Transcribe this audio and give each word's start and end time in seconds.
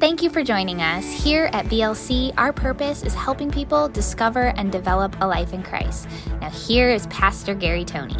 Thank 0.00 0.22
you 0.22 0.30
for 0.30 0.42
joining 0.42 0.80
us. 0.80 1.04
Here 1.12 1.50
at 1.52 1.66
BLC, 1.66 2.32
our 2.38 2.54
purpose 2.54 3.02
is 3.02 3.12
helping 3.12 3.50
people 3.50 3.86
discover 3.86 4.54
and 4.56 4.72
develop 4.72 5.14
a 5.20 5.26
life 5.26 5.52
in 5.52 5.62
Christ. 5.62 6.08
Now, 6.40 6.48
here 6.48 6.88
is 6.88 7.06
Pastor 7.08 7.54
Gary 7.54 7.84
Tony. 7.84 8.16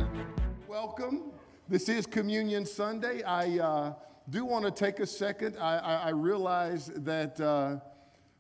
Welcome. 0.69 1.33
This 1.71 1.89
is 1.89 2.05
Communion 2.05 2.67
Sunday. 2.67 3.23
I 3.23 3.59
uh, 3.61 3.95
do 4.29 4.45
want 4.45 4.67
to 4.67 4.71
take 4.71 5.01
a 5.01 5.07
second. 5.07 5.57
I, 5.57 5.79
I, 5.79 5.95
I 5.95 6.09
realize 6.11 6.91
that 6.97 7.41
uh, 7.41 7.79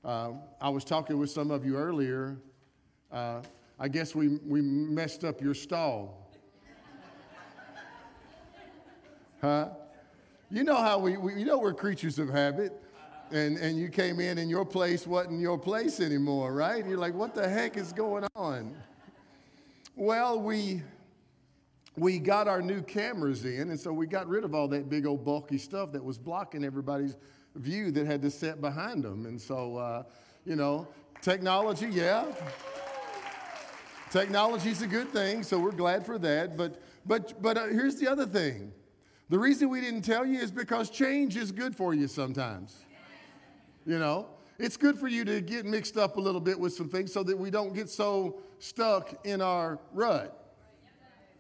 uh, 0.06 0.32
I 0.60 0.68
was 0.68 0.84
talking 0.84 1.16
with 1.18 1.30
some 1.30 1.50
of 1.50 1.64
you 1.64 1.78
earlier. 1.78 2.36
Uh, 3.10 3.40
I 3.78 3.88
guess 3.88 4.14
we, 4.14 4.36
we 4.46 4.60
messed 4.60 5.24
up 5.24 5.40
your 5.40 5.54
stall. 5.54 6.30
huh? 9.40 9.70
You 10.50 10.62
know 10.62 10.76
how 10.76 10.98
we, 10.98 11.16
we, 11.16 11.36
you 11.36 11.46
know 11.46 11.58
we're 11.58 11.72
creatures 11.72 12.18
of 12.18 12.28
habit 12.28 12.78
and, 13.32 13.56
and 13.58 13.78
you 13.78 13.88
came 13.88 14.20
in 14.20 14.38
and 14.38 14.50
your 14.50 14.64
place 14.64 15.06
wasn't 15.06 15.40
your 15.40 15.58
place 15.58 16.00
anymore, 16.00 16.52
right? 16.52 16.84
You're 16.86 16.98
like, 16.98 17.14
what 17.14 17.34
the 17.34 17.48
heck 17.48 17.76
is 17.76 17.92
going 17.92 18.26
on? 18.34 18.74
Well, 19.96 20.40
we, 20.40 20.82
we 21.96 22.18
got 22.18 22.48
our 22.48 22.62
new 22.62 22.82
cameras 22.82 23.44
in, 23.44 23.70
and 23.70 23.78
so 23.78 23.92
we 23.92 24.06
got 24.06 24.28
rid 24.28 24.44
of 24.44 24.54
all 24.54 24.68
that 24.68 24.88
big 24.88 25.06
old 25.06 25.24
bulky 25.24 25.58
stuff 25.58 25.92
that 25.92 26.02
was 26.02 26.18
blocking 26.18 26.64
everybody's 26.64 27.16
view 27.56 27.90
that 27.92 28.06
had 28.06 28.22
to 28.22 28.30
sit 28.30 28.60
behind 28.60 29.02
them. 29.04 29.26
And 29.26 29.40
so, 29.40 29.76
uh, 29.76 30.02
you 30.44 30.56
know, 30.56 30.88
technology, 31.20 31.88
yeah. 31.90 32.26
Technology's 34.10 34.82
a 34.82 34.86
good 34.86 35.08
thing, 35.10 35.42
so 35.42 35.58
we're 35.58 35.70
glad 35.70 36.04
for 36.04 36.18
that. 36.18 36.56
But, 36.56 36.82
but, 37.06 37.40
but 37.40 37.56
uh, 37.56 37.66
here's 37.66 37.96
the 37.96 38.08
other 38.08 38.26
thing. 38.26 38.72
The 39.28 39.38
reason 39.38 39.68
we 39.68 39.80
didn't 39.80 40.02
tell 40.02 40.26
you 40.26 40.40
is 40.40 40.50
because 40.50 40.90
change 40.90 41.36
is 41.36 41.52
good 41.52 41.76
for 41.76 41.94
you 41.94 42.08
sometimes. 42.08 42.84
You 43.86 43.98
know, 43.98 44.26
it's 44.58 44.76
good 44.76 44.98
for 44.98 45.08
you 45.08 45.24
to 45.24 45.40
get 45.40 45.64
mixed 45.64 45.96
up 45.96 46.16
a 46.16 46.20
little 46.20 46.40
bit 46.40 46.58
with 46.58 46.74
some 46.74 46.88
things 46.88 47.12
so 47.12 47.22
that 47.22 47.36
we 47.36 47.50
don't 47.50 47.74
get 47.74 47.88
so 47.88 48.40
stuck 48.58 49.24
in 49.24 49.40
our 49.40 49.78
rut. 49.92 50.54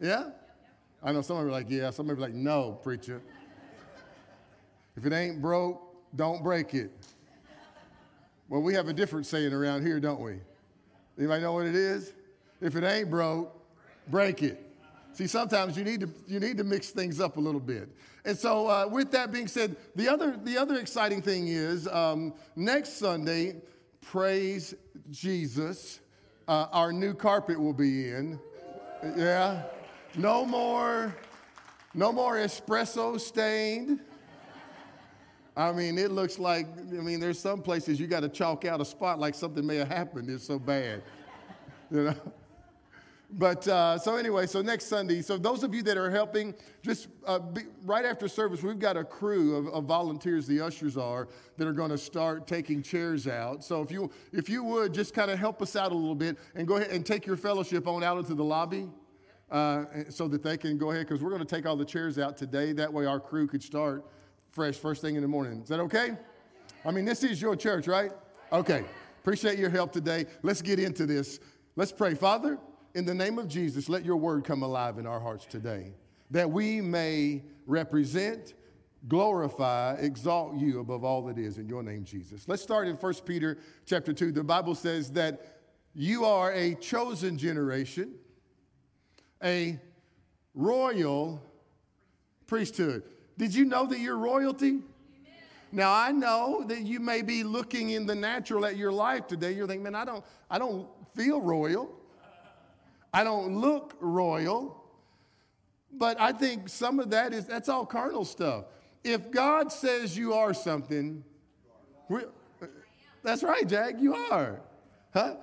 Yeah? 0.00 0.30
I 1.02 1.12
know 1.12 1.22
some 1.22 1.36
of 1.36 1.42
you 1.42 1.48
are 1.48 1.52
like, 1.52 1.66
yeah. 1.68 1.90
Some 1.90 2.08
of 2.08 2.16
you 2.16 2.24
are 2.24 2.26
like, 2.26 2.34
no, 2.34 2.72
preacher. 2.82 3.20
If 4.96 5.06
it 5.06 5.12
ain't 5.12 5.40
broke, 5.40 5.82
don't 6.16 6.42
break 6.42 6.74
it. 6.74 6.90
Well, 8.48 8.62
we 8.62 8.74
have 8.74 8.88
a 8.88 8.92
different 8.92 9.26
saying 9.26 9.52
around 9.52 9.86
here, 9.86 10.00
don't 10.00 10.20
we? 10.20 10.40
Anybody 11.18 11.42
know 11.42 11.52
what 11.52 11.66
it 11.66 11.76
is? 11.76 12.12
If 12.60 12.74
it 12.74 12.84
ain't 12.84 13.10
broke, 13.10 13.54
break 14.08 14.42
it. 14.42 14.69
See, 15.12 15.26
sometimes 15.26 15.76
you 15.76 15.84
need 15.84 16.00
to, 16.00 16.08
you 16.26 16.40
need 16.40 16.56
to 16.58 16.64
mix 16.64 16.90
things 16.90 17.20
up 17.20 17.36
a 17.36 17.40
little 17.40 17.60
bit. 17.60 17.88
And 18.24 18.36
so, 18.36 18.68
uh, 18.68 18.88
with 18.90 19.10
that 19.12 19.32
being 19.32 19.48
said, 19.48 19.76
the 19.96 20.08
other, 20.08 20.38
the 20.44 20.56
other 20.56 20.78
exciting 20.78 21.22
thing 21.22 21.48
is 21.48 21.88
um, 21.88 22.34
next 22.54 22.98
Sunday, 22.98 23.56
praise 24.00 24.74
Jesus, 25.10 26.00
uh, 26.48 26.66
our 26.72 26.92
new 26.92 27.14
carpet 27.14 27.58
will 27.60 27.72
be 27.72 28.10
in. 28.10 28.38
Yeah. 29.16 29.62
No 30.16 30.44
more, 30.44 31.14
no 31.94 32.12
more 32.12 32.36
espresso 32.36 33.18
stained. 33.18 34.00
I 35.56 35.72
mean, 35.72 35.98
it 35.98 36.10
looks 36.10 36.38
like, 36.38 36.66
I 36.78 37.00
mean, 37.00 37.20
there's 37.20 37.38
some 37.38 37.62
places 37.62 38.00
you 38.00 38.06
got 38.06 38.20
to 38.20 38.28
chalk 38.28 38.64
out 38.64 38.80
a 38.80 38.84
spot 38.84 39.18
like 39.18 39.34
something 39.34 39.66
may 39.66 39.76
have 39.76 39.88
happened. 39.88 40.30
It's 40.30 40.46
so 40.46 40.58
bad. 40.58 41.02
You 41.92 42.04
know? 42.04 42.14
But 43.32 43.66
uh, 43.68 43.96
so 43.96 44.16
anyway, 44.16 44.46
so 44.46 44.60
next 44.60 44.86
Sunday, 44.86 45.22
so 45.22 45.38
those 45.38 45.62
of 45.62 45.72
you 45.72 45.82
that 45.84 45.96
are 45.96 46.10
helping, 46.10 46.54
just 46.82 47.08
uh, 47.26 47.38
be, 47.38 47.62
right 47.84 48.04
after 48.04 48.26
service, 48.26 48.62
we've 48.62 48.78
got 48.78 48.96
a 48.96 49.04
crew 49.04 49.54
of, 49.54 49.68
of 49.68 49.84
volunteers, 49.84 50.46
the 50.48 50.60
ushers 50.60 50.96
are, 50.96 51.28
that 51.56 51.68
are 51.68 51.72
going 51.72 51.90
to 51.90 51.98
start 51.98 52.48
taking 52.48 52.82
chairs 52.82 53.28
out. 53.28 53.62
So 53.62 53.82
if 53.82 53.92
you 53.92 54.10
if 54.32 54.48
you 54.48 54.64
would 54.64 54.92
just 54.92 55.14
kind 55.14 55.30
of 55.30 55.38
help 55.38 55.62
us 55.62 55.76
out 55.76 55.92
a 55.92 55.94
little 55.94 56.14
bit 56.14 56.38
and 56.56 56.66
go 56.66 56.76
ahead 56.76 56.90
and 56.90 57.06
take 57.06 57.24
your 57.24 57.36
fellowship 57.36 57.86
on 57.86 58.02
out 58.02 58.18
into 58.18 58.34
the 58.34 58.44
lobby, 58.44 58.88
uh, 59.50 59.84
so 60.08 60.26
that 60.26 60.42
they 60.42 60.56
can 60.56 60.76
go 60.76 60.90
ahead 60.90 61.06
because 61.06 61.22
we're 61.22 61.30
going 61.30 61.44
to 61.44 61.56
take 61.56 61.66
all 61.66 61.76
the 61.76 61.84
chairs 61.84 62.18
out 62.18 62.36
today. 62.36 62.72
That 62.72 62.92
way 62.92 63.06
our 63.06 63.20
crew 63.20 63.46
could 63.46 63.62
start 63.62 64.04
fresh 64.50 64.76
first 64.76 65.02
thing 65.02 65.14
in 65.14 65.22
the 65.22 65.28
morning. 65.28 65.60
Is 65.62 65.68
that 65.68 65.80
okay? 65.80 66.16
I 66.84 66.90
mean, 66.90 67.04
this 67.04 67.22
is 67.22 67.40
your 67.40 67.54
church, 67.54 67.86
right? 67.86 68.10
Okay. 68.52 68.84
Appreciate 69.20 69.58
your 69.58 69.70
help 69.70 69.92
today. 69.92 70.26
Let's 70.42 70.62
get 70.62 70.78
into 70.78 71.04
this. 71.04 71.40
Let's 71.76 71.92
pray, 71.92 72.14
Father 72.14 72.58
in 72.94 73.04
the 73.04 73.14
name 73.14 73.38
of 73.38 73.48
Jesus, 73.48 73.88
let 73.88 74.04
your 74.04 74.16
word 74.16 74.44
come 74.44 74.62
alive 74.62 74.98
in 74.98 75.06
our 75.06 75.20
hearts 75.20 75.46
today, 75.46 75.92
that 76.30 76.50
we 76.50 76.80
may 76.80 77.42
represent, 77.66 78.54
glorify, 79.08 79.94
exalt 79.94 80.56
you 80.56 80.80
above 80.80 81.04
all 81.04 81.22
that 81.22 81.38
is 81.38 81.58
in 81.58 81.68
your 81.68 81.82
name, 81.82 82.04
Jesus. 82.04 82.48
Let's 82.48 82.62
start 82.62 82.88
in 82.88 82.96
1 82.96 83.14
Peter 83.26 83.58
chapter 83.86 84.12
2. 84.12 84.32
The 84.32 84.44
Bible 84.44 84.74
says 84.74 85.10
that 85.12 85.58
you 85.94 86.24
are 86.24 86.52
a 86.52 86.74
chosen 86.76 87.38
generation, 87.38 88.14
a 89.42 89.78
royal 90.54 91.42
priesthood. 92.46 93.02
Did 93.38 93.54
you 93.54 93.64
know 93.64 93.86
that 93.86 93.98
you're 94.00 94.18
royalty? 94.18 94.80
Now 95.72 95.92
I 95.94 96.10
know 96.10 96.64
that 96.66 96.82
you 96.82 96.98
may 96.98 97.22
be 97.22 97.44
looking 97.44 97.90
in 97.90 98.04
the 98.04 98.14
natural 98.14 98.66
at 98.66 98.76
your 98.76 98.90
life 98.90 99.28
today. 99.28 99.52
You're 99.52 99.68
thinking, 99.68 99.84
man, 99.84 99.94
I 99.94 100.04
don't, 100.04 100.24
I 100.50 100.58
don't 100.58 100.88
feel 101.14 101.40
royal. 101.40 101.99
I 103.12 103.24
don't 103.24 103.56
look 103.56 103.96
royal, 104.00 104.84
but 105.92 106.20
I 106.20 106.32
think 106.32 106.68
some 106.68 107.00
of 107.00 107.10
that 107.10 107.32
is 107.32 107.46
that's 107.46 107.68
all 107.68 107.84
carnal 107.84 108.24
stuff. 108.24 108.66
If 109.02 109.30
God 109.30 109.72
says 109.72 110.16
you 110.16 110.34
are 110.34 110.54
something, 110.54 111.24
that's 113.22 113.42
right, 113.42 113.66
Jack, 113.66 113.94
you 113.98 114.14
are. 114.14 114.60
Huh? 115.12 115.36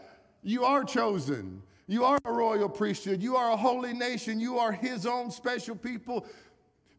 You 0.44 0.63
are 0.63 0.83
chosen. 0.83 1.61
You 1.88 2.05
are 2.05 2.19
a 2.25 2.31
royal 2.31 2.69
priesthood. 2.69 3.22
You 3.22 3.35
are 3.35 3.51
a 3.51 3.57
holy 3.57 3.94
nation. 3.94 4.39
You 4.39 4.59
are 4.59 4.72
his 4.72 5.05
own 5.05 5.31
special 5.31 5.75
people 5.75 6.25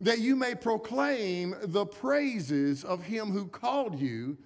that 0.00 0.20
you 0.20 0.36
may 0.36 0.54
proclaim 0.54 1.54
the 1.62 1.84
praises 1.84 2.84
of 2.84 3.02
him 3.02 3.30
who 3.30 3.46
called 3.46 3.98
you 3.98 4.36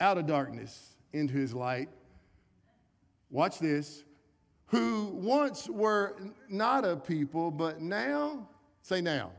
out 0.00 0.16
of 0.16 0.26
darkness 0.26 0.94
into 1.12 1.34
his 1.34 1.52
light. 1.52 1.88
Watch 3.30 3.58
this 3.58 4.04
who 4.68 5.06
once 5.14 5.68
were 5.68 6.16
not 6.48 6.84
a 6.84 6.96
people, 6.96 7.50
but 7.50 7.80
now, 7.80 8.48
say 8.82 9.00
now, 9.00 9.32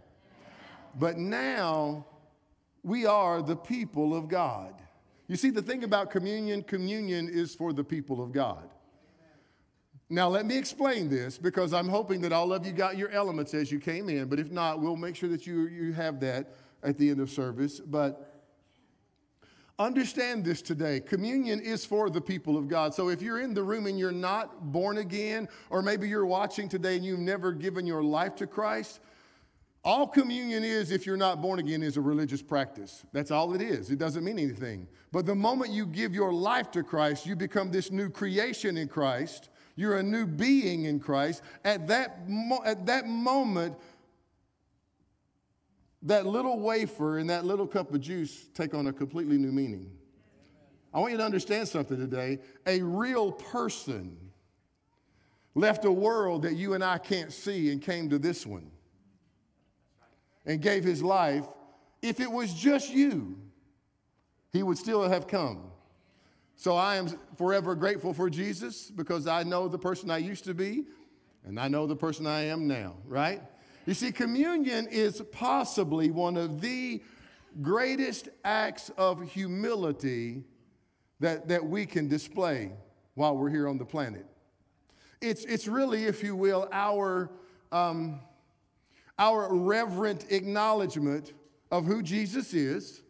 but 0.95 1.17
now 1.17 2.05
we 2.83 3.05
are 3.05 3.41
the 3.41 3.55
people 3.55 4.15
of 4.15 4.27
God. 4.27 4.73
You 5.27 5.35
see, 5.35 5.51
the 5.51 5.61
thing 5.61 5.83
about 5.83 6.09
communion, 6.09 6.63
communion 6.63 7.29
is 7.29 7.53
for 7.53 7.71
the 7.71 7.83
people 7.83 8.23
of 8.23 8.31
God. 8.31 8.67
Now, 10.09 10.27
let 10.27 10.47
me 10.47 10.57
explain 10.57 11.07
this 11.07 11.37
because 11.37 11.71
I'm 11.71 11.87
hoping 11.87 12.21
that 12.21 12.33
all 12.33 12.51
of 12.51 12.65
you 12.65 12.71
got 12.71 12.97
your 12.97 13.11
elements 13.11 13.53
as 13.53 13.71
you 13.71 13.79
came 13.79 14.09
in, 14.09 14.27
but 14.27 14.39
if 14.39 14.49
not, 14.49 14.81
we'll 14.81 14.95
make 14.95 15.15
sure 15.15 15.29
that 15.29 15.45
you, 15.45 15.67
you 15.67 15.93
have 15.93 16.19
that 16.21 16.55
at 16.81 16.97
the 16.97 17.11
end 17.11 17.19
of 17.19 17.29
service. 17.29 17.79
But 17.79 18.28
Understand 19.79 20.43
this 20.43 20.61
today. 20.61 20.99
Communion 20.99 21.61
is 21.61 21.85
for 21.85 22.09
the 22.09 22.19
people 22.19 22.57
of 22.57 22.67
God. 22.67 22.93
So 22.93 23.07
if 23.07 23.21
you're 23.21 23.39
in 23.39 23.53
the 23.53 23.63
room 23.63 23.87
and 23.87 23.97
you're 23.97 24.11
not 24.11 24.73
born 24.73 24.97
again, 24.97 25.47
or 25.69 25.81
maybe 25.81 26.09
you're 26.09 26.25
watching 26.25 26.67
today 26.67 26.97
and 26.97 27.05
you've 27.05 27.19
never 27.19 27.53
given 27.53 27.87
your 27.87 28.03
life 28.03 28.35
to 28.35 28.47
Christ, 28.47 28.99
all 29.85 30.05
communion 30.05 30.65
is, 30.65 30.91
if 30.91 31.05
you're 31.05 31.15
not 31.15 31.41
born 31.41 31.59
again, 31.59 31.81
is 31.81 31.95
a 31.95 32.01
religious 32.01 32.41
practice. 32.41 33.05
That's 33.13 33.31
all 33.31 33.55
it 33.55 33.61
is. 33.61 33.89
It 33.89 33.99
doesn't 33.99 34.25
mean 34.25 34.37
anything. 34.37 34.85
But 35.13 35.25
the 35.25 35.35
moment 35.35 35.71
you 35.71 35.85
give 35.85 36.13
your 36.13 36.33
life 36.33 36.69
to 36.71 36.83
Christ, 36.83 37.25
you 37.25 37.37
become 37.37 37.71
this 37.71 37.89
new 37.89 38.09
creation 38.09 38.75
in 38.75 38.89
Christ. 38.89 39.47
You're 39.77 39.99
a 39.99 40.03
new 40.03 40.27
being 40.27 40.83
in 40.83 40.99
Christ. 40.99 41.41
At 41.63 41.87
that, 41.87 42.29
mo- 42.29 42.61
at 42.65 42.85
that 42.87 43.07
moment, 43.07 43.77
that 46.03 46.25
little 46.25 46.59
wafer 46.59 47.17
and 47.17 47.29
that 47.29 47.45
little 47.45 47.67
cup 47.67 47.93
of 47.93 48.01
juice 48.01 48.47
take 48.53 48.73
on 48.73 48.87
a 48.87 48.93
completely 48.93 49.37
new 49.37 49.51
meaning. 49.51 49.91
I 50.93 50.99
want 50.99 51.11
you 51.11 51.17
to 51.17 51.25
understand 51.25 51.67
something 51.67 51.97
today. 51.97 52.39
A 52.65 52.81
real 52.81 53.31
person 53.31 54.17
left 55.55 55.85
a 55.85 55.91
world 55.91 56.43
that 56.43 56.55
you 56.55 56.73
and 56.73 56.83
I 56.83 56.97
can't 56.97 57.31
see 57.31 57.71
and 57.71 57.81
came 57.81 58.09
to 58.09 58.17
this 58.17 58.45
one 58.45 58.71
and 60.45 60.61
gave 60.61 60.83
his 60.83 61.03
life. 61.03 61.45
If 62.01 62.19
it 62.19 62.31
was 62.31 62.53
just 62.53 62.91
you, 62.91 63.37
he 64.51 64.63
would 64.63 64.77
still 64.77 65.07
have 65.07 65.27
come. 65.27 65.63
So 66.55 66.75
I 66.75 66.95
am 66.95 67.07
forever 67.37 67.75
grateful 67.75 68.13
for 68.13 68.29
Jesus 68.29 68.89
because 68.89 69.27
I 69.27 69.43
know 69.43 69.67
the 69.67 69.77
person 69.77 70.09
I 70.09 70.17
used 70.17 70.45
to 70.45 70.53
be 70.53 70.85
and 71.45 71.59
I 71.59 71.67
know 71.67 71.87
the 71.87 71.95
person 71.95 72.25
I 72.25 72.45
am 72.45 72.67
now, 72.67 72.95
right? 73.05 73.41
You 73.89 73.95
see, 73.95 74.11
communion 74.11 74.85
is 74.85 75.19
possibly 75.31 76.11
one 76.11 76.37
of 76.37 76.61
the 76.61 77.01
greatest 77.59 78.29
acts 78.43 78.91
of 78.99 79.27
humility 79.31 80.43
that, 81.19 81.47
that 81.47 81.65
we 81.65 81.87
can 81.87 82.07
display 82.07 82.71
while 83.15 83.35
we're 83.35 83.49
here 83.49 83.67
on 83.67 83.79
the 83.79 83.85
planet. 83.85 84.27
It's, 85.21 85.43
it's 85.43 85.67
really, 85.67 86.05
if 86.05 86.21
you 86.21 86.35
will, 86.35 86.69
our, 86.71 87.31
um, 87.71 88.19
our 89.17 89.51
reverent 89.51 90.27
acknowledgement 90.31 91.33
of 91.71 91.85
who 91.85 92.03
Jesus 92.03 92.53
is 92.53 93.01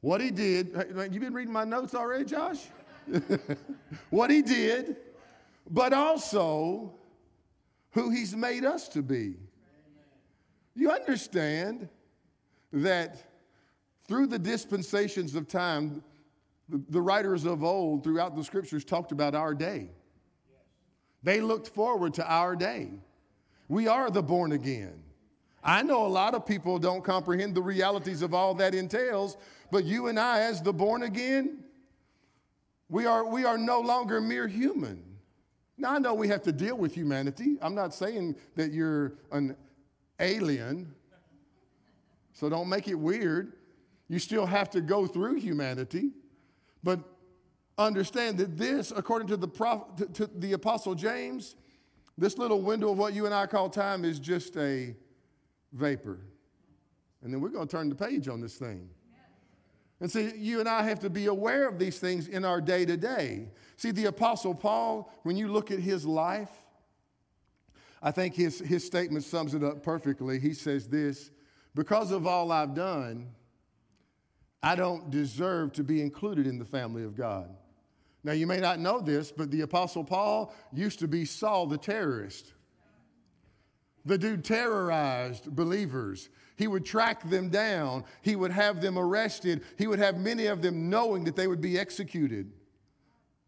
What 0.00 0.20
he 0.20 0.32
did, 0.32 0.72
You've 1.12 1.22
been 1.22 1.32
reading 1.32 1.52
my 1.52 1.62
notes 1.62 1.94
already, 1.94 2.24
Josh? 2.24 2.58
what 4.10 4.30
he 4.30 4.42
did, 4.42 4.96
but 5.70 5.92
also 5.92 6.92
who 7.96 8.10
he's 8.10 8.36
made 8.36 8.62
us 8.62 8.88
to 8.88 9.00
be. 9.00 9.36
You 10.74 10.90
understand 10.90 11.88
that 12.70 13.16
through 14.06 14.26
the 14.26 14.38
dispensations 14.38 15.34
of 15.34 15.48
time, 15.48 16.04
the, 16.68 17.00
writers 17.00 17.46
of 17.46 17.64
old 17.64 18.04
throughout 18.04 18.36
the 18.36 18.44
scriptures 18.44 18.84
talked 18.84 19.12
about 19.12 19.34
our 19.34 19.54
day. 19.54 19.88
They 21.22 21.40
looked 21.40 21.68
forward 21.68 22.12
to 22.14 22.30
our 22.30 22.54
day. 22.54 22.90
We 23.66 23.88
are 23.88 24.10
the 24.10 24.22
born 24.22 24.52
again. 24.52 25.02
I 25.64 25.82
know 25.82 26.04
a 26.04 26.06
lot 26.06 26.34
of 26.34 26.44
people 26.44 26.78
don't 26.78 27.02
comprehend 27.02 27.54
the 27.54 27.62
realities 27.62 28.20
of 28.20 28.34
all 28.34 28.52
that 28.56 28.74
entails, 28.74 29.38
but 29.72 29.84
you 29.84 30.08
and 30.08 30.20
I, 30.20 30.40
as 30.40 30.60
the 30.60 30.72
born 30.72 31.02
again, 31.02 31.64
we 32.90 33.06
are, 33.06 33.24
we 33.24 33.46
are 33.46 33.56
no 33.56 33.80
longer 33.80 34.20
mere 34.20 34.46
human. 34.46 35.15
Now, 35.78 35.92
I 35.94 35.98
know 35.98 36.14
we 36.14 36.28
have 36.28 36.42
to 36.42 36.52
deal 36.52 36.76
with 36.76 36.94
humanity. 36.94 37.58
I'm 37.60 37.74
not 37.74 37.94
saying 37.94 38.36
that 38.54 38.72
you're 38.72 39.14
an 39.30 39.56
alien, 40.20 40.94
so 42.32 42.48
don't 42.48 42.68
make 42.68 42.88
it 42.88 42.94
weird. 42.94 43.52
You 44.08 44.18
still 44.18 44.46
have 44.46 44.70
to 44.70 44.80
go 44.80 45.06
through 45.06 45.34
humanity, 45.36 46.12
but 46.82 47.00
understand 47.76 48.38
that 48.38 48.56
this, 48.56 48.92
according 48.94 49.28
to 49.28 49.36
the, 49.36 49.48
prophet, 49.48 50.14
to 50.14 50.26
the 50.26 50.54
Apostle 50.54 50.94
James, 50.94 51.56
this 52.16 52.38
little 52.38 52.62
window 52.62 52.92
of 52.92 52.98
what 52.98 53.12
you 53.12 53.26
and 53.26 53.34
I 53.34 53.46
call 53.46 53.68
time 53.68 54.04
is 54.04 54.18
just 54.18 54.56
a 54.56 54.94
vapor. 55.72 56.20
And 57.22 57.32
then 57.32 57.40
we're 57.40 57.50
going 57.50 57.66
to 57.66 57.76
turn 57.76 57.88
the 57.88 57.94
page 57.94 58.28
on 58.28 58.40
this 58.40 58.56
thing. 58.56 58.88
And 60.00 60.10
see, 60.10 60.32
you 60.36 60.60
and 60.60 60.68
I 60.68 60.82
have 60.82 61.00
to 61.00 61.10
be 61.10 61.26
aware 61.26 61.68
of 61.68 61.78
these 61.78 61.98
things 61.98 62.28
in 62.28 62.44
our 62.44 62.60
day 62.60 62.84
to 62.84 62.96
day. 62.96 63.48
See, 63.76 63.90
the 63.90 64.06
Apostle 64.06 64.54
Paul, 64.54 65.10
when 65.22 65.36
you 65.36 65.48
look 65.48 65.70
at 65.70 65.78
his 65.78 66.04
life, 66.04 66.50
I 68.02 68.10
think 68.10 68.34
his, 68.34 68.58
his 68.58 68.84
statement 68.84 69.24
sums 69.24 69.54
it 69.54 69.64
up 69.64 69.82
perfectly. 69.82 70.38
He 70.38 70.52
says 70.52 70.88
this 70.88 71.30
Because 71.74 72.10
of 72.10 72.26
all 72.26 72.52
I've 72.52 72.74
done, 72.74 73.28
I 74.62 74.74
don't 74.74 75.10
deserve 75.10 75.72
to 75.74 75.84
be 75.84 76.02
included 76.02 76.46
in 76.46 76.58
the 76.58 76.64
family 76.64 77.04
of 77.04 77.16
God. 77.16 77.48
Now, 78.22 78.32
you 78.32 78.46
may 78.46 78.58
not 78.58 78.80
know 78.80 79.00
this, 79.00 79.30
but 79.30 79.50
the 79.50 79.60
Apostle 79.60 80.02
Paul 80.02 80.52
used 80.72 80.98
to 80.98 81.08
be 81.08 81.24
Saul 81.24 81.66
the 81.66 81.78
terrorist. 81.78 82.52
The 84.04 84.18
dude 84.18 84.44
terrorized 84.44 85.54
believers. 85.54 86.28
He 86.56 86.66
would 86.66 86.84
track 86.84 87.28
them 87.28 87.50
down. 87.50 88.04
He 88.22 88.34
would 88.34 88.50
have 88.50 88.80
them 88.80 88.98
arrested. 88.98 89.62
He 89.78 89.86
would 89.86 89.98
have 89.98 90.18
many 90.18 90.46
of 90.46 90.62
them 90.62 90.88
knowing 90.90 91.24
that 91.24 91.36
they 91.36 91.46
would 91.46 91.60
be 91.60 91.78
executed. 91.78 92.50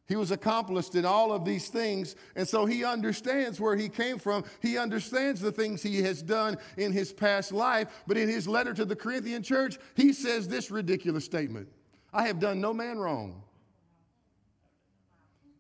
He 0.06 0.16
was 0.16 0.30
accomplished 0.30 0.94
in 0.94 1.04
all 1.04 1.32
of 1.32 1.44
these 1.44 1.68
things, 1.68 2.16
and 2.34 2.48
so 2.48 2.64
he 2.64 2.82
understands 2.82 3.60
where 3.60 3.76
he 3.76 3.90
came 3.90 4.18
from. 4.18 4.44
He 4.60 4.78
understands 4.78 5.38
the 5.38 5.52
things 5.52 5.82
he 5.82 6.02
has 6.02 6.22
done 6.22 6.56
in 6.78 6.92
his 6.92 7.12
past 7.12 7.52
life. 7.52 7.88
But 8.06 8.16
in 8.16 8.26
his 8.26 8.48
letter 8.48 8.72
to 8.72 8.86
the 8.86 8.96
Corinthian 8.96 9.42
church, 9.42 9.78
he 9.94 10.14
says 10.14 10.48
this 10.48 10.70
ridiculous 10.70 11.26
statement 11.26 11.68
I 12.12 12.26
have 12.26 12.40
done 12.40 12.60
no 12.60 12.72
man 12.72 12.98
wrong. 12.98 13.42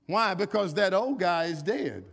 Why? 0.06 0.32
Because 0.32 0.72
that 0.74 0.94
old 0.94 1.20
guy 1.20 1.44
is 1.44 1.62
dead. 1.62 2.04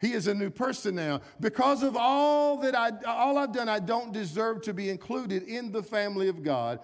He 0.00 0.12
is 0.12 0.26
a 0.26 0.34
new 0.34 0.50
person 0.50 0.96
now. 0.96 1.20
Because 1.40 1.82
of 1.82 1.96
all 1.96 2.58
that 2.58 2.74
I 2.74 2.90
all 3.06 3.38
I've 3.38 3.52
done, 3.52 3.68
I 3.68 3.78
don't 3.78 4.12
deserve 4.12 4.62
to 4.62 4.74
be 4.74 4.90
included 4.90 5.44
in 5.44 5.72
the 5.72 5.82
family 5.82 6.28
of 6.28 6.42
God. 6.42 6.80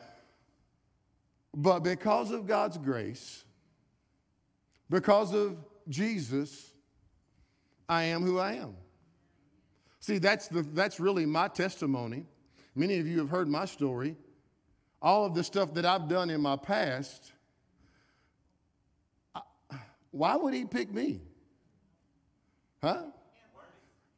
But 1.54 1.80
because 1.80 2.30
of 2.30 2.46
God's 2.46 2.78
grace, 2.78 3.44
because 4.88 5.34
of 5.34 5.56
Jesus, 5.88 6.72
I 7.88 8.04
am 8.04 8.22
who 8.22 8.38
I 8.38 8.54
am. 8.54 8.76
See, 9.98 10.18
that's, 10.18 10.48
the, 10.48 10.62
that's 10.62 10.98
really 10.98 11.26
my 11.26 11.48
testimony. 11.48 12.24
Many 12.74 12.98
of 12.98 13.06
you 13.06 13.18
have 13.18 13.28
heard 13.28 13.48
my 13.48 13.66
story. 13.66 14.16
All 15.02 15.24
of 15.24 15.34
the 15.34 15.44
stuff 15.44 15.74
that 15.74 15.84
I've 15.84 16.08
done 16.08 16.30
in 16.30 16.40
my 16.40 16.56
past, 16.56 17.32
why 20.10 20.36
would 20.36 20.54
he 20.54 20.64
pick 20.64 20.92
me? 20.92 21.20
Huh? 22.82 23.02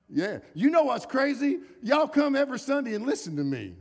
Yeah. 0.09 0.39
You 0.55 0.71
know 0.71 0.85
what's 0.85 1.07
crazy? 1.07 1.59
Y'all 1.83 2.09
come 2.09 2.37
every 2.37 2.59
Sunday 2.59 2.95
and 2.95 3.07
listen 3.07 3.37
to 3.37 3.45
me. 3.45 3.75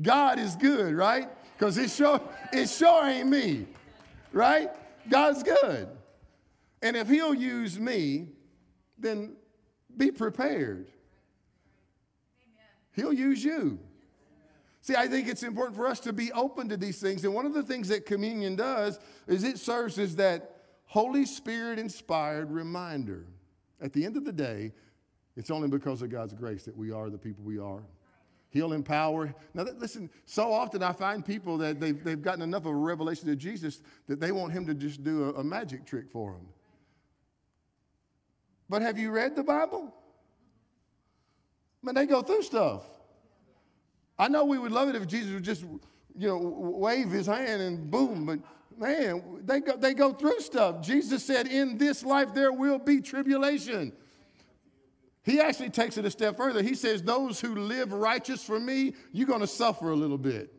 God 0.00 0.38
is 0.38 0.56
good, 0.56 0.94
right? 0.94 1.28
Because 1.58 1.76
it 1.76 1.90
sure, 1.90 2.20
it 2.52 2.68
sure 2.68 3.04
ain't 3.06 3.28
me 3.28 3.66
right? 4.32 4.70
God's 5.08 5.42
good. 5.42 5.88
And 6.82 6.96
if 6.96 7.08
He'll 7.08 7.34
use 7.34 7.78
me, 7.78 8.28
then 8.98 9.36
be 9.96 10.10
prepared. 10.10 10.88
He'll 12.92 13.12
use 13.12 13.42
you. 13.42 13.78
See, 14.82 14.96
I 14.96 15.08
think 15.08 15.28
it's 15.28 15.42
important 15.42 15.76
for 15.76 15.86
us 15.86 16.00
to 16.00 16.12
be 16.12 16.32
open 16.32 16.68
to 16.70 16.76
these 16.76 17.00
things. 17.00 17.24
And 17.24 17.34
one 17.34 17.44
of 17.44 17.54
the 17.54 17.62
things 17.62 17.88
that 17.88 18.06
communion 18.06 18.56
does 18.56 18.98
is 19.26 19.44
it 19.44 19.58
serves 19.58 19.98
as 19.98 20.16
that 20.16 20.49
Holy 20.90 21.24
Spirit 21.24 21.78
inspired 21.78 22.50
reminder. 22.50 23.24
At 23.80 23.92
the 23.92 24.04
end 24.04 24.16
of 24.16 24.24
the 24.24 24.32
day, 24.32 24.72
it's 25.36 25.48
only 25.48 25.68
because 25.68 26.02
of 26.02 26.10
God's 26.10 26.34
grace 26.34 26.64
that 26.64 26.76
we 26.76 26.90
are 26.90 27.10
the 27.10 27.16
people 27.16 27.44
we 27.44 27.60
are. 27.60 27.84
He'll 28.48 28.72
empower. 28.72 29.32
Now, 29.54 29.66
listen, 29.78 30.10
so 30.26 30.52
often 30.52 30.82
I 30.82 30.92
find 30.92 31.24
people 31.24 31.56
that 31.58 31.78
they've, 31.78 32.02
they've 32.02 32.20
gotten 32.20 32.42
enough 32.42 32.62
of 32.62 32.72
a 32.72 32.74
revelation 32.74 33.30
of 33.30 33.38
Jesus 33.38 33.82
that 34.08 34.18
they 34.18 34.32
want 34.32 34.52
him 34.52 34.66
to 34.66 34.74
just 34.74 35.04
do 35.04 35.26
a, 35.26 35.34
a 35.34 35.44
magic 35.44 35.86
trick 35.86 36.10
for 36.10 36.32
them. 36.32 36.48
But 38.68 38.82
have 38.82 38.98
you 38.98 39.12
read 39.12 39.36
the 39.36 39.44
Bible? 39.44 39.94
Man, 41.84 41.94
they 41.94 42.06
go 42.06 42.20
through 42.20 42.42
stuff. 42.42 42.82
I 44.18 44.26
know 44.26 44.44
we 44.44 44.58
would 44.58 44.72
love 44.72 44.88
it 44.88 44.96
if 44.96 45.06
Jesus 45.06 45.32
would 45.34 45.44
just, 45.44 45.62
you 46.18 46.26
know, 46.26 46.36
wave 46.36 47.12
his 47.12 47.28
hand 47.28 47.62
and 47.62 47.88
boom, 47.88 48.26
but 48.26 48.40
man, 48.76 49.40
they 49.44 49.60
go, 49.60 49.76
they 49.76 49.94
go 49.94 50.12
through 50.12 50.40
stuff. 50.40 50.82
Jesus 50.82 51.24
said, 51.24 51.46
In 51.46 51.78
this 51.78 52.04
life 52.04 52.34
there 52.34 52.52
will 52.52 52.78
be 52.78 53.00
tribulation. 53.00 53.92
He 55.22 55.38
actually 55.38 55.70
takes 55.70 55.98
it 55.98 56.04
a 56.04 56.10
step 56.10 56.36
further. 56.36 56.62
He 56.62 56.74
says, 56.74 57.02
Those 57.02 57.40
who 57.40 57.54
live 57.54 57.92
righteous 57.92 58.42
for 58.42 58.58
me, 58.58 58.94
you're 59.12 59.26
going 59.26 59.40
to 59.40 59.46
suffer 59.46 59.90
a 59.90 59.96
little 59.96 60.18
bit. 60.18 60.52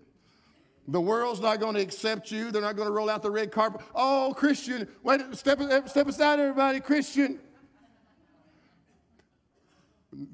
The 0.87 1.01
world's 1.01 1.39
not 1.39 1.59
going 1.59 1.75
to 1.75 1.81
accept 1.81 2.31
you. 2.31 2.51
They're 2.51 2.61
not 2.61 2.75
going 2.75 2.87
to 2.87 2.93
roll 2.93 3.09
out 3.09 3.21
the 3.21 3.31
red 3.31 3.51
carpet. 3.51 3.81
Oh, 3.95 4.33
Christian, 4.35 4.87
wait, 5.03 5.21
step, 5.33 5.59
step 5.87 6.07
aside, 6.07 6.39
everybody, 6.39 6.79
Christian. 6.79 7.39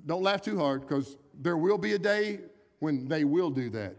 Don't 0.05 0.24
laugh 0.24 0.41
too 0.41 0.57
hard 0.57 0.81
because 0.81 1.17
there 1.39 1.57
will 1.57 1.77
be 1.77 1.93
a 1.93 2.00
day 2.00 2.39
when 2.79 3.07
they 3.07 3.24
will 3.24 3.50
do 3.50 3.69
that. 3.72 3.96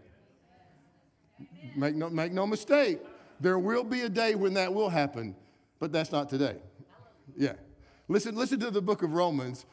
Make 1.76 1.94
no, 1.94 2.10
make 2.10 2.32
no 2.32 2.46
mistake. 2.46 2.98
There 3.40 3.58
will 3.58 3.84
be 3.84 4.02
a 4.02 4.08
day 4.08 4.34
when 4.34 4.54
that 4.54 4.72
will 4.72 4.88
happen, 4.88 5.36
but 5.78 5.92
that's 5.92 6.12
not 6.12 6.28
today. 6.28 6.56
Yeah. 7.36 7.52
Listen, 8.08 8.34
listen 8.34 8.58
to 8.60 8.70
the 8.70 8.82
book 8.82 9.02
of 9.02 9.12
Romans. 9.12 9.66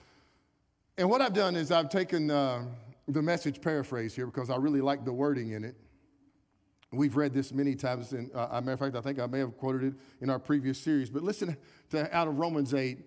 And 0.97 1.09
what 1.09 1.21
I've 1.21 1.33
done 1.33 1.55
is 1.55 1.71
I've 1.71 1.89
taken 1.89 2.29
uh, 2.29 2.65
the 3.07 3.21
message 3.21 3.61
paraphrase 3.61 4.15
here 4.15 4.25
because 4.25 4.49
I 4.49 4.57
really 4.57 4.81
like 4.81 5.05
the 5.05 5.13
wording 5.13 5.51
in 5.51 5.63
it. 5.63 5.75
We've 6.91 7.15
read 7.15 7.33
this 7.33 7.51
many 7.51 7.75
times, 7.75 8.13
and 8.13 8.33
uh, 8.33 8.47
a 8.51 8.61
matter 8.61 8.73
of 8.73 8.79
fact, 8.79 8.95
I 8.95 9.01
think 9.01 9.19
I 9.19 9.25
may 9.25 9.39
have 9.39 9.57
quoted 9.57 9.83
it 9.83 9.93
in 10.21 10.29
our 10.29 10.39
previous 10.39 10.79
series. 10.79 11.09
But 11.09 11.23
listen 11.23 11.57
to 11.89 12.15
out 12.15 12.27
of 12.27 12.37
Romans 12.37 12.73
8. 12.73 12.99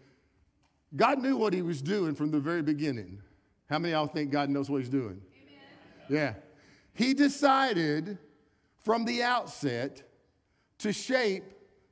God 0.96 1.22
knew 1.22 1.36
what 1.36 1.52
he 1.52 1.62
was 1.62 1.80
doing 1.80 2.14
from 2.14 2.30
the 2.30 2.40
very 2.40 2.62
beginning. 2.62 3.22
How 3.70 3.78
many 3.78 3.94
of 3.94 3.98
y'all 3.98 4.06
think 4.06 4.30
God 4.30 4.50
knows 4.50 4.68
what 4.68 4.78
he's 4.78 4.90
doing? 4.90 5.20
Amen. 5.34 5.60
Yeah. 6.08 6.34
He 6.94 7.14
decided 7.14 8.18
from 8.84 9.04
the 9.04 9.22
outset 9.22 10.02
to 10.78 10.92
shape 10.92 11.44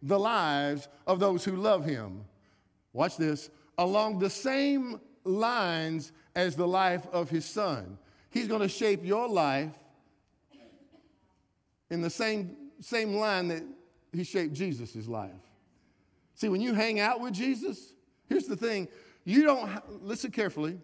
the 0.03 0.19
lives 0.19 0.89
of 1.07 1.19
those 1.19 1.45
who 1.45 1.57
love 1.57 1.85
him. 1.85 2.25
Watch 2.93 3.17
this. 3.17 3.51
Along 3.79 4.19
the 4.19 4.31
same 4.31 5.01
lines 5.25 6.13
as 6.35 6.57
the 6.57 6.67
life 6.67 7.07
of 7.13 7.29
his 7.29 7.45
son. 7.45 7.99
He's 8.31 8.49
going 8.49 8.63
to 8.63 8.69
shape 8.69 9.05
your 9.05 9.29
life 9.29 9.73
in 11.91 12.03
the 12.03 12.11
same, 12.11 12.57
same 12.81 13.15
line 13.15 13.49
that 13.49 13.63
he 14.13 14.25
shaped 14.25 14.55
Jesus' 14.55 15.07
life. 15.07 15.31
See, 16.35 16.49
when 16.49 16.61
you 16.61 16.75
hang 16.75 17.01
out 17.01 17.21
with 17.21 17.33
Jesus, 17.33 17.95
here's 18.29 18.47
the 18.47 18.57
thing 18.57 18.89
you 19.25 19.45
don't, 19.45 20.05
listen 20.05 20.31
carefully, 20.31 20.79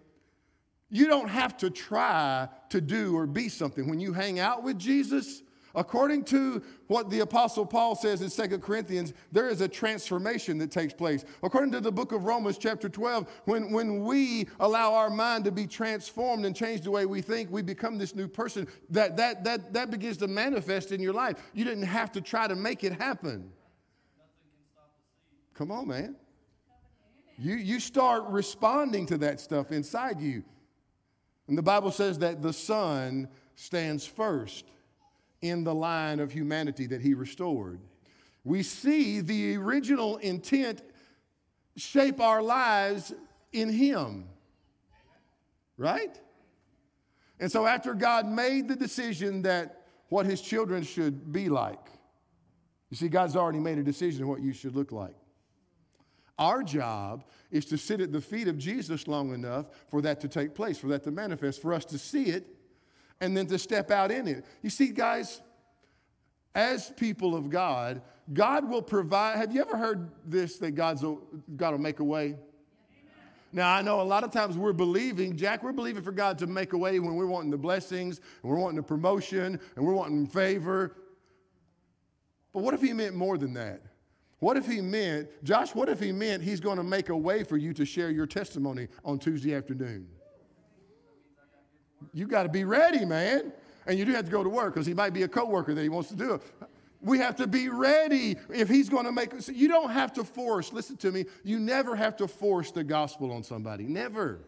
you 0.91 1.07
don't 1.07 1.29
have 1.29 1.57
to 1.59 1.71
try 1.71 2.49
to 2.71 2.81
do 2.81 3.17
or 3.17 3.27
be 3.27 3.49
something. 3.49 3.89
When 3.89 4.01
you 4.01 4.13
hang 4.13 4.39
out 4.39 4.63
with 4.63 4.79
Jesus, 4.79 5.43
According 5.75 6.25
to 6.25 6.63
what 6.89 7.09
the 7.09 7.21
Apostle 7.21 7.65
Paul 7.65 7.95
says 7.95 8.21
in 8.21 8.49
2 8.49 8.59
Corinthians, 8.59 9.15
there 9.31 9.49
is 9.49 9.61
a 9.63 9.69
transformation 9.69 10.59
that 10.59 10.71
takes 10.71 10.93
place. 10.93 11.25
According 11.43 11.73
to 11.73 11.81
the 11.81 11.91
book 11.91 12.13
of 12.13 12.25
Romans, 12.25 12.59
chapter 12.59 12.89
12, 12.89 13.29
when, 13.47 13.73
when 13.73 14.05
we 14.05 14.49
allow 14.61 14.93
our 14.93 15.09
mind 15.09 15.45
to 15.45 15.51
be 15.51 15.67
transformed 15.67 16.45
and 16.45 16.55
change 16.55 16.83
the 16.83 16.91
way 16.91 17.07
we 17.07 17.23
think, 17.23 17.51
we 17.51 17.63
become 17.63 17.97
this 17.97 18.15
new 18.15 18.29
person. 18.29 18.69
That, 18.91 19.17
that, 19.17 19.45
that, 19.45 19.73
that 19.73 19.91
begins 19.91 20.19
to 20.19 20.29
manifest 20.29 20.93
in 20.93 21.01
your 21.01 21.15
life. 21.15 21.39
You 21.55 21.65
didn't 21.65 21.85
have 21.85 22.13
to 22.13 22.21
try 22.21 22.47
to 22.47 22.55
make 22.55 22.85
it 22.85 22.93
happen. 22.93 23.51
Come 25.55 25.71
on, 25.71 25.89
man. 25.89 26.17
You, 27.39 27.55
you 27.55 27.81
start 27.81 28.25
responding 28.29 29.07
to 29.07 29.19
that 29.19 29.41
stuff 29.41 29.73
inside 29.73 30.21
you. 30.21 30.45
And 31.49 31.57
the 31.57 31.63
Bible 31.63 31.91
says 31.91 32.19
that 32.19 32.43
the 32.43 32.53
Son 32.53 33.29
stands 33.57 34.07
first 34.07 34.67
in 35.43 35.65
the 35.65 35.75
line 35.75 36.21
of 36.21 36.33
humanity 36.33 36.87
that 36.87 37.01
he 37.01 37.15
restored. 37.15 37.81
We 38.45 38.63
see 38.63 39.21
the 39.21 39.57
original 39.57 40.17
intent 40.19 40.83
shape 41.77 42.21
our 42.21 42.43
lives 42.43 43.13
in 43.53 43.69
him. 43.69 44.29
Right? 45.77 46.19
And 47.41 47.51
so, 47.51 47.67
after 47.67 47.95
God 47.95 48.27
made 48.27 48.69
the 48.69 48.77
decision 48.77 49.43
that 49.43 49.83
what 50.09 50.27
his 50.27 50.41
children 50.41 50.83
should 50.85 51.33
be 51.33 51.49
like, 51.49 51.91
you 52.91 52.97
see, 52.97 53.09
God's 53.09 53.37
already 53.37 53.59
made 53.59 53.79
a 53.79 53.83
decision 53.83 54.23
of 54.23 54.29
what 54.29 54.43
you 54.43 54.53
should 54.53 54.77
look 54.77 54.93
like. 54.93 55.17
Our 56.39 56.63
job 56.63 57.25
is 57.51 57.65
to 57.67 57.79
sit 57.79 58.01
at 58.01 58.13
the 58.13 58.21
feet 58.21 58.49
of 58.49 58.59
Jesus 58.59 59.09
long 59.09 59.33
enough 59.33 59.67
for 59.89 60.03
that 60.03 60.21
to 60.21 60.29
take 60.29 60.55
place, 60.55 60.79
for 60.79 60.89
that 60.89 61.03
to 61.05 61.11
manifest, 61.11 61.63
for 61.63 61.73
us 61.73 61.85
to 61.87 61.99
see 61.99 62.25
it 62.25 62.47
and 63.23 63.37
then 63.37 63.47
to 63.47 63.59
step 63.59 63.91
out 63.93 64.11
in 64.11 64.27
it. 64.27 64.45
You 64.63 64.69
see, 64.69 64.89
guys, 64.89 65.41
as 66.55 66.91
people 66.91 67.37
of 67.37 67.49
God, 67.49 68.03
God 68.33 68.69
will 68.69 68.83
provide. 68.83 69.39
Have 69.39 69.55
you 69.55 69.61
ever 69.61 69.77
heard 69.77 70.11
this 70.27 70.59
that 70.59 70.73
God's 70.73 71.03
God 71.03 71.71
will 71.71 71.79
make 71.79 72.01
a 72.01 72.05
way? 72.05 72.35
Now, 73.53 73.75
I 73.75 73.83
know 73.83 74.01
a 74.01 74.03
lot 74.03 74.25
of 74.25 74.33
times 74.33 74.57
we're 74.57 74.73
believing, 74.73 75.37
Jack, 75.37 75.63
we're 75.63 75.73
believing 75.73 76.03
for 76.03 76.11
God 76.11 76.39
to 76.39 76.47
make 76.47 76.73
a 76.73 76.79
way 76.79 76.99
when 76.99 77.15
we're 77.15 77.27
wanting 77.27 77.51
the 77.51 77.59
blessings 77.59 78.21
and 78.43 78.51
we're 78.51 78.59
wanting 78.59 78.77
the 78.77 78.83
promotion 78.83 79.61
and 79.77 79.87
we're 79.87 79.95
wanting 79.95 80.27
favor. 80.27 80.97
But 82.53 82.63
what 82.63 82.75
if 82.75 82.83
He 82.83 82.93
meant 82.93 83.15
more 83.15 83.39
than 83.39 83.55
that? 83.55 83.83
What 84.41 84.57
if 84.57 84.67
He 84.67 84.81
meant, 84.81 85.29
Josh, 85.45 85.75
what 85.75 85.89
if 85.89 86.01
He 86.01 86.11
meant 86.11 86.43
He's 86.43 86.61
going 86.61 86.79
to 86.79 86.83
make 86.83 87.09
a 87.11 87.17
way 87.17 87.45
for 87.45 87.57
you 87.57 87.73
to 87.75 87.85
share 87.85 88.11
your 88.11 88.27
testimony 88.27 88.89
on 89.05 89.21
Tuesday 89.21 89.55
afternoon? 89.55 90.09
You 92.13 92.27
got 92.27 92.45
to 92.45 92.49
be 92.49 92.65
ready, 92.65 93.05
man. 93.05 93.53
And 93.87 93.99
you 93.99 94.05
do 94.05 94.13
have 94.13 94.25
to 94.25 94.31
go 94.31 94.45
to 94.45 94.49
work 94.49 94.75
because 94.75 94.87
he 94.87 94.95
might 94.95 95.13
be 95.13 95.23
a 95.23 95.29
coworker 95.29 95.75
that 95.75 95.83
he 95.83 95.89
wants 95.89 96.09
to 96.11 96.17
do 96.17 96.35
it. 96.35 96.43
We 97.01 97.19
have 97.19 97.35
to 97.37 97.49
be 97.49 97.69
ready 97.69 98.37
if 98.49 98.69
he's 98.69 98.89
going 98.89 99.07
to 99.07 99.13
make. 99.13 99.33
You 99.49 99.67
don't 99.67 99.91
have 99.91 100.13
to 100.15 100.25
force. 100.25 100.73
Listen 100.73 100.97
to 100.99 101.11
me. 101.11 101.25
You 101.43 101.59
never 101.59 101.97
have 101.97 102.17
to 102.19 102.29
force 102.29 102.71
the 102.71 102.85
gospel 102.85 103.33
on 103.33 103.43
somebody. 103.43 103.85
Never. 103.85 104.39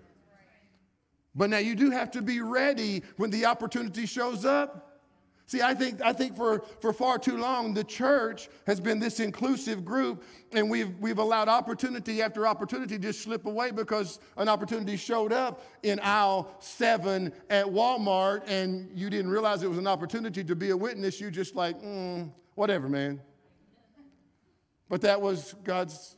But 1.35 1.51
now 1.51 1.59
you 1.59 1.75
do 1.75 1.91
have 1.91 2.13
to 2.13 2.23
be 2.23 2.41
ready 2.41 3.03
when 3.17 3.31
the 3.31 3.47
opportunity 3.47 4.07
shows 4.07 4.45
up. 4.45 4.94
See, 5.47 5.61
I 5.61 5.75
think, 5.75 6.01
I 6.01 6.15
think 6.15 6.37
for, 6.37 6.61
for 6.81 6.93
far 6.95 7.19
too 7.19 7.37
long, 7.37 7.75
the 7.75 7.85
church 7.85 8.49
has 8.67 8.81
been 8.81 8.99
this 8.99 9.21
inclusive 9.21 9.85
group, 9.85 10.25
and 10.53 10.71
we've, 10.71 10.99
we've 11.01 11.19
allowed 11.19 11.49
opportunity 11.49 12.23
after 12.23 12.47
opportunity 12.47 12.99
just 12.99 13.21
slip 13.21 13.45
away 13.45 13.71
because 13.71 14.21
an 14.39 14.49
opportunity 14.49 14.97
showed 14.97 15.35
up 15.35 15.63
in 15.83 16.01
aisle 16.01 16.51
seven 16.61 17.31
at 17.51 17.67
Walmart, 17.67 18.49
and 18.49 18.91
you 18.99 19.11
didn't 19.11 19.31
realize 19.31 19.63
it 19.63 19.69
was 19.69 19.79
an 19.79 19.87
opportunity 19.87 20.43
to 20.43 20.57
be 20.57 20.71
a 20.71 20.77
witness. 20.77 21.21
You 21.21 21.31
just 21.31 21.55
like, 21.55 21.79
mm, 21.83 22.31
whatever, 22.55 22.89
man. 22.89 23.21
But 24.89 25.03
that 25.03 25.21
was 25.21 25.55
God's, 25.63 26.17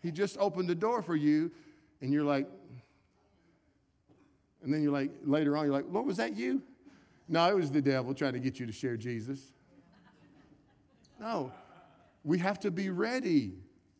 He 0.00 0.10
just 0.10 0.38
opened 0.38 0.70
the 0.70 0.74
door 0.74 1.02
for 1.02 1.16
you, 1.16 1.50
and 2.00 2.14
you're 2.14 2.24
like, 2.24 2.48
and 4.62 4.72
then 4.72 4.82
you're 4.82 4.92
like, 4.92 5.10
later 5.22 5.54
on, 5.54 5.66
you're 5.66 5.74
like, 5.74 5.84
Lord, 5.90 6.06
was 6.06 6.16
that 6.16 6.34
you? 6.34 6.62
No, 7.28 7.48
it 7.48 7.56
was 7.56 7.70
the 7.70 7.82
devil 7.82 8.14
trying 8.14 8.34
to 8.34 8.38
get 8.38 8.60
you 8.60 8.66
to 8.66 8.72
share 8.72 8.96
Jesus. 8.96 9.40
No, 11.20 11.52
we 12.22 12.38
have 12.38 12.60
to 12.60 12.70
be 12.70 12.90
ready. 12.90 13.54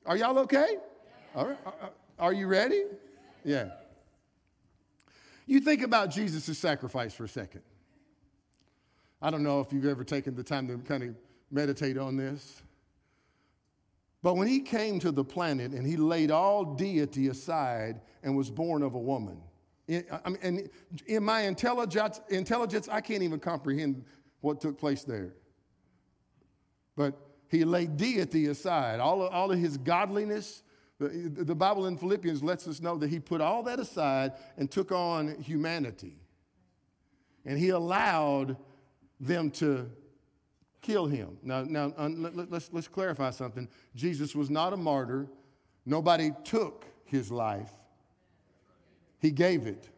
Are 0.04 0.16
y'all 0.16 0.38
okay? 0.40 0.76
All 1.34 1.48
right. 1.48 1.58
Are 2.18 2.32
you 2.32 2.46
ready? 2.46 2.84
Yeah. 3.44 3.70
You 5.46 5.60
think 5.60 5.82
about 5.82 6.10
Jesus' 6.10 6.58
sacrifice 6.58 7.14
for 7.14 7.24
a 7.24 7.28
second. 7.28 7.62
I 9.20 9.30
don't 9.30 9.42
know 9.42 9.60
if 9.60 9.72
you've 9.72 9.86
ever 9.86 10.04
taken 10.04 10.34
the 10.34 10.42
time 10.42 10.68
to 10.68 10.78
kind 10.78 11.02
of 11.02 11.14
meditate 11.50 11.96
on 11.96 12.16
this. 12.16 12.62
But 14.22 14.36
when 14.36 14.48
he 14.48 14.60
came 14.60 14.98
to 15.00 15.12
the 15.12 15.24
planet 15.24 15.72
and 15.72 15.86
he 15.86 15.96
laid 15.96 16.30
all 16.30 16.74
deity 16.74 17.28
aside 17.28 18.00
and 18.22 18.36
was 18.36 18.50
born 18.50 18.82
of 18.82 18.94
a 18.94 18.98
woman, 18.98 19.40
I 19.88 20.30
mean, 20.30 20.38
and 20.42 20.70
in 21.06 21.24
my 21.24 21.42
intelligence, 21.42 22.20
intelligence, 22.30 22.88
I 22.90 23.00
can't 23.00 23.22
even 23.22 23.38
comprehend 23.38 24.04
what 24.40 24.60
took 24.60 24.78
place 24.78 25.04
there. 25.04 25.34
But 26.96 27.14
he 27.48 27.64
laid 27.64 27.96
deity 27.96 28.46
aside, 28.46 29.00
all 29.00 29.22
of, 29.22 29.32
all 29.32 29.52
of 29.52 29.58
his 29.58 29.76
godliness. 29.76 30.62
The, 30.98 31.08
the 31.08 31.54
Bible 31.54 31.86
in 31.86 31.98
Philippians 31.98 32.42
lets 32.42 32.66
us 32.66 32.80
know 32.80 32.96
that 32.98 33.10
he 33.10 33.20
put 33.20 33.40
all 33.40 33.62
that 33.64 33.78
aside 33.78 34.32
and 34.56 34.70
took 34.70 34.90
on 34.90 35.40
humanity. 35.40 36.16
And 37.44 37.58
he 37.58 37.70
allowed 37.70 38.56
them 39.20 39.50
to 39.52 39.90
kill 40.80 41.06
him. 41.06 41.36
Now, 41.42 41.62
now 41.62 41.92
let, 41.98 42.50
let's, 42.50 42.70
let's 42.72 42.88
clarify 42.88 43.30
something. 43.30 43.68
Jesus 43.94 44.34
was 44.34 44.50
not 44.50 44.72
a 44.72 44.76
martyr, 44.76 45.28
nobody 45.84 46.30
took 46.44 46.86
his 47.04 47.30
life. 47.30 47.70
He 49.24 49.30
gave 49.30 49.66
it. 49.66 49.88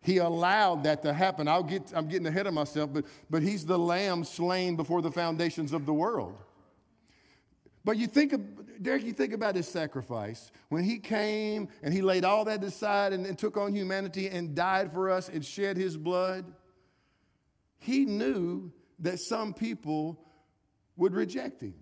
He 0.00 0.18
allowed 0.18 0.84
that 0.84 1.02
to 1.02 1.12
happen. 1.12 1.48
I'll 1.48 1.64
get, 1.64 1.92
I'm 1.92 2.06
getting 2.06 2.28
ahead 2.28 2.46
of 2.46 2.54
myself, 2.54 2.92
but, 2.92 3.04
but 3.28 3.42
he's 3.42 3.66
the 3.66 3.76
lamb 3.76 4.22
slain 4.22 4.76
before 4.76 5.02
the 5.02 5.10
foundations 5.10 5.72
of 5.72 5.86
the 5.86 5.92
world. 5.92 6.38
But 7.84 7.96
you 7.96 8.06
think, 8.06 8.32
Derek, 8.80 9.02
you 9.02 9.12
think 9.12 9.32
about 9.32 9.56
his 9.56 9.66
sacrifice. 9.66 10.52
When 10.68 10.84
he 10.84 11.00
came 11.00 11.66
and 11.82 11.92
he 11.92 12.00
laid 12.00 12.24
all 12.24 12.44
that 12.44 12.62
aside 12.62 13.12
and, 13.12 13.26
and 13.26 13.36
took 13.36 13.56
on 13.56 13.74
humanity 13.74 14.28
and 14.28 14.54
died 14.54 14.92
for 14.92 15.10
us 15.10 15.28
and 15.28 15.44
shed 15.44 15.76
his 15.76 15.96
blood, 15.96 16.44
he 17.78 18.04
knew 18.04 18.70
that 19.00 19.18
some 19.18 19.52
people 19.52 20.16
would 20.96 21.12
reject 21.12 21.60
him. 21.60 21.74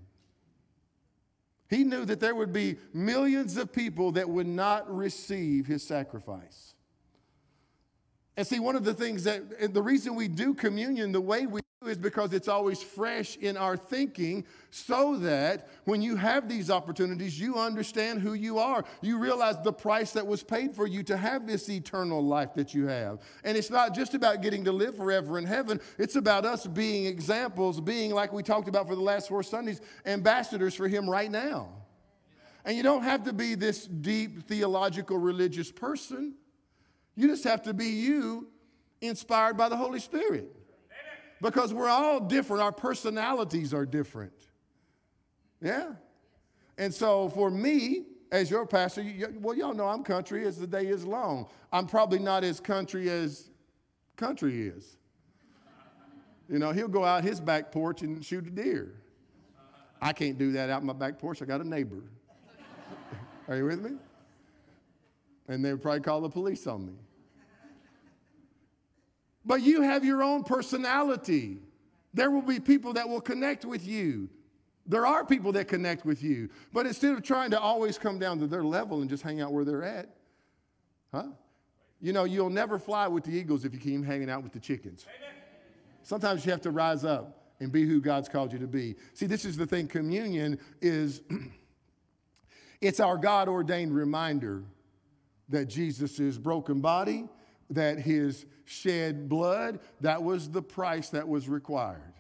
He 1.73 1.85
knew 1.85 2.05
that 2.05 2.21
there 2.21 2.35
would 2.35 2.53
be 2.53 2.77
millions 2.93 3.57
of 3.57 3.73
people 3.73 4.13
that 4.13 4.29
would 4.29 4.47
not 4.47 4.95
receive 4.95 5.67
his 5.67 5.83
sacrifice. 5.83 6.75
And 8.37 8.47
see, 8.47 8.61
one 8.61 8.77
of 8.77 8.85
the 8.85 8.93
things 8.93 9.25
that, 9.25 9.73
the 9.73 9.83
reason 9.83 10.15
we 10.15 10.29
do 10.29 10.53
communion 10.53 11.13
the 11.13 11.21
way 11.21 11.47
we 11.47 11.63
is 11.89 11.99
because 11.99 12.33
it's 12.33 12.49
always 12.49 12.83
fresh 12.83 13.37
in 13.37 13.57
our 13.57 13.77
thinking, 13.77 14.45
so 14.71 15.17
that 15.17 15.69
when 15.85 16.01
you 16.03 16.17
have 16.17 16.49
these 16.49 16.71
opportunities, 16.71 17.39
you 17.39 17.57
understand 17.57 18.21
who 18.21 18.35
you 18.35 18.59
are. 18.59 18.85
You 19.01 19.19
realize 19.19 19.57
the 19.63 19.73
price 19.73 20.13
that 20.13 20.27
was 20.27 20.43
paid 20.43 20.75
for 20.75 20.87
you 20.87 21.03
to 21.05 21.17
have 21.17 21.47
this 21.47 21.69
eternal 21.69 22.25
life 22.25 22.55
that 22.55 22.73
you 22.75 22.87
have. 22.87 23.21
And 23.45 23.57
it's 23.57 23.71
not 23.71 23.95
just 23.95 24.15
about 24.15 24.43
getting 24.43 24.65
to 24.65 24.73
live 24.73 24.97
forever 24.97 25.39
in 25.39 25.45
heaven, 25.45 25.81
it's 25.99 26.17
about 26.17 26.45
us 26.45 26.67
being 26.67 27.07
examples, 27.07 27.81
being, 27.81 28.13
like 28.13 28.33
we 28.33 28.43
talked 28.43 28.69
about 28.69 28.89
for 28.89 28.95
the 28.95 29.03
last 29.03 29.29
four 29.29 29.43
Sundays, 29.43 29.81
ambassadors 30.07 30.75
for 30.75 30.89
Him 30.89 31.09
right 31.09 31.31
now. 31.31 31.69
And 32.65 32.77
you 32.77 32.83
don't 32.83 33.03
have 33.03 33.25
to 33.25 33.33
be 33.33 33.55
this 33.55 33.87
deep 33.87 34.47
theological 34.47 35.19
religious 35.19 35.71
person. 35.73 36.35
You 37.17 37.29
just 37.29 37.45
have 37.45 37.63
to 37.63 37.75
be 37.75 37.87
you 37.87 38.49
inspired 39.01 39.57
by 39.57 39.69
the 39.69 39.77
Holy 39.77 40.01
Spirit. 40.01 40.55
Because 41.43 41.75
we're 41.75 41.91
all 41.91 42.21
different, 42.21 42.63
our 42.63 42.73
personalities 42.73 43.75
are 43.75 43.85
different. 43.85 44.33
Yeah? 45.61 45.93
And 46.79 46.95
so 46.95 47.29
for 47.29 47.51
me, 47.51 48.05
as 48.31 48.51
your 48.51 48.65
pastor, 48.65 49.03
you, 49.03 49.35
well, 49.41 49.55
y'all 49.55 49.75
know 49.75 49.87
I'm 49.87 50.03
country 50.03 50.47
as 50.47 50.57
the 50.57 50.67
day 50.67 50.87
is 50.87 51.05
long. 51.05 51.49
I'm 51.71 51.87
probably 51.87 52.19
not 52.19 52.45
as 52.45 52.61
country 52.61 53.11
as 53.11 53.51
country 54.17 54.69
is. 54.69 54.97
You 56.49 56.59
know, 56.59 56.73
he'll 56.73 56.89
go 56.89 57.05
out 57.05 57.23
his 57.23 57.41
back 57.41 57.71
porch 57.71 58.01
and 58.01 58.25
shoot 58.25 58.47
a 58.47 58.51
deer. 58.51 58.95
I 60.01 60.15
can't 60.15 60.39
do 60.39 60.53
that 60.53 60.71
out 60.71 60.83
my 60.83 60.95
back 60.95 61.19
porch. 61.19 61.43
I 61.43 61.45
got 61.45 61.61
a 61.61 61.69
neighbor. 61.69 62.03
Are 63.49 63.57
you 63.57 63.67
with 63.67 63.83
me? 63.83 63.99
and 65.49 65.65
they 65.65 65.73
would 65.73 65.83
probably 65.83 66.01
call 66.01 66.21
the 66.21 66.29
police 66.29 66.67
on 66.67 66.87
me. 66.87 66.93
But 69.45 69.63
you 69.63 69.83
have 69.83 70.05
your 70.05 70.23
own 70.23 70.45
personality. 70.45 71.59
There 72.15 72.31
will 72.31 72.43
be 72.43 72.61
people 72.61 72.93
that 72.95 73.09
will 73.09 73.21
connect 73.21 73.65
with 73.65 73.87
you. 73.87 74.29
There 74.87 75.07
are 75.07 75.25
people 75.25 75.53
that 75.53 75.69
connect 75.69 76.05
with 76.05 76.23
you. 76.23 76.49
But 76.73 76.87
instead 76.87 77.13
of 77.15 77.23
trying 77.23 77.51
to 77.53 77.61
always 77.61 77.99
come 77.99 78.19
down 78.19 78.39
to 78.41 78.47
their 78.47 78.65
level 78.65 79.01
and 79.01 79.09
just 79.09 79.23
hang 79.23 79.41
out 79.41 79.53
where 79.53 79.65
they're 79.65 79.85
at, 79.85 80.09
huh? 81.13 81.29
You 82.01 82.13
know, 82.13 82.25
you'll 82.25 82.51
never 82.51 82.79
fly 82.79 83.07
with 83.07 83.25
the 83.25 83.31
eagles 83.31 83.65
if 83.65 83.73
you 83.73 83.79
keep 83.79 84.05
hanging 84.05 84.29
out 84.29 84.43
with 84.43 84.53
the 84.53 84.59
chickens. 84.59 85.07
Sometimes 86.03 86.45
you 86.45 86.51
have 86.51 86.61
to 86.63 86.73
rise 86.73 87.05
up 87.05 87.43
and 87.61 87.71
be 87.71 87.87
who 87.87 88.01
God's 88.01 88.29
called 88.29 88.53
you 88.53 88.59
to 88.59 88.67
be. 88.67 88.97
See, 89.15 89.27
this 89.27 89.45
is 89.45 89.57
the 89.57 89.67
thing 89.67 89.87
communion 89.87 90.59
is 90.81 91.23
it's 92.81 92.99
our 92.99 93.17
God 93.17 93.49
ordained 93.49 93.95
reminder 93.95 94.65
that 95.49 95.67
Jesus' 95.67 96.39
broken 96.39 96.81
body, 96.81 97.29
that 97.73 97.99
his 97.99 98.47
shed 98.65 99.29
blood, 99.29 99.81
that 100.01 100.23
was 100.23 100.51
the 100.51 100.63
price 100.63 101.09
that 101.11 101.27
was 101.27 101.49
required. 101.49 102.15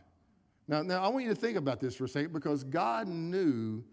Now, 0.68 0.82
now 0.82 1.02
I 1.02 1.08
want 1.08 1.24
you 1.24 1.30
to 1.30 1.40
think 1.40 1.56
about 1.56 1.80
this 1.80 1.94
for 1.94 2.04
a 2.04 2.08
second 2.08 2.32
because 2.32 2.64
God 2.64 3.08
knew 3.08 3.84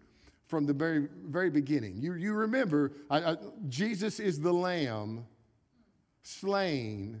from 0.46 0.66
the 0.66 0.72
very, 0.72 1.08
very 1.24 1.50
beginning. 1.50 1.98
You, 2.00 2.14
you 2.14 2.32
remember, 2.32 2.92
I, 3.08 3.32
I, 3.32 3.36
Jesus 3.68 4.18
is 4.18 4.40
the 4.40 4.52
lamb 4.52 5.26
slain 6.22 7.20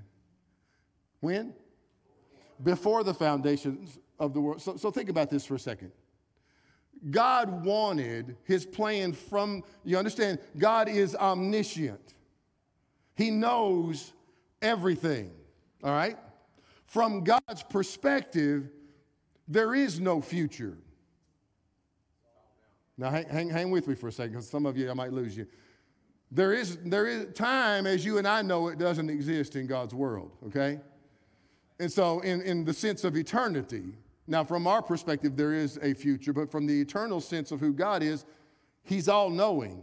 when? 1.20 1.54
Before 2.62 3.04
the 3.04 3.14
foundations 3.14 3.98
of 4.18 4.34
the 4.34 4.40
world. 4.40 4.60
So, 4.60 4.76
so 4.76 4.90
think 4.90 5.08
about 5.08 5.30
this 5.30 5.44
for 5.46 5.54
a 5.54 5.58
second. 5.58 5.92
God 7.10 7.64
wanted 7.64 8.36
his 8.44 8.66
plan 8.66 9.12
from, 9.12 9.62
you 9.84 9.96
understand, 9.96 10.38
God 10.58 10.88
is 10.88 11.14
omniscient. 11.14 12.14
He 13.14 13.30
knows 13.30 14.12
everything, 14.62 15.32
all 15.82 15.92
right? 15.92 16.18
From 16.86 17.24
God's 17.24 17.62
perspective, 17.62 18.70
there 19.48 19.74
is 19.74 20.00
no 20.00 20.20
future. 20.20 20.76
Now, 22.98 23.10
hang, 23.10 23.28
hang, 23.28 23.48
hang 23.48 23.70
with 23.70 23.88
me 23.88 23.94
for 23.94 24.08
a 24.08 24.12
second, 24.12 24.32
because 24.32 24.48
some 24.48 24.66
of 24.66 24.76
you, 24.76 24.90
I 24.90 24.94
might 24.94 25.12
lose 25.12 25.36
you. 25.36 25.46
There 26.30 26.52
is, 26.52 26.78
there 26.84 27.06
is 27.06 27.32
time, 27.34 27.86
as 27.86 28.04
you 28.04 28.18
and 28.18 28.26
I 28.26 28.42
know 28.42 28.68
it, 28.68 28.78
doesn't 28.78 29.10
exist 29.10 29.56
in 29.56 29.66
God's 29.66 29.94
world, 29.94 30.32
okay? 30.46 30.80
And 31.78 31.90
so, 31.90 32.20
in, 32.20 32.42
in 32.42 32.64
the 32.64 32.74
sense 32.74 33.04
of 33.04 33.16
eternity, 33.16 33.94
now, 34.30 34.44
from 34.44 34.68
our 34.68 34.80
perspective, 34.80 35.36
there 35.36 35.52
is 35.52 35.76
a 35.82 35.92
future, 35.92 36.32
but 36.32 36.48
from 36.48 36.64
the 36.64 36.80
eternal 36.80 37.20
sense 37.20 37.50
of 37.50 37.58
who 37.58 37.72
God 37.72 38.00
is, 38.00 38.24
He's 38.84 39.08
all 39.08 39.28
knowing. 39.28 39.82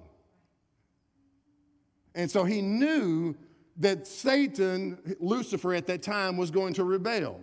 And 2.16 2.32
so 2.32 2.46
He 2.46 2.62
knew 2.62 3.36
that 3.78 4.08
Satan, 4.08 5.16
Lucifer 5.20 5.74
at 5.74 5.88
that 5.88 6.02
time, 6.02 6.38
was 6.38 6.52
going 6.52 6.74
to 6.76 6.84
rebel. 6.84 7.40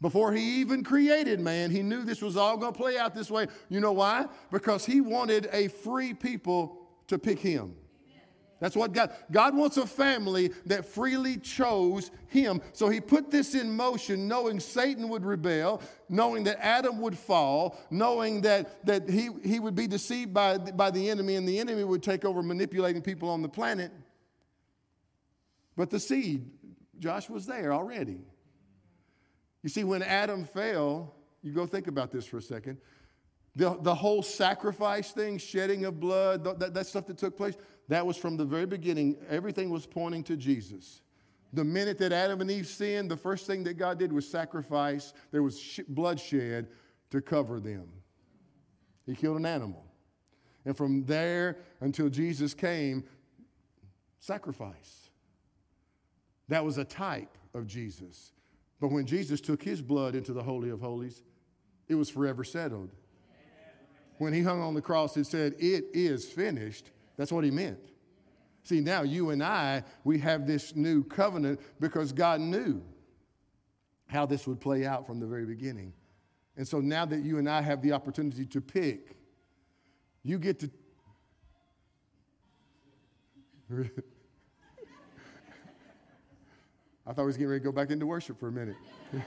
Before 0.00 0.32
he 0.32 0.60
even 0.60 0.82
created 0.82 1.38
man, 1.38 1.70
he 1.70 1.82
knew 1.82 2.02
this 2.02 2.20
was 2.20 2.36
all 2.36 2.56
going 2.56 2.72
to 2.72 2.78
play 2.78 2.98
out 2.98 3.14
this 3.14 3.30
way. 3.30 3.46
You 3.68 3.80
know 3.80 3.92
why? 3.92 4.26
Because 4.50 4.84
he 4.84 5.00
wanted 5.00 5.48
a 5.52 5.68
free 5.68 6.12
people 6.12 6.88
to 7.06 7.18
pick 7.18 7.38
him. 7.38 7.76
That's 8.62 8.76
what 8.76 8.92
God, 8.92 9.12
God 9.32 9.56
wants 9.56 9.76
a 9.76 9.86
family 9.86 10.52
that 10.66 10.84
freely 10.84 11.36
chose 11.38 12.12
him. 12.28 12.62
So 12.72 12.88
he 12.88 13.00
put 13.00 13.28
this 13.28 13.56
in 13.56 13.74
motion 13.74 14.28
knowing 14.28 14.60
Satan 14.60 15.08
would 15.08 15.24
rebel, 15.24 15.82
knowing 16.08 16.44
that 16.44 16.64
Adam 16.64 17.00
would 17.00 17.18
fall, 17.18 17.76
knowing 17.90 18.40
that, 18.42 18.86
that 18.86 19.10
he, 19.10 19.30
he 19.44 19.58
would 19.58 19.74
be 19.74 19.88
deceived 19.88 20.32
by, 20.32 20.58
by 20.58 20.92
the 20.92 21.10
enemy 21.10 21.34
and 21.34 21.46
the 21.46 21.58
enemy 21.58 21.82
would 21.82 22.04
take 22.04 22.24
over 22.24 22.40
manipulating 22.40 23.02
people 23.02 23.28
on 23.28 23.42
the 23.42 23.48
planet. 23.48 23.90
But 25.76 25.90
the 25.90 26.00
seed, 26.00 26.50
Josh 26.98 27.28
was 27.28 27.46
there 27.46 27.72
already. 27.72 28.20
You 29.62 29.68
see, 29.68 29.84
when 29.84 30.02
Adam 30.02 30.44
fell, 30.44 31.14
you 31.42 31.52
go 31.52 31.66
think 31.66 31.86
about 31.86 32.10
this 32.10 32.26
for 32.26 32.38
a 32.38 32.42
second. 32.42 32.78
The, 33.54 33.76
the 33.80 33.94
whole 33.94 34.22
sacrifice 34.22 35.12
thing, 35.12 35.38
shedding 35.38 35.84
of 35.84 36.00
blood, 36.00 36.44
that, 36.58 36.74
that 36.74 36.86
stuff 36.86 37.06
that 37.06 37.18
took 37.18 37.36
place, 37.36 37.56
that 37.88 38.06
was 38.06 38.16
from 38.16 38.36
the 38.36 38.44
very 38.44 38.66
beginning. 38.66 39.16
Everything 39.28 39.70
was 39.70 39.86
pointing 39.86 40.24
to 40.24 40.36
Jesus. 40.36 41.02
The 41.52 41.64
minute 41.64 41.98
that 41.98 42.12
Adam 42.12 42.40
and 42.40 42.50
Eve 42.50 42.66
sinned, 42.66 43.10
the 43.10 43.16
first 43.16 43.46
thing 43.46 43.62
that 43.64 43.74
God 43.74 43.98
did 43.98 44.10
was 44.12 44.26
sacrifice. 44.26 45.12
There 45.30 45.42
was 45.42 45.60
sh- 45.60 45.80
blood 45.86 46.18
shed 46.18 46.68
to 47.10 47.20
cover 47.20 47.60
them. 47.60 47.88
He 49.04 49.14
killed 49.14 49.36
an 49.36 49.44
animal. 49.44 49.84
And 50.64 50.76
from 50.76 51.04
there 51.04 51.58
until 51.80 52.08
Jesus 52.08 52.54
came, 52.54 53.04
sacrifice. 54.18 55.01
That 56.52 56.66
was 56.66 56.76
a 56.76 56.84
type 56.84 57.38
of 57.54 57.66
Jesus. 57.66 58.32
But 58.78 58.88
when 58.88 59.06
Jesus 59.06 59.40
took 59.40 59.62
his 59.62 59.80
blood 59.80 60.14
into 60.14 60.34
the 60.34 60.42
Holy 60.42 60.68
of 60.68 60.82
Holies, 60.82 61.22
it 61.88 61.94
was 61.94 62.10
forever 62.10 62.44
settled. 62.44 62.90
When 64.18 64.34
he 64.34 64.42
hung 64.42 64.60
on 64.60 64.74
the 64.74 64.82
cross, 64.82 65.16
it 65.16 65.24
said, 65.24 65.54
It 65.58 65.86
is 65.94 66.26
finished. 66.26 66.90
That's 67.16 67.32
what 67.32 67.42
he 67.42 67.50
meant. 67.50 67.78
See, 68.64 68.80
now 68.80 69.00
you 69.00 69.30
and 69.30 69.42
I, 69.42 69.82
we 70.04 70.18
have 70.18 70.46
this 70.46 70.76
new 70.76 71.02
covenant 71.04 71.58
because 71.80 72.12
God 72.12 72.38
knew 72.42 72.82
how 74.04 74.26
this 74.26 74.46
would 74.46 74.60
play 74.60 74.84
out 74.84 75.06
from 75.06 75.20
the 75.20 75.26
very 75.26 75.46
beginning. 75.46 75.94
And 76.58 76.68
so 76.68 76.80
now 76.80 77.06
that 77.06 77.22
you 77.22 77.38
and 77.38 77.48
I 77.48 77.62
have 77.62 77.80
the 77.80 77.92
opportunity 77.92 78.44
to 78.44 78.60
pick, 78.60 79.16
you 80.22 80.38
get 80.38 80.58
to. 80.60 80.70
I 87.06 87.12
thought 87.12 87.22
I 87.22 87.24
was 87.24 87.36
getting 87.36 87.50
ready 87.50 87.60
to 87.60 87.64
go 87.64 87.72
back 87.72 87.90
into 87.90 88.06
worship 88.06 88.38
for 88.38 88.48
a 88.48 88.52
minute. 88.52 88.76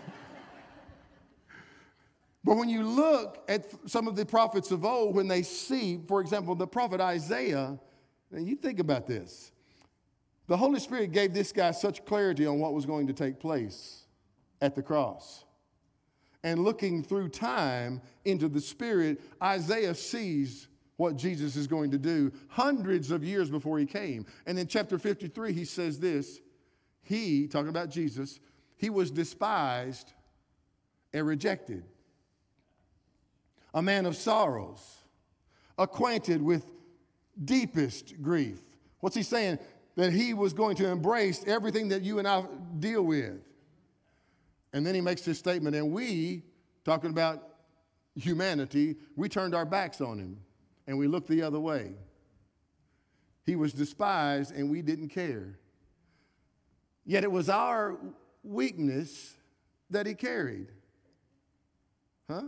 But 2.45 2.57
when 2.57 2.69
you 2.69 2.83
look 2.83 3.43
at 3.49 3.71
some 3.89 4.07
of 4.07 4.15
the 4.15 4.23
prophets 4.23 4.69
of 4.69 4.85
old, 4.85 5.15
when 5.15 5.27
they 5.27 5.41
see, 5.41 5.99
for 6.07 6.21
example, 6.21 6.53
the 6.53 6.67
prophet 6.67 7.01
Isaiah, 7.01 7.79
and 8.31 8.47
you 8.47 8.55
think 8.55 8.79
about 8.79 9.07
this. 9.07 9.51
The 10.45 10.55
Holy 10.55 10.79
Spirit 10.79 11.11
gave 11.11 11.33
this 11.33 11.51
guy 11.51 11.71
such 11.71 12.05
clarity 12.05 12.45
on 12.45 12.59
what 12.59 12.75
was 12.75 12.85
going 12.85 13.07
to 13.07 13.13
take 13.13 13.39
place 13.39 14.03
at 14.61 14.75
the 14.75 14.83
cross. 14.83 15.43
And 16.43 16.63
looking 16.63 17.01
through 17.01 17.29
time 17.29 17.99
into 18.25 18.47
the 18.47 18.61
Spirit, 18.61 19.21
Isaiah 19.41 19.95
sees 19.95 20.67
what 20.97 21.15
Jesus 21.15 21.55
is 21.55 21.65
going 21.65 21.89
to 21.89 21.97
do 21.97 22.31
hundreds 22.47 23.09
of 23.09 23.23
years 23.23 23.49
before 23.49 23.79
he 23.79 23.88
came. 23.88 24.27
And 24.45 24.59
in 24.59 24.67
chapter 24.67 24.99
53, 24.99 25.51
he 25.51 25.65
says 25.65 25.99
this 25.99 26.41
He, 27.06 27.48
talking 27.48 27.70
about 27.70 27.89
Jesus, 27.89 28.39
he 28.78 28.89
was 28.89 29.12
despised 29.12 30.12
and 31.13 31.26
rejected 31.26 31.84
a 33.74 33.82
man 33.82 34.06
of 34.06 34.15
sorrows, 34.15 34.98
acquainted 35.78 36.41
with 36.41 36.65
deepest 37.44 38.22
grief. 38.22 38.60
What's 39.02 39.15
he 39.15 39.24
saying? 39.24 39.60
That 39.96 40.12
he 40.12 40.34
was 40.34 40.52
going 40.52 40.76
to 40.78 40.88
embrace 40.88 41.44
everything 41.48 41.89
that 41.89 42.02
you 42.02 42.20
and 42.20 42.28
I 42.28 42.44
deal 42.80 43.04
with. 43.04 43.39
And 44.74 44.86
then 44.86 44.96
he 44.96 45.02
makes 45.02 45.22
this 45.22 45.39
statement, 45.39 45.76
and 45.76 45.91
we, 45.91 46.44
talking 46.84 47.12
about 47.12 47.56
humanity, 48.15 48.96
we 49.15 49.30
turned 49.30 49.54
our 49.54 49.65
backs 49.65 50.02
on 50.02 50.20
him 50.20 50.38
and 50.88 50.98
we 50.98 51.08
looked 51.08 51.28
the 51.28 51.41
other 51.41 51.60
way. 51.60 51.94
He 53.46 53.56
was 53.56 53.74
despised 53.74 54.56
and 54.56 54.70
we 54.70 54.82
didn't 54.82 55.10
care. 55.10 55.60
Yet 57.06 57.24
it 57.24 57.32
was 57.32 57.50
our 57.50 57.98
weakness 58.44 59.36
that 59.89 60.08
he 60.08 60.13
carried. 60.13 60.68
Huh? 62.30 62.44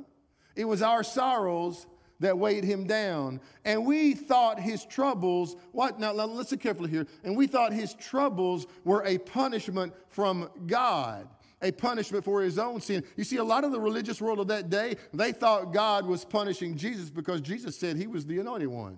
It 0.56 0.66
was 0.66 0.82
our 0.82 1.04
sorrows 1.04 1.86
that 2.20 2.38
weighed 2.38 2.64
him 2.64 2.88
down. 2.88 3.40
And 3.64 3.86
we 3.86 4.14
thought 4.14 4.60
his 4.60 4.84
troubles, 4.86 5.56
what? 5.72 6.00
Now, 6.00 6.14
listen 6.14 6.58
carefully 6.58 6.90
here. 6.90 7.06
And 7.24 7.38
we 7.38 7.46
thought 7.46 7.74
his 7.74 7.94
troubles 7.94 8.66
were 8.84 9.04
a 9.06 9.20
punishment 9.20 9.94
from 10.10 10.50
God, 10.66 11.28
a 11.62 11.72
punishment 11.72 12.26
for 12.26 12.42
his 12.42 12.58
own 12.58 12.82
sin. 12.82 13.04
You 13.16 13.24
see, 13.24 13.38
a 13.38 13.44
lot 13.44 13.64
of 13.64 13.72
the 13.72 13.80
religious 13.80 14.20
world 14.20 14.40
of 14.40 14.48
that 14.48 14.72
day, 14.72 14.96
they 15.14 15.32
thought 15.32 15.74
God 15.74 16.08
was 16.08 16.26
punishing 16.26 16.76
Jesus 16.76 17.12
because 17.12 17.40
Jesus 17.42 17.78
said 17.78 17.98
he 17.98 18.08
was 18.08 18.26
the 18.26 18.40
anointed 18.40 18.70
one. 18.70 18.98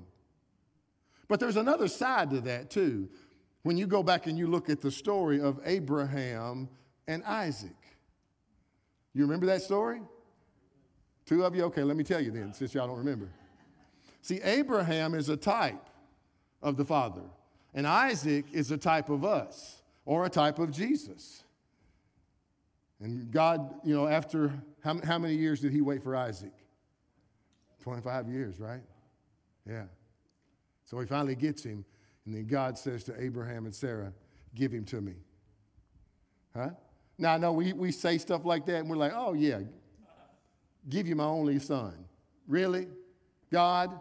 But 1.28 1.41
there's 1.41 1.58
another 1.58 1.89
side 1.89 2.30
to 2.32 2.41
that, 2.41 2.69
too. 2.69 3.10
When 3.69 3.77
you 3.77 3.86
go 3.86 4.01
back 4.01 4.25
and 4.25 4.36
you 4.36 4.47
look 4.47 4.67
at 4.67 4.82
the 4.82 4.89
story 4.89 5.39
of 5.39 5.60
Abraham 5.63 6.69
and 7.08 7.23
Isaac, 7.23 7.77
you 9.13 9.21
remember 9.21 9.45
that 9.45 9.62
story? 9.62 10.01
Two 11.27 11.43
of 11.43 11.55
you? 11.55 11.65
Okay, 11.65 11.84
let 11.84 11.95
me 11.95 12.03
tell 12.03 12.19
you 12.19 12.32
then, 12.32 12.51
since 12.51 12.73
y'all 12.73 12.88
don't 12.88 12.97
remember. 12.97 13.29
See, 14.23 14.41
Abraham 14.41 15.13
is 15.13 15.29
a 15.29 15.38
type 15.38 15.88
of 16.63 16.77
the 16.77 16.84
Father, 16.84 17.21
and 17.75 17.86
Isaac 17.86 18.45
is 18.51 18.71
a 18.71 18.77
type 18.77 19.12
of 19.12 19.23
us, 19.23 19.84
or 20.03 20.25
a 20.25 20.29
type 20.29 20.58
of 20.58 20.71
Jesus. 20.71 21.43
And 22.99 23.29
God, 23.29 23.75
you 23.84 23.93
know, 23.93 24.08
after 24.08 24.51
how, 24.84 24.99
how 25.03 25.19
many 25.19 25.36
years 25.36 25.60
did 25.60 25.73
he 25.73 25.82
wait 25.82 26.01
for 26.01 26.15
Isaac? 26.15 26.53
25 27.84 28.29
years, 28.29 28.60
right? 28.60 28.82
Yeah. 29.69 29.84
So 30.86 30.99
he 30.99 31.05
finally 31.05 31.36
gets 31.36 31.62
him, 31.62 31.86
and 32.29 32.37
then 32.37 32.45
God 32.45 32.77
says 32.77 33.03
to 33.05 33.19
Abraham 33.19 33.65
and 33.65 33.73
Sarah, 33.73 34.13
Give 34.53 34.71
him 34.71 34.85
to 34.85 35.01
me. 35.01 35.15
Huh? 36.55 36.69
Now, 37.17 37.33
I 37.33 37.37
know 37.39 37.53
we, 37.53 37.73
we 37.73 37.91
say 37.91 38.19
stuff 38.19 38.45
like 38.45 38.67
that, 38.67 38.75
and 38.75 38.87
we're 38.87 38.97
like, 38.97 39.13
Oh, 39.15 39.33
yeah, 39.33 39.61
give 40.87 41.07
you 41.07 41.15
my 41.15 41.23
only 41.23 41.57
son. 41.57 41.95
Really? 42.47 42.87
God? 43.51 43.99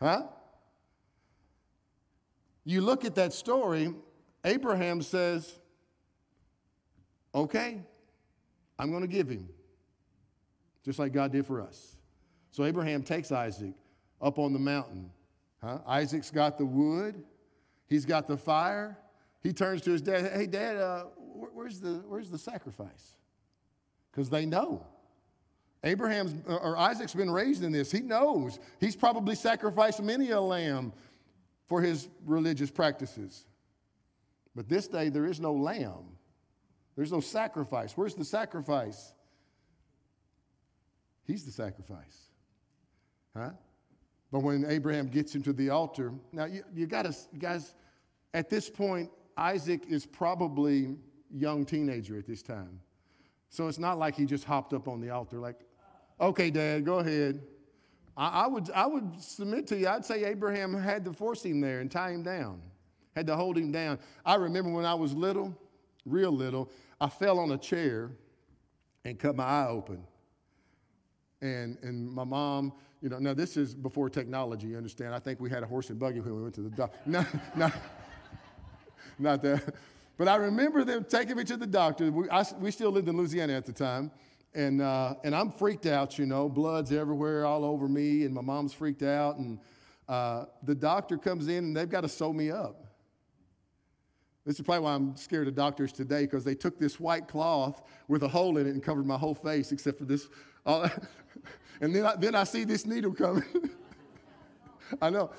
Huh? 0.00 0.22
You 2.64 2.80
look 2.80 3.04
at 3.04 3.14
that 3.16 3.34
story, 3.34 3.92
Abraham 4.42 5.02
says, 5.02 5.58
Okay, 7.34 7.82
I'm 8.78 8.90
going 8.90 9.02
to 9.02 9.08
give 9.08 9.28
him. 9.28 9.46
just 10.86 10.98
like 10.98 11.12
God 11.12 11.32
did 11.32 11.44
for 11.44 11.60
us. 11.60 11.98
So 12.50 12.64
Abraham 12.64 13.02
takes 13.02 13.30
Isaac 13.30 13.74
up 14.22 14.38
on 14.38 14.54
the 14.54 14.58
mountain. 14.58 15.10
Huh? 15.62 15.78
Isaac's 15.86 16.30
got 16.30 16.58
the 16.58 16.64
wood, 16.64 17.22
he's 17.86 18.04
got 18.04 18.26
the 18.26 18.36
fire. 18.36 18.98
He 19.42 19.54
turns 19.54 19.80
to 19.82 19.92
his 19.92 20.02
dad, 20.02 20.32
hey, 20.34 20.46
dad, 20.46 20.76
uh, 20.76 21.04
where's, 21.54 21.80
the, 21.80 22.02
where's 22.06 22.30
the 22.30 22.36
sacrifice? 22.36 23.16
Because 24.12 24.28
they 24.28 24.44
know. 24.44 24.86
Abraham's 25.82 26.34
uh, 26.46 26.56
or 26.56 26.76
Isaac's 26.76 27.14
been 27.14 27.30
raised 27.30 27.62
in 27.62 27.72
this. 27.72 27.90
He 27.90 28.00
knows. 28.00 28.58
He's 28.78 28.96
probably 28.96 29.34
sacrificed 29.34 30.02
many 30.02 30.30
a 30.30 30.40
lamb 30.40 30.92
for 31.68 31.80
his 31.80 32.08
religious 32.26 32.70
practices. 32.70 33.46
But 34.54 34.68
this 34.68 34.88
day 34.88 35.08
there 35.08 35.24
is 35.24 35.40
no 35.40 35.54
lamb. 35.54 36.18
There's 36.96 37.12
no 37.12 37.20
sacrifice. 37.20 37.96
Where's 37.96 38.14
the 38.14 38.24
sacrifice? 38.24 39.14
He's 41.26 41.46
the 41.46 41.52
sacrifice. 41.52 42.28
Huh? 43.34 43.50
But 44.32 44.40
when 44.40 44.64
Abraham 44.66 45.08
gets 45.08 45.34
him 45.34 45.42
to 45.42 45.52
the 45.52 45.70
altar, 45.70 46.12
now 46.32 46.44
you, 46.44 46.62
you 46.72 46.86
got 46.86 47.02
to, 47.02 47.14
guys, 47.38 47.74
at 48.32 48.48
this 48.48 48.70
point, 48.70 49.10
Isaac 49.36 49.82
is 49.88 50.06
probably 50.06 50.96
young 51.32 51.64
teenager 51.64 52.16
at 52.18 52.26
this 52.26 52.42
time. 52.42 52.80
So 53.48 53.66
it's 53.66 53.78
not 53.78 53.98
like 53.98 54.14
he 54.14 54.26
just 54.26 54.44
hopped 54.44 54.72
up 54.72 54.86
on 54.86 55.00
the 55.00 55.10
altar, 55.10 55.38
like, 55.38 55.60
okay, 56.20 56.50
Dad, 56.50 56.84
go 56.84 56.98
ahead. 56.98 57.42
I, 58.16 58.44
I, 58.44 58.46
would, 58.46 58.70
I 58.70 58.86
would 58.86 59.20
submit 59.20 59.66
to 59.68 59.76
you, 59.76 59.88
I'd 59.88 60.04
say 60.04 60.24
Abraham 60.24 60.74
had 60.74 61.04
to 61.06 61.12
force 61.12 61.42
him 61.42 61.60
there 61.60 61.80
and 61.80 61.90
tie 61.90 62.10
him 62.10 62.22
down, 62.22 62.60
had 63.16 63.26
to 63.26 63.36
hold 63.36 63.58
him 63.58 63.72
down. 63.72 63.98
I 64.24 64.36
remember 64.36 64.70
when 64.70 64.84
I 64.84 64.94
was 64.94 65.14
little, 65.14 65.56
real 66.04 66.30
little, 66.30 66.70
I 67.00 67.08
fell 67.08 67.40
on 67.40 67.50
a 67.50 67.58
chair 67.58 68.12
and 69.04 69.18
cut 69.18 69.34
my 69.34 69.44
eye 69.44 69.68
open. 69.68 70.04
And, 71.40 71.78
and 71.82 72.08
my 72.08 72.24
mom, 72.24 72.74
you 73.00 73.08
know, 73.08 73.18
now 73.18 73.34
this 73.34 73.56
is 73.56 73.74
before 73.74 74.10
technology, 74.10 74.68
you 74.68 74.76
understand? 74.76 75.14
I 75.14 75.18
think 75.18 75.40
we 75.40 75.48
had 75.48 75.62
a 75.62 75.66
horse 75.66 75.90
and 75.90 75.98
buggy 75.98 76.20
when 76.20 76.36
we 76.36 76.42
went 76.42 76.54
to 76.56 76.62
the 76.62 76.70
doctor. 76.70 76.98
No, 77.06 77.24
no, 77.56 77.70
not 79.18 79.42
that. 79.42 79.74
But 80.18 80.28
I 80.28 80.36
remember 80.36 80.84
them 80.84 81.04
taking 81.08 81.36
me 81.36 81.44
to 81.44 81.56
the 81.56 81.66
doctor. 81.66 82.10
We, 82.10 82.28
I, 82.28 82.44
we 82.58 82.70
still 82.70 82.90
lived 82.90 83.08
in 83.08 83.16
Louisiana 83.16 83.54
at 83.54 83.64
the 83.64 83.72
time. 83.72 84.10
And, 84.54 84.82
uh, 84.82 85.14
and 85.24 85.34
I'm 85.34 85.50
freaked 85.50 85.86
out, 85.86 86.18
you 86.18 86.26
know, 86.26 86.48
blood's 86.48 86.92
everywhere 86.92 87.46
all 87.46 87.64
over 87.64 87.88
me, 87.88 88.24
and 88.24 88.34
my 88.34 88.40
mom's 88.40 88.72
freaked 88.72 89.02
out. 89.02 89.36
And 89.36 89.58
uh, 90.08 90.46
the 90.64 90.74
doctor 90.74 91.16
comes 91.16 91.48
in 91.48 91.64
and 91.64 91.76
they've 91.76 91.88
got 91.88 92.00
to 92.02 92.08
sew 92.08 92.32
me 92.32 92.50
up. 92.50 92.84
This 94.44 94.58
is 94.58 94.64
probably 94.64 94.84
why 94.84 94.94
I'm 94.94 95.14
scared 95.16 95.46
of 95.48 95.54
doctors 95.54 95.92
today 95.92 96.22
because 96.22 96.44
they 96.44 96.54
took 96.54 96.78
this 96.78 96.98
white 96.98 97.28
cloth 97.28 97.82
with 98.08 98.22
a 98.24 98.28
hole 98.28 98.58
in 98.58 98.66
it 98.66 98.70
and 98.70 98.82
covered 98.82 99.06
my 99.06 99.16
whole 99.16 99.34
face 99.34 99.70
except 99.70 99.98
for 99.98 100.04
this. 100.04 100.28
Uh, 100.66 100.88
and 101.80 101.94
then 101.94 102.06
I, 102.06 102.16
then 102.16 102.34
I 102.34 102.44
see 102.44 102.64
this 102.64 102.86
needle 102.86 103.12
coming. 103.12 103.44
I 105.02 105.10
know. 105.10 105.30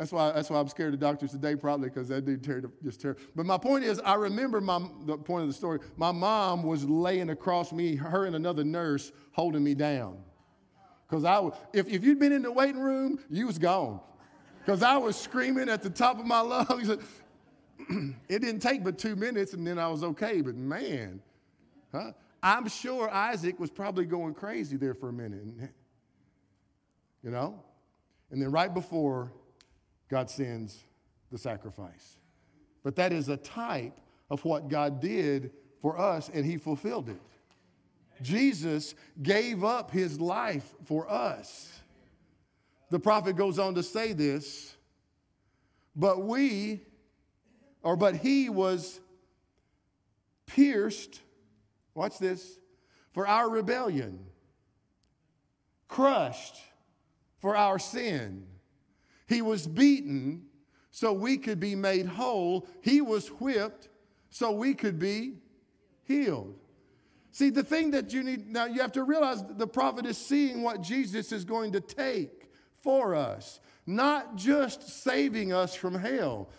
That's 0.00 0.12
why, 0.12 0.32
that's 0.32 0.48
why 0.48 0.58
I'm 0.58 0.68
scared 0.68 0.94
of 0.94 1.00
doctors 1.00 1.32
today, 1.32 1.54
probably 1.54 1.90
because 1.90 2.08
that 2.08 2.24
dude 2.24 2.42
tear, 2.42 2.62
just 2.82 3.02
tear. 3.02 3.18
But 3.36 3.44
my 3.44 3.58
point 3.58 3.84
is, 3.84 4.00
I 4.00 4.14
remember 4.14 4.58
my, 4.62 4.80
the 5.04 5.18
point 5.18 5.42
of 5.42 5.48
the 5.48 5.54
story. 5.54 5.78
My 5.98 6.10
mom 6.10 6.62
was 6.62 6.88
laying 6.88 7.28
across 7.28 7.70
me, 7.70 7.96
her 7.96 8.24
and 8.24 8.34
another 8.34 8.64
nurse 8.64 9.12
holding 9.32 9.62
me 9.62 9.74
down. 9.74 10.16
Because 11.06 11.26
I, 11.26 11.46
if, 11.74 11.86
if 11.86 12.02
you'd 12.02 12.18
been 12.18 12.32
in 12.32 12.40
the 12.40 12.50
waiting 12.50 12.80
room, 12.80 13.18
you 13.28 13.46
was 13.46 13.58
gone. 13.58 14.00
Because 14.60 14.82
I 14.82 14.96
was 14.96 15.16
screaming 15.16 15.68
at 15.68 15.82
the 15.82 15.90
top 15.90 16.18
of 16.18 16.24
my 16.24 16.40
lungs. 16.68 16.88
it 18.28 18.38
didn't 18.38 18.60
take 18.60 18.82
but 18.82 18.96
two 18.96 19.16
minutes, 19.16 19.52
and 19.52 19.66
then 19.66 19.78
I 19.78 19.88
was 19.88 20.02
okay. 20.02 20.40
But 20.40 20.54
man, 20.54 21.20
huh? 21.92 22.12
I'm 22.42 22.68
sure 22.68 23.10
Isaac 23.10 23.60
was 23.60 23.70
probably 23.70 24.06
going 24.06 24.32
crazy 24.32 24.78
there 24.78 24.94
for 24.94 25.10
a 25.10 25.12
minute. 25.12 25.42
You 27.22 27.30
know? 27.30 27.62
And 28.30 28.40
then 28.40 28.50
right 28.50 28.72
before 28.72 29.32
God 30.08 30.30
sends 30.30 30.84
the 31.30 31.38
sacrifice. 31.38 32.16
But 32.82 32.96
that 32.96 33.12
is 33.12 33.28
a 33.28 33.36
type 33.36 33.98
of 34.30 34.44
what 34.44 34.68
God 34.68 35.00
did 35.00 35.52
for 35.82 35.98
us, 35.98 36.30
and 36.32 36.44
He 36.44 36.56
fulfilled 36.56 37.08
it. 37.08 37.20
Jesus 38.22 38.94
gave 39.22 39.64
up 39.64 39.90
His 39.90 40.20
life 40.20 40.74
for 40.84 41.10
us. 41.10 41.72
The 42.90 42.98
prophet 42.98 43.36
goes 43.36 43.58
on 43.58 43.74
to 43.76 43.82
say 43.82 44.12
this, 44.12 44.76
but 45.94 46.22
we, 46.22 46.82
or 47.82 47.96
but 47.96 48.16
He 48.16 48.48
was 48.48 49.00
pierced, 50.46 51.20
watch 51.94 52.18
this, 52.18 52.58
for 53.12 53.26
our 53.26 53.48
rebellion, 53.48 54.18
crushed 55.88 56.56
for 57.40 57.56
our 57.56 57.78
sin 57.78 58.46
he 59.30 59.42
was 59.42 59.64
beaten 59.64 60.42
so 60.90 61.12
we 61.12 61.38
could 61.38 61.60
be 61.60 61.76
made 61.76 62.04
whole. 62.04 62.66
He 62.80 63.00
was 63.00 63.28
whipped 63.28 63.88
so 64.28 64.50
we 64.50 64.74
could 64.74 64.98
be 64.98 65.34
healed. 66.02 66.56
See, 67.30 67.50
the 67.50 67.62
thing 67.62 67.92
that 67.92 68.12
you 68.12 68.24
need 68.24 68.48
now, 68.48 68.64
you 68.64 68.80
have 68.80 68.90
to 68.92 69.04
realize 69.04 69.44
the 69.48 69.68
prophet 69.68 70.04
is 70.04 70.18
seeing 70.18 70.62
what 70.62 70.82
Jesus 70.82 71.30
is 71.30 71.44
going 71.44 71.70
to 71.72 71.80
take 71.80 72.50
for 72.80 73.14
us, 73.14 73.60
not 73.86 74.34
just 74.34 75.04
saving 75.04 75.52
us 75.52 75.76
from 75.76 75.94
hell, 75.94 76.50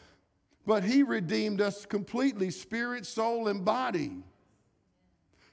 but 0.65 0.81
he 0.81 1.03
redeemed 1.03 1.59
us 1.59 1.85
completely 1.85 2.51
spirit, 2.51 3.05
soul, 3.05 3.49
and 3.49 3.65
body. 3.65 4.13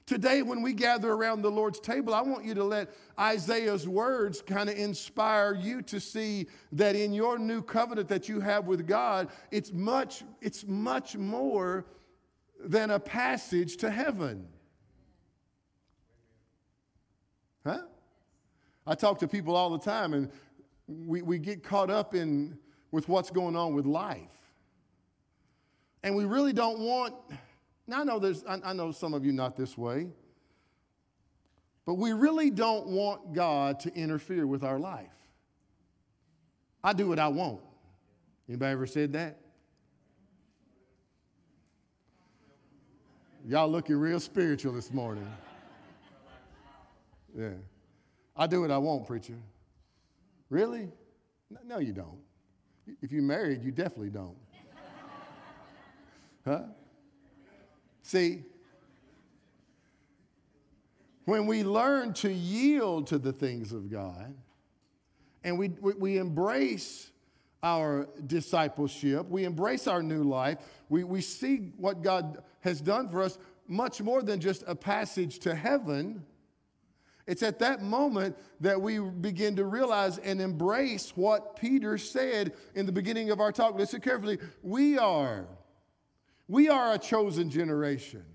Today, 0.09 0.41
when 0.41 0.63
we 0.63 0.73
gather 0.73 1.11
around 1.11 1.43
the 1.43 1.51
Lord's 1.51 1.79
table, 1.79 2.15
I 2.15 2.21
want 2.21 2.43
you 2.43 2.55
to 2.55 2.63
let 2.63 2.89
Isaiah's 3.19 3.87
words 3.87 4.41
kind 4.41 4.67
of 4.67 4.75
inspire 4.75 5.53
you 5.53 5.83
to 5.83 5.99
see 5.99 6.47
that 6.71 6.95
in 6.95 7.13
your 7.13 7.37
new 7.37 7.61
covenant 7.61 8.07
that 8.07 8.27
you 8.27 8.39
have 8.39 8.65
with 8.65 8.87
God, 8.87 9.27
it's 9.51 9.71
much, 9.71 10.23
it's 10.41 10.65
much 10.65 11.15
more 11.15 11.85
than 12.59 12.89
a 12.89 12.99
passage 12.99 13.77
to 13.77 13.91
heaven. 13.91 14.47
Huh? 17.63 17.83
I 18.87 18.95
talk 18.95 19.19
to 19.19 19.27
people 19.27 19.55
all 19.55 19.69
the 19.69 19.77
time, 19.77 20.15
and 20.15 20.31
we, 20.87 21.21
we 21.21 21.37
get 21.37 21.61
caught 21.61 21.91
up 21.91 22.15
in 22.15 22.57
with 22.89 23.07
what's 23.07 23.29
going 23.29 23.55
on 23.55 23.75
with 23.75 23.85
life. 23.85 24.33
And 26.01 26.15
we 26.15 26.25
really 26.25 26.53
don't 26.53 26.79
want 26.79 27.13
now, 27.89 28.01
I 28.01 28.03
know, 28.03 28.19
there's, 28.19 28.43
I, 28.45 28.59
I 28.63 28.73
know 28.73 28.91
some 28.91 29.15
of 29.15 29.25
you 29.25 29.31
not 29.31 29.57
this 29.57 29.75
way, 29.75 30.09
but 31.87 31.95
we 31.95 32.13
really 32.13 32.51
don't 32.51 32.85
want 32.85 33.33
God 33.33 33.79
to 33.79 33.93
interfere 33.95 34.45
with 34.45 34.63
our 34.63 34.77
life. 34.77 35.07
I 36.83 36.93
do 36.93 37.07
what 37.07 37.17
I 37.17 37.29
want. 37.29 37.61
Anybody 38.47 38.71
ever 38.71 38.85
said 38.85 39.13
that? 39.13 39.39
Y'all 43.47 43.67
looking 43.67 43.95
real 43.95 44.19
spiritual 44.19 44.73
this 44.73 44.93
morning. 44.93 45.27
Yeah. 47.35 47.49
I 48.35 48.45
do 48.45 48.61
what 48.61 48.69
I 48.69 48.77
want, 48.77 49.07
preacher. 49.07 49.37
Really? 50.51 50.91
No, 51.65 51.79
you 51.79 51.93
don't. 51.93 52.19
If 53.01 53.11
you're 53.11 53.23
married, 53.23 53.63
you 53.63 53.71
definitely 53.71 54.11
don't. 54.11 54.37
Huh? 56.45 56.61
See, 58.09 58.41
when 61.25 61.45
we 61.45 61.63
learn 61.63 62.13
to 62.13 62.33
yield 62.33 63.05
to 63.07 63.19
the 63.19 63.31
things 63.31 63.71
of 63.71 63.91
God 63.91 64.33
and 65.43 65.59
we, 65.59 65.67
we, 65.79 66.17
embrace 66.17 67.11
our 67.61 68.09
discipleship, 68.25 69.29
we 69.29 69.43
embrace 69.43 69.85
our 69.85 70.01
new 70.01 70.23
life, 70.23 70.57
we, 70.89 71.03
we 71.03 71.21
see 71.21 71.71
what 71.77 72.01
God 72.01 72.41
has 72.61 72.81
done 72.81 73.09
for 73.09 73.21
us 73.21 73.37
much 73.67 74.01
more 74.01 74.23
than 74.23 74.39
just 74.39 74.63
a 74.65 74.73
passage 74.73 75.37
to 75.41 75.53
heaven. 75.53 76.25
It's 77.27 77.43
at 77.43 77.59
that 77.59 77.83
moment 77.83 78.35
that 78.59 78.81
we 78.81 78.97
begin 78.97 79.55
to 79.57 79.65
realize 79.65 80.17
and 80.17 80.41
embrace 80.41 81.11
what 81.15 81.57
Peter 81.57 81.99
said 81.99 82.53
in 82.73 82.87
the 82.87 82.91
beginning 82.91 83.29
of 83.29 83.39
our 83.39 83.51
talk. 83.51 83.75
Listen 83.75 84.01
carefully. 84.01 84.39
We 84.63 84.97
are 84.97 85.45
we 86.49 86.67
are 86.67 86.95
a 86.95 86.97
chosen 86.97 87.49
generation. 87.49 88.25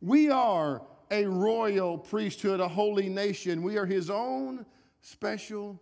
We 0.00 0.30
are 0.30 0.82
a 1.10 1.26
royal 1.26 1.98
priesthood, 1.98 2.60
a 2.60 2.66
holy 2.66 3.10
nation. 3.10 3.62
We 3.62 3.76
are 3.76 3.84
his 3.84 4.08
own 4.08 4.64
special 5.02 5.80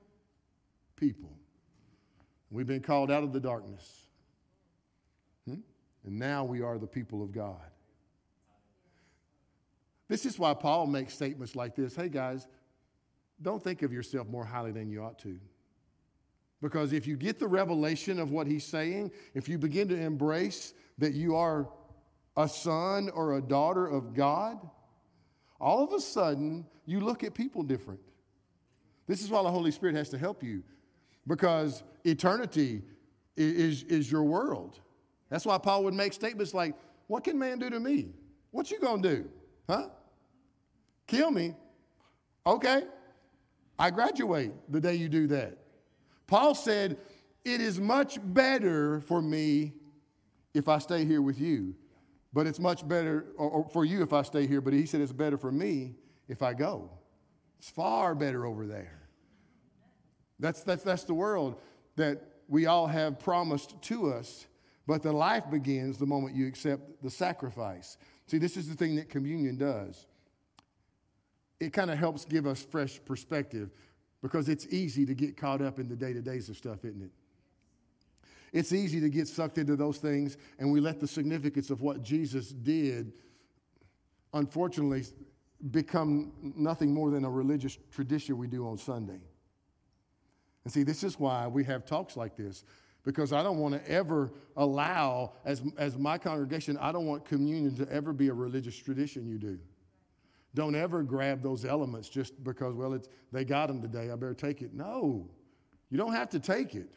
people. 0.97 1.31
We've 2.51 2.67
been 2.67 2.83
called 2.83 3.11
out 3.11 3.23
of 3.23 3.33
the 3.33 3.39
darkness. 3.39 4.09
Hmm? 5.47 5.61
And 6.05 6.19
now 6.19 6.45
we 6.45 6.61
are 6.61 6.77
the 6.77 6.89
people 6.89 7.23
of 7.23 7.31
God. 7.31 7.71
This 10.09 10.27
is 10.27 10.41
why 10.41 10.55
Paul 10.55 10.89
makes 10.89 11.15
statements 11.15 11.55
like 11.55 11.77
this 11.77 11.95
Hey, 11.95 12.09
guys, 12.09 12.49
don't 13.41 13.63
think 13.63 13.83
of 13.83 13.93
yourself 13.93 14.27
more 14.27 14.45
highly 14.45 14.73
than 14.73 14.91
you 14.91 15.05
ought 15.05 15.21
to. 15.21 15.39
Because 16.61 16.93
if 16.93 17.07
you 17.07 17.17
get 17.17 17.39
the 17.39 17.49
revelation 17.49 18.21
of 18.21 18.31
what 18.31 18.47
he's 18.47 18.65
saying, 18.65 19.11
if 19.35 19.49
you 19.49 19.59
begin 19.59 19.89
to 19.89 19.97
embrace 19.97 20.75
that 20.99 21.15
you 21.15 21.37
are 21.37 21.69
a 22.37 22.49
son 22.49 23.11
or 23.11 23.37
a 23.37 23.43
daughter 23.43 23.87
of 23.87 24.15
God, 24.15 24.59
all 25.61 25.85
of 25.85 25.93
a 25.93 26.01
sudden 26.01 26.67
you 26.87 27.01
look 27.01 27.25
at 27.25 27.35
people 27.35 27.63
different. 27.63 28.01
This 29.07 29.23
is 29.23 29.31
why 29.31 29.43
the 29.43 29.51
Holy 29.51 29.71
Spirit 29.71 29.95
has 29.97 30.09
to 30.11 30.19
help 30.19 30.43
you 30.43 30.63
because 31.27 31.83
eternity 32.05 32.83
is, 33.37 33.83
is 33.85 34.11
your 34.11 34.25
world. 34.25 34.81
That's 35.29 35.47
why 35.47 35.59
Paul 35.59 35.85
would 35.85 35.95
make 35.95 36.13
statements 36.13 36.55
like, 36.55 36.75
What 37.07 37.25
can 37.25 37.39
man 37.39 37.59
do 37.59 37.71
to 37.71 37.81
me? 37.81 38.11
What 38.51 38.71
you 38.71 38.79
gonna 38.81 39.03
do? 39.03 39.29
Huh? 39.69 39.89
Kill 41.07 41.31
me? 41.31 41.55
Okay. 42.47 42.85
I 43.79 43.91
graduate 43.91 44.53
the 44.69 44.81
day 44.81 44.95
you 44.95 45.09
do 45.09 45.27
that. 45.29 45.59
Paul 46.27 46.55
said, 46.55 46.99
It 47.45 47.61
is 47.61 47.81
much 47.81 48.19
better 48.23 49.01
for 49.01 49.23
me 49.23 49.73
if 50.55 50.69
I 50.69 50.79
stay 50.79 51.05
here 51.05 51.23
with 51.23 51.41
you, 51.41 51.75
but 52.33 52.47
it's 52.47 52.59
much 52.59 52.87
better 52.87 53.27
or, 53.37 53.49
or 53.49 53.69
for 53.69 53.85
you 53.85 54.03
if 54.03 54.13
I 54.13 54.23
stay 54.23 54.47
here, 54.47 54.61
but 54.61 54.73
he 54.73 54.87
said 54.87 55.01
it's 55.01 55.13
better 55.13 55.37
for 55.37 55.53
me 55.53 55.95
if 56.29 56.43
I 56.43 56.55
go. 56.55 56.91
It's 57.59 57.71
far 57.71 58.15
better 58.15 58.47
over 58.47 58.67
there. 58.67 59.03
That's, 60.39 60.63
that's, 60.63 60.83
that's 60.83 61.05
the 61.05 61.15
world 61.15 61.61
that 61.97 62.23
we 62.49 62.67
all 62.67 62.87
have 62.87 63.19
promised 63.19 63.81
to 63.83 64.13
us, 64.13 64.47
but 64.87 65.03
the 65.03 65.13
life 65.13 65.45
begins 65.51 65.99
the 65.99 66.07
moment 66.07 66.35
you 66.35 66.47
accept 66.49 67.03
the 67.03 67.11
sacrifice. 67.11 67.97
See, 68.27 68.39
this 68.39 68.57
is 68.57 68.69
the 68.69 68.75
thing 68.75 68.97
that 68.97 69.09
communion 69.09 69.57
does. 69.57 70.07
It 71.61 71.73
kind 71.73 71.91
of 71.91 71.99
helps 71.99 72.25
give 72.25 72.47
us 72.47 72.63
fresh 72.63 73.01
perspective 73.05 73.71
because 74.23 74.49
it's 74.49 74.67
easy 74.69 75.07
to 75.07 75.15
get 75.15 75.37
caught 75.37 75.63
up 75.63 75.79
in 75.79 75.89
the 75.89 75.97
day 75.97 76.13
to 76.13 76.21
days 76.21 76.49
of 76.49 76.57
stuff, 76.57 76.85
isn't 76.85 77.03
it? 77.03 77.11
It's 78.53 78.73
easy 78.73 79.01
to 79.01 79.09
get 79.09 79.29
sucked 79.29 79.57
into 79.59 79.77
those 79.77 79.99
things, 79.99 80.37
and 80.59 80.71
we 80.71 80.81
let 80.81 81.01
the 81.01 81.07
significance 81.07 81.71
of 81.71 81.81
what 81.81 82.03
Jesus 82.03 82.51
did, 82.51 83.13
unfortunately, 84.35 85.05
become 85.71 86.33
nothing 86.57 86.93
more 86.93 87.11
than 87.11 87.25
a 87.25 87.31
religious 87.31 87.79
tradition 87.91 88.37
we 88.37 88.47
do 88.47 88.67
on 88.67 88.77
Sunday. 88.77 89.21
And 90.65 90.73
see, 90.73 90.83
this 90.83 91.03
is 91.03 91.19
why 91.19 91.47
we 91.47 91.65
have 91.65 91.87
talks 91.87 92.17
like 92.17 92.37
this, 92.37 92.65
because 93.05 93.33
I 93.33 93.43
don't 93.43 93.59
want 93.59 93.75
to 93.75 93.91
ever 93.91 94.33
allow, 94.57 95.33
as, 95.45 95.63
as 95.79 95.97
my 95.97 96.19
congregation, 96.19 96.77
I 96.79 96.93
don't 96.93 97.07
want 97.07 97.25
communion 97.25 97.75
to 97.77 97.91
ever 97.91 98.13
be 98.13 98.29
a 98.29 98.35
religious 98.35 98.77
tradition 98.77 99.27
you 99.27 99.39
do. 99.39 99.59
Don't 100.55 100.75
ever 100.75 101.03
grab 101.03 101.43
those 101.43 101.65
elements 101.65 102.09
just 102.09 102.45
because, 102.45 102.75
well, 102.75 102.93
it's, 102.93 103.09
they 103.33 103.45
got 103.45 103.69
them 103.69 103.81
today, 103.81 104.11
I 104.11 104.15
better 104.17 104.35
take 104.35 104.61
it. 104.61 104.75
No, 104.75 105.31
you 105.89 105.97
don't 105.97 106.13
have 106.13 106.29
to 106.31 106.39
take 106.39 106.75
it. 106.75 106.91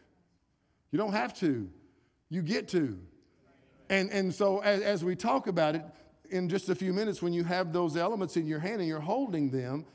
You 0.95 0.99
don't 0.99 1.11
have 1.11 1.33
to. 1.39 1.69
You 2.29 2.41
get 2.41 2.69
to. 2.69 2.97
And, 3.89 4.09
and 4.11 4.33
so 4.33 4.59
as, 4.59 4.81
as 4.81 5.03
we 5.03 5.13
talk 5.13 5.47
about 5.47 5.75
it, 5.75 5.83
in 6.29 6.47
just 6.47 6.69
a 6.69 6.75
few 6.75 6.93
minutes, 6.93 7.21
when 7.21 7.33
you 7.33 7.43
have 7.43 7.73
those 7.73 7.97
elements 7.97 8.37
in 8.37 8.47
your 8.47 8.59
hand 8.59 8.79
and 8.79 8.87
you're 8.87 9.01
holding 9.01 9.49
them, 9.49 9.85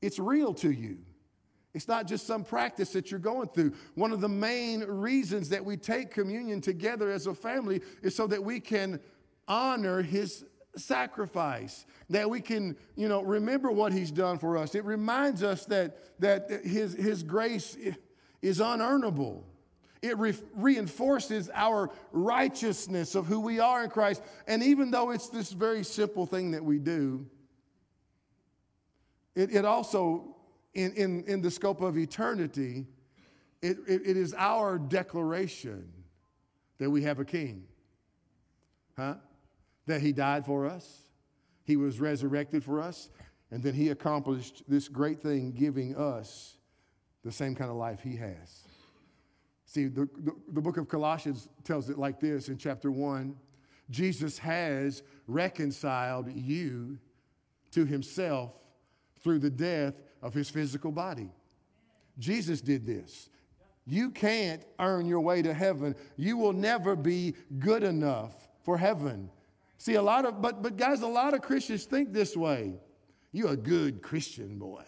it's 0.00 0.18
real 0.18 0.54
to 0.54 0.70
you. 0.70 0.96
It's 1.74 1.86
not 1.86 2.06
just 2.06 2.26
some 2.26 2.44
practice 2.44 2.92
that 2.92 3.10
you're 3.10 3.20
going 3.20 3.48
through. 3.48 3.74
One 3.94 4.10
of 4.10 4.22
the 4.22 4.28
main 4.30 4.84
reasons 4.84 5.50
that 5.50 5.62
we 5.62 5.76
take 5.76 6.12
communion 6.12 6.62
together 6.62 7.10
as 7.10 7.26
a 7.26 7.34
family 7.34 7.82
is 8.00 8.16
so 8.16 8.26
that 8.26 8.42
we 8.42 8.58
can 8.58 8.98
honor 9.46 10.00
his 10.00 10.46
sacrifice, 10.78 11.84
that 12.08 12.30
we 12.30 12.40
can, 12.40 12.74
you 12.96 13.08
know, 13.08 13.20
remember 13.20 13.70
what 13.70 13.92
he's 13.92 14.10
done 14.10 14.38
for 14.38 14.56
us. 14.56 14.74
It 14.74 14.86
reminds 14.86 15.42
us 15.42 15.66
that, 15.66 15.98
that 16.20 16.48
his, 16.64 16.94
his 16.94 17.22
grace 17.22 17.76
is 18.40 18.60
unearnable. 18.60 19.42
It 20.02 20.18
re- 20.18 20.34
reinforces 20.54 21.50
our 21.54 21.90
righteousness 22.12 23.14
of 23.14 23.26
who 23.26 23.40
we 23.40 23.60
are 23.60 23.84
in 23.84 23.90
Christ. 23.90 24.22
And 24.46 24.62
even 24.62 24.90
though 24.90 25.10
it's 25.10 25.28
this 25.28 25.52
very 25.52 25.84
simple 25.84 26.26
thing 26.26 26.50
that 26.52 26.64
we 26.64 26.78
do, 26.78 27.26
it, 29.34 29.54
it 29.54 29.64
also, 29.64 30.36
in, 30.74 30.92
in, 30.92 31.24
in 31.24 31.42
the 31.42 31.50
scope 31.50 31.80
of 31.80 31.98
eternity, 31.98 32.86
it, 33.62 33.78
it, 33.86 34.02
it 34.04 34.16
is 34.16 34.34
our 34.36 34.78
declaration 34.78 35.92
that 36.78 36.90
we 36.90 37.02
have 37.02 37.18
a 37.18 37.24
king. 37.24 37.64
Huh? 38.96 39.14
That 39.86 40.00
he 40.00 40.12
died 40.12 40.46
for 40.46 40.66
us, 40.66 41.02
he 41.64 41.76
was 41.76 42.00
resurrected 42.00 42.64
for 42.64 42.80
us, 42.80 43.10
and 43.50 43.62
then 43.62 43.74
he 43.74 43.90
accomplished 43.90 44.62
this 44.66 44.88
great 44.88 45.20
thing, 45.20 45.52
giving 45.52 45.96
us 45.96 46.56
the 47.24 47.32
same 47.32 47.54
kind 47.54 47.70
of 47.70 47.76
life 47.76 48.00
he 48.02 48.16
has. 48.16 48.65
See, 49.66 49.86
the, 49.86 50.08
the, 50.18 50.32
the, 50.52 50.60
book 50.60 50.76
of 50.76 50.88
Colossians 50.88 51.48
tells 51.64 51.90
it 51.90 51.98
like 51.98 52.20
this 52.20 52.48
in 52.48 52.56
chapter 52.56 52.90
1 52.90 53.36
Jesus 53.90 54.38
has 54.38 55.02
reconciled 55.28 56.32
you 56.32 56.98
to 57.72 57.84
himself 57.84 58.52
through 59.22 59.40
the 59.40 59.50
death 59.50 59.94
of 60.22 60.34
his 60.34 60.48
physical 60.48 60.90
body. 60.90 61.30
Jesus 62.18 62.60
did 62.60 62.86
this. 62.86 63.28
You 63.86 64.10
can't 64.10 64.62
earn 64.80 65.06
your 65.06 65.20
way 65.20 65.42
to 65.42 65.54
heaven. 65.54 65.94
You 66.16 66.36
will 66.36 66.52
never 66.52 66.96
be 66.96 67.34
good 67.58 67.84
enough 67.84 68.48
for 68.64 68.76
heaven. 68.76 69.30
See, 69.78 69.94
a 69.94 70.02
lot 70.02 70.24
of, 70.24 70.42
but, 70.42 70.62
but 70.62 70.76
guys, 70.76 71.02
a 71.02 71.06
lot 71.06 71.34
of 71.34 71.42
Christians 71.42 71.84
think 71.84 72.12
this 72.12 72.36
way. 72.36 72.74
You're 73.32 73.52
a 73.52 73.56
good 73.56 74.02
Christian 74.02 74.58
boy. 74.58 74.82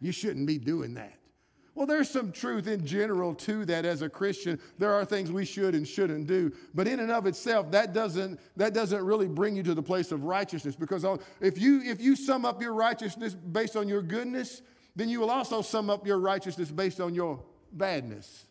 You 0.00 0.12
shouldn't 0.12 0.46
be 0.46 0.58
doing 0.58 0.94
that. 0.94 1.14
Well, 1.80 1.86
there's 1.86 2.10
some 2.10 2.30
truth 2.30 2.66
in 2.66 2.84
general 2.84 3.34
to 3.36 3.64
that 3.64 3.86
as 3.86 4.02
a 4.02 4.08
Christian. 4.10 4.60
There 4.76 4.92
are 4.92 5.02
things 5.02 5.32
we 5.32 5.46
should 5.46 5.74
and 5.74 5.88
shouldn't 5.88 6.26
do. 6.26 6.52
But 6.74 6.86
in 6.86 7.00
and 7.00 7.10
of 7.10 7.24
itself, 7.24 7.70
that 7.70 7.94
doesn't, 7.94 8.38
that 8.58 8.74
doesn't 8.74 9.02
really 9.02 9.28
bring 9.28 9.56
you 9.56 9.62
to 9.62 9.72
the 9.72 9.82
place 9.82 10.12
of 10.12 10.24
righteousness. 10.24 10.76
Because 10.76 11.06
if 11.40 11.58
you, 11.58 11.80
if 11.80 11.98
you 11.98 12.16
sum 12.16 12.44
up 12.44 12.60
your 12.60 12.74
righteousness 12.74 13.32
based 13.32 13.76
on 13.76 13.88
your 13.88 14.02
goodness, 14.02 14.60
then 14.94 15.08
you 15.08 15.20
will 15.20 15.30
also 15.30 15.62
sum 15.62 15.88
up 15.88 16.06
your 16.06 16.18
righteousness 16.18 16.70
based 16.70 17.00
on 17.00 17.14
your 17.14 17.42
badness. 17.72 18.44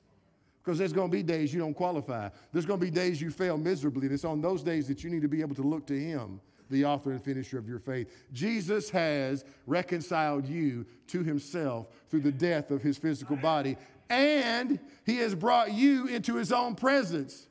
Because 0.63 0.79
there's 0.79 0.91
going 0.91 1.11
to 1.11 1.15
be 1.15 1.21
days 1.21 1.53
you 1.53 1.59
don't 1.59 1.75
qualify. 1.75 2.29
There's 2.51 2.65
going 2.65 2.79
to 2.79 2.85
be 2.87 2.89
days 2.89 3.21
you 3.21 3.29
fail 3.29 3.59
miserably. 3.59 4.07
And 4.07 4.15
it's 4.15 4.25
on 4.25 4.41
those 4.41 4.63
days 4.63 4.87
that 4.87 5.03
you 5.03 5.11
need 5.11 5.21
to 5.21 5.29
be 5.29 5.41
able 5.41 5.53
to 5.53 5.61
look 5.61 5.85
to 5.85 5.93
Him 5.93 6.41
the 6.69 6.85
author 6.85 7.11
and 7.11 7.23
finisher 7.23 7.57
of 7.57 7.67
your 7.67 7.79
faith. 7.79 8.11
Jesus 8.31 8.89
has 8.89 9.43
reconciled 9.65 10.47
you 10.47 10.85
to 11.07 11.23
himself 11.23 11.87
through 12.09 12.21
the 12.21 12.31
death 12.31 12.71
of 12.71 12.81
his 12.81 12.97
physical 12.97 13.35
body, 13.35 13.77
and 14.09 14.79
he 15.05 15.17
has 15.17 15.35
brought 15.35 15.71
you 15.71 16.07
into 16.07 16.35
his 16.35 16.51
own 16.51 16.75
presence. 16.75 17.47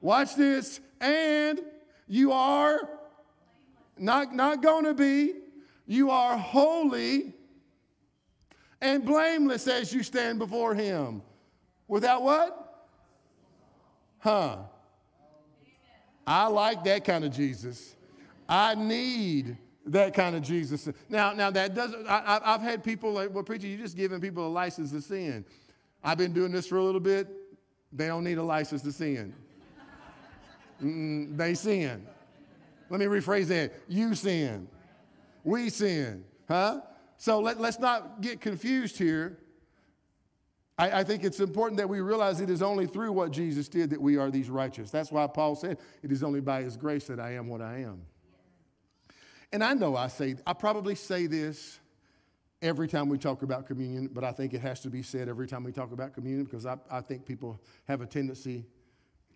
Watch 0.00 0.36
this. 0.36 0.80
And 1.00 1.60
you 2.06 2.32
are 2.32 2.88
not, 3.98 4.34
not 4.34 4.62
going 4.62 4.84
to 4.84 4.94
be, 4.94 5.32
you 5.86 6.10
are 6.10 6.36
holy 6.36 7.34
and 8.80 9.04
blameless 9.04 9.66
as 9.66 9.92
you 9.92 10.02
stand 10.02 10.38
before 10.38 10.74
him. 10.74 11.22
Without 11.88 12.22
what? 12.22 12.86
Huh. 14.18 14.58
I 16.26 16.46
like 16.46 16.84
that 16.84 17.04
kind 17.04 17.24
of 17.24 17.32
Jesus. 17.32 17.95
I 18.48 18.74
need 18.74 19.56
that 19.86 20.14
kind 20.14 20.36
of 20.36 20.42
Jesus. 20.42 20.88
Now, 21.08 21.32
now 21.32 21.50
that 21.50 21.74
doesn't, 21.74 22.06
I, 22.06 22.40
have 22.44 22.60
had 22.60 22.82
people 22.82 23.12
like, 23.12 23.32
well, 23.32 23.44
preacher, 23.44 23.66
you're 23.66 23.78
just 23.78 23.96
giving 23.96 24.20
people 24.20 24.46
a 24.46 24.48
license 24.48 24.90
to 24.92 25.00
sin. 25.00 25.44
I've 26.02 26.18
been 26.18 26.32
doing 26.32 26.52
this 26.52 26.66
for 26.66 26.76
a 26.76 26.82
little 26.82 27.00
bit. 27.00 27.28
They 27.92 28.08
don't 28.08 28.24
need 28.24 28.38
a 28.38 28.42
license 28.42 28.82
to 28.82 28.92
sin. 28.92 29.32
Mm, 30.82 31.36
they 31.36 31.54
sin. 31.54 32.06
Let 32.90 33.00
me 33.00 33.06
rephrase 33.06 33.46
that. 33.46 33.72
You 33.88 34.14
sin. 34.14 34.68
We 35.44 35.70
sin. 35.70 36.24
Huh? 36.48 36.80
So 37.16 37.40
let, 37.40 37.60
let's 37.60 37.78
not 37.78 38.20
get 38.20 38.40
confused 38.40 38.98
here. 38.98 39.38
I, 40.78 41.00
I, 41.00 41.04
think 41.04 41.24
it's 41.24 41.40
important 41.40 41.78
that 41.78 41.88
we 41.88 42.00
realize 42.00 42.40
it 42.40 42.50
is 42.50 42.60
only 42.60 42.86
through 42.86 43.12
what 43.12 43.30
Jesus 43.30 43.66
did 43.68 43.88
that 43.90 44.00
we 44.00 44.18
are 44.18 44.30
these 44.30 44.50
righteous. 44.50 44.90
That's 44.90 45.10
why 45.10 45.26
Paul 45.26 45.56
said, 45.56 45.78
It 46.02 46.12
is 46.12 46.22
only 46.22 46.40
by 46.40 46.62
his 46.62 46.76
grace 46.76 47.06
that 47.06 47.18
I 47.18 47.32
am 47.32 47.48
what 47.48 47.62
I 47.62 47.78
am. 47.78 48.02
And 49.52 49.62
I 49.62 49.74
know 49.74 49.96
I 49.96 50.08
say, 50.08 50.36
I 50.46 50.52
probably 50.52 50.94
say 50.94 51.26
this 51.26 51.78
every 52.62 52.88
time 52.88 53.08
we 53.08 53.18
talk 53.18 53.42
about 53.42 53.66
communion, 53.66 54.08
but 54.12 54.24
I 54.24 54.32
think 54.32 54.54
it 54.54 54.60
has 54.60 54.80
to 54.80 54.90
be 54.90 55.02
said 55.02 55.28
every 55.28 55.46
time 55.46 55.62
we 55.62 55.72
talk 55.72 55.92
about 55.92 56.14
communion 56.14 56.44
because 56.44 56.66
I, 56.66 56.76
I 56.90 57.00
think 57.00 57.24
people 57.24 57.60
have 57.86 58.00
a 58.00 58.06
tendency 58.06 58.66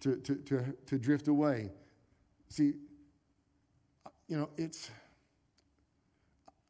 to, 0.00 0.16
to, 0.16 0.34
to, 0.36 0.74
to 0.86 0.98
drift 0.98 1.28
away. 1.28 1.70
See, 2.48 2.74
you 4.26 4.36
know, 4.36 4.48
it's, 4.56 4.90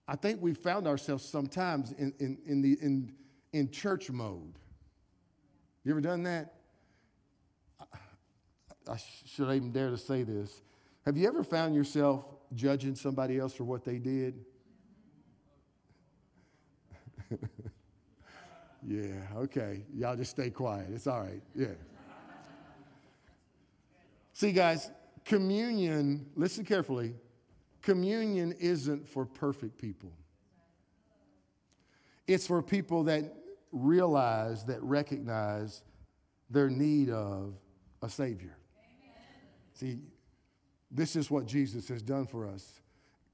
I 0.09 0.17
think 0.17 0.43
we 0.43 0.55
found 0.55 0.87
ourselves 0.87 1.25
sometimes 1.25 1.93
in, 1.93 2.13
in, 2.19 2.39
in, 2.47 2.63
the, 2.63 2.77
in, 2.83 3.13
in 3.53 3.71
church 3.71 4.11
mode. 4.11 4.55
You 5.85 5.93
ever 5.93 6.01
done 6.01 6.25
that? 6.25 6.55
I, 7.81 7.85
I 8.93 8.97
should 9.25 9.49
I 9.49 9.55
even 9.55 9.73
dare 9.73 9.91
to 9.91 9.97
say 9.97 10.25
this. 10.25 10.63
Have 11.07 11.17
you 11.17 11.27
ever 11.29 11.43
found 11.43 11.75
yourself 11.75 12.25
judging 12.55 12.95
somebody 12.95 13.39
else 13.39 13.55
for 13.55 13.65
what 13.65 13.85
they 13.85 13.99
did? 13.99 14.45
yeah, 18.87 19.13
okay. 19.37 19.83
Y'all 19.95 20.17
just 20.17 20.31
stay 20.33 20.51
quiet. 20.51 20.89
It's 20.93 21.07
all 21.07 21.21
right. 21.21 21.43
Yeah. 21.55 21.69
See, 24.33 24.53
guys, 24.53 24.91
communion, 25.25 26.27
listen 26.35 26.65
carefully. 26.65 27.15
communion 27.83 28.53
isn't 28.59 29.09
for 29.09 29.25
perfect 29.25 29.79
people. 29.79 30.13
It's 32.27 32.47
for 32.47 32.63
people 32.63 33.05
that 33.05 33.35
realize, 33.73 34.65
that 34.65 34.83
recognize 34.83 35.83
their 36.49 36.69
need 36.71 37.11
of 37.11 37.55
a 38.03 38.09
Savior. 38.09 38.57
Amen. 38.79 39.19
See, 39.75 39.99
this 40.91 41.17
is 41.17 41.31
what 41.31 41.47
Jesus 41.47 41.89
has 41.89 42.03
done 42.03 42.27
for 42.27 42.47
us. 42.49 42.81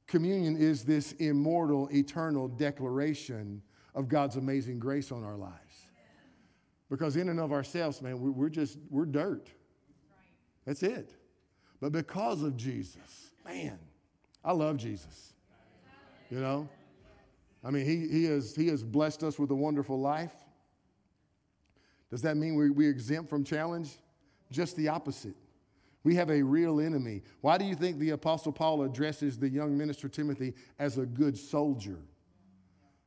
Communion 0.06 0.56
is 0.56 0.84
this 0.84 1.12
immortal, 1.12 1.88
eternal 1.92 2.48
declaration 2.48 3.62
of 3.94 4.08
God's 4.08 4.36
amazing 4.36 4.78
grace 4.78 5.10
on 5.10 5.24
our 5.24 5.36
lives. 5.36 5.86
Because 6.88 7.16
in 7.16 7.28
and 7.28 7.40
of 7.40 7.52
ourselves, 7.52 8.00
man, 8.00 8.20
we're 8.20 8.48
just, 8.48 8.78
we're 8.90 9.06
dirt. 9.06 9.48
That's 10.64 10.82
it. 10.82 11.14
But 11.80 11.92
because 11.92 12.42
of 12.42 12.56
Jesus, 12.56 13.30
man, 13.44 13.78
I 14.44 14.52
love 14.52 14.76
Jesus. 14.76 15.32
You 16.30 16.40
know? 16.40 16.68
I 17.64 17.70
mean, 17.70 17.84
he, 17.84 18.06
he, 18.06 18.24
has, 18.26 18.54
he 18.54 18.68
has 18.68 18.84
blessed 18.84 19.24
us 19.24 19.38
with 19.38 19.50
a 19.50 19.54
wonderful 19.54 19.98
life. 19.98 20.32
Does 22.10 22.22
that 22.22 22.36
mean 22.36 22.54
we, 22.54 22.70
we 22.70 22.88
exempt 22.88 23.28
from 23.28 23.42
challenge? 23.42 23.98
Just 24.52 24.76
the 24.76 24.88
opposite. 24.88 25.34
We 26.06 26.14
have 26.14 26.30
a 26.30 26.40
real 26.40 26.78
enemy. 26.78 27.22
Why 27.40 27.58
do 27.58 27.64
you 27.64 27.74
think 27.74 27.98
the 27.98 28.10
Apostle 28.10 28.52
Paul 28.52 28.84
addresses 28.84 29.36
the 29.36 29.48
young 29.48 29.76
minister 29.76 30.08
Timothy 30.08 30.54
as 30.78 30.98
a 30.98 31.04
good 31.04 31.36
soldier? 31.36 31.98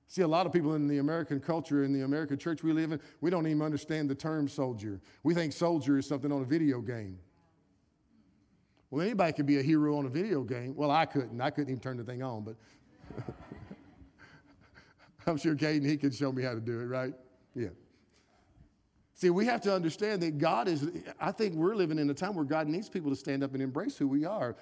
See, 0.09 0.21
a 0.21 0.27
lot 0.27 0.45
of 0.45 0.51
people 0.51 0.75
in 0.75 0.85
the 0.85 0.97
American 0.97 1.39
culture, 1.39 1.85
in 1.85 1.93
the 1.93 2.01
American 2.01 2.37
church 2.37 2.61
we 2.61 2.73
live 2.73 2.91
in, 2.91 2.99
we 3.21 3.29
don't 3.29 3.47
even 3.47 3.61
understand 3.61 4.09
the 4.09 4.15
term 4.15 4.49
soldier. 4.49 4.99
We 5.23 5.33
think 5.33 5.53
soldier 5.53 5.97
is 5.97 6.05
something 6.09 6.29
on 6.29 6.41
a 6.41 6.45
video 6.45 6.81
game. 6.81 7.17
Well, 8.91 9.01
anybody 9.01 9.31
could 9.31 9.45
be 9.45 9.59
a 9.59 9.63
hero 9.63 9.97
on 9.97 10.05
a 10.05 10.09
video 10.09 10.43
game. 10.43 10.75
Well, 10.75 10.91
I 10.91 11.05
couldn't. 11.05 11.39
I 11.39 11.51
couldn't 11.51 11.69
even 11.69 11.79
turn 11.79 11.95
the 11.95 12.03
thing 12.03 12.21
on, 12.21 12.43
but 12.43 12.57
I'm 15.25 15.37
sure 15.37 15.55
Caden, 15.55 15.85
he 15.85 15.95
could 15.95 16.13
show 16.13 16.33
me 16.33 16.43
how 16.43 16.53
to 16.53 16.59
do 16.59 16.81
it, 16.81 16.85
right? 16.87 17.13
Yeah. 17.55 17.69
See, 19.19 19.29
we 19.29 19.47
have 19.47 19.59
to 19.61 19.75
understand 19.75 20.21
that 20.21 20.37
God 20.37 20.69
is, 20.69 20.89
I 21.19 21.33
think 21.33 21.55
we're 21.55 21.75
living 21.75 21.99
in 21.99 22.09
a 22.09 22.13
time 22.13 22.35
where 22.35 22.45
God 22.45 22.69
needs 22.69 22.87
people 22.87 23.09
to 23.09 23.17
stand 23.17 23.43
up 23.43 23.53
and 23.53 23.61
embrace 23.61 23.97
who 23.97 24.07
we 24.07 24.23
are. 24.23 24.55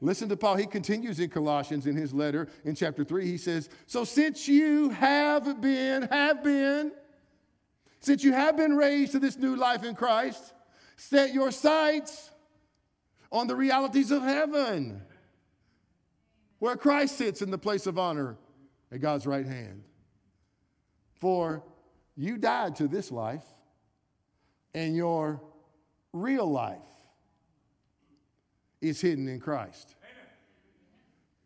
Listen 0.00 0.28
to 0.28 0.36
Paul. 0.36 0.56
He 0.56 0.66
continues 0.66 1.20
in 1.20 1.30
Colossians 1.30 1.86
in 1.86 1.94
his 1.94 2.12
letter 2.12 2.48
in 2.64 2.74
chapter 2.74 3.04
3. 3.04 3.24
He 3.24 3.38
says, 3.38 3.68
So 3.86 4.02
since 4.02 4.48
you 4.48 4.88
have 4.88 5.60
been, 5.60 6.02
have 6.02 6.42
been, 6.42 6.90
since 8.00 8.24
you 8.24 8.32
have 8.32 8.56
been 8.56 8.76
raised 8.76 9.12
to 9.12 9.20
this 9.20 9.36
new 9.36 9.54
life 9.54 9.84
in 9.84 9.94
Christ, 9.94 10.52
set 10.96 11.32
your 11.32 11.52
sights 11.52 12.32
on 13.30 13.46
the 13.46 13.54
realities 13.54 14.10
of 14.10 14.24
heaven, 14.24 15.00
where 16.58 16.74
Christ 16.74 17.18
sits 17.18 17.40
in 17.40 17.52
the 17.52 17.58
place 17.58 17.86
of 17.86 18.00
honor 18.00 18.36
at 18.90 19.00
God's 19.00 19.28
right 19.28 19.46
hand. 19.46 19.84
For 21.20 21.62
you 22.16 22.36
died 22.36 22.74
to 22.76 22.88
this 22.88 23.12
life 23.12 23.44
and 24.76 24.94
your 24.94 25.40
real 26.12 26.48
life 26.48 26.78
is 28.82 29.00
hidden 29.00 29.26
in 29.26 29.40
Christ. 29.40 29.96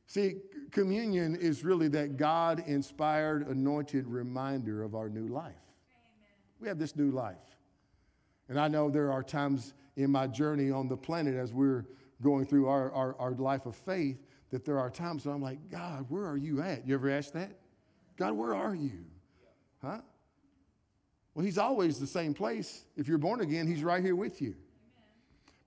See, 0.07 0.35
communion 0.73 1.37
is 1.37 1.65
really 1.65 1.87
that 1.89 2.17
God 2.17 2.65
inspired, 2.67 3.47
anointed 3.47 4.09
reminder 4.09 4.83
of 4.83 4.97
our 4.97 5.09
new 5.09 5.29
life. 5.29 5.55
We 6.59 6.67
have 6.67 6.79
this 6.79 6.97
new 6.97 7.13
life. 7.13 7.37
And 8.49 8.59
I 8.59 8.67
know 8.67 8.91
there 8.91 9.13
are 9.13 9.23
times 9.23 9.75
in 9.95 10.11
my 10.11 10.27
journey 10.27 10.73
on 10.73 10.89
the 10.89 10.97
planet 10.97 11.37
as 11.37 11.53
we're 11.53 11.87
going 12.21 12.45
through 12.47 12.67
our, 12.67 12.91
our, 12.91 13.17
our 13.21 13.31
life 13.31 13.65
of 13.65 13.77
faith 13.77 14.19
that 14.51 14.65
there 14.65 14.81
are 14.81 14.91
times 14.91 15.25
when 15.25 15.37
I'm 15.37 15.41
like, 15.41 15.71
God, 15.71 16.05
where 16.09 16.27
are 16.27 16.37
you 16.37 16.61
at? 16.63 16.85
You 16.85 16.95
ever 16.95 17.09
ask 17.09 17.33
that? 17.35 17.53
God, 18.17 18.33
where 18.33 18.57
are 18.57 18.75
you? 18.75 19.05
Huh? 19.81 20.01
Well, 21.35 21.45
he's 21.45 21.59
always 21.59 21.99
the 21.99 22.07
same 22.07 22.35
place. 22.35 22.85
If 22.97 23.07
you're 23.09 23.19
born 23.19 23.41
again, 23.41 23.67
he's 23.67 23.85
right 23.85 24.03
here 24.03 24.17
with 24.17 24.43
you. 24.43 24.55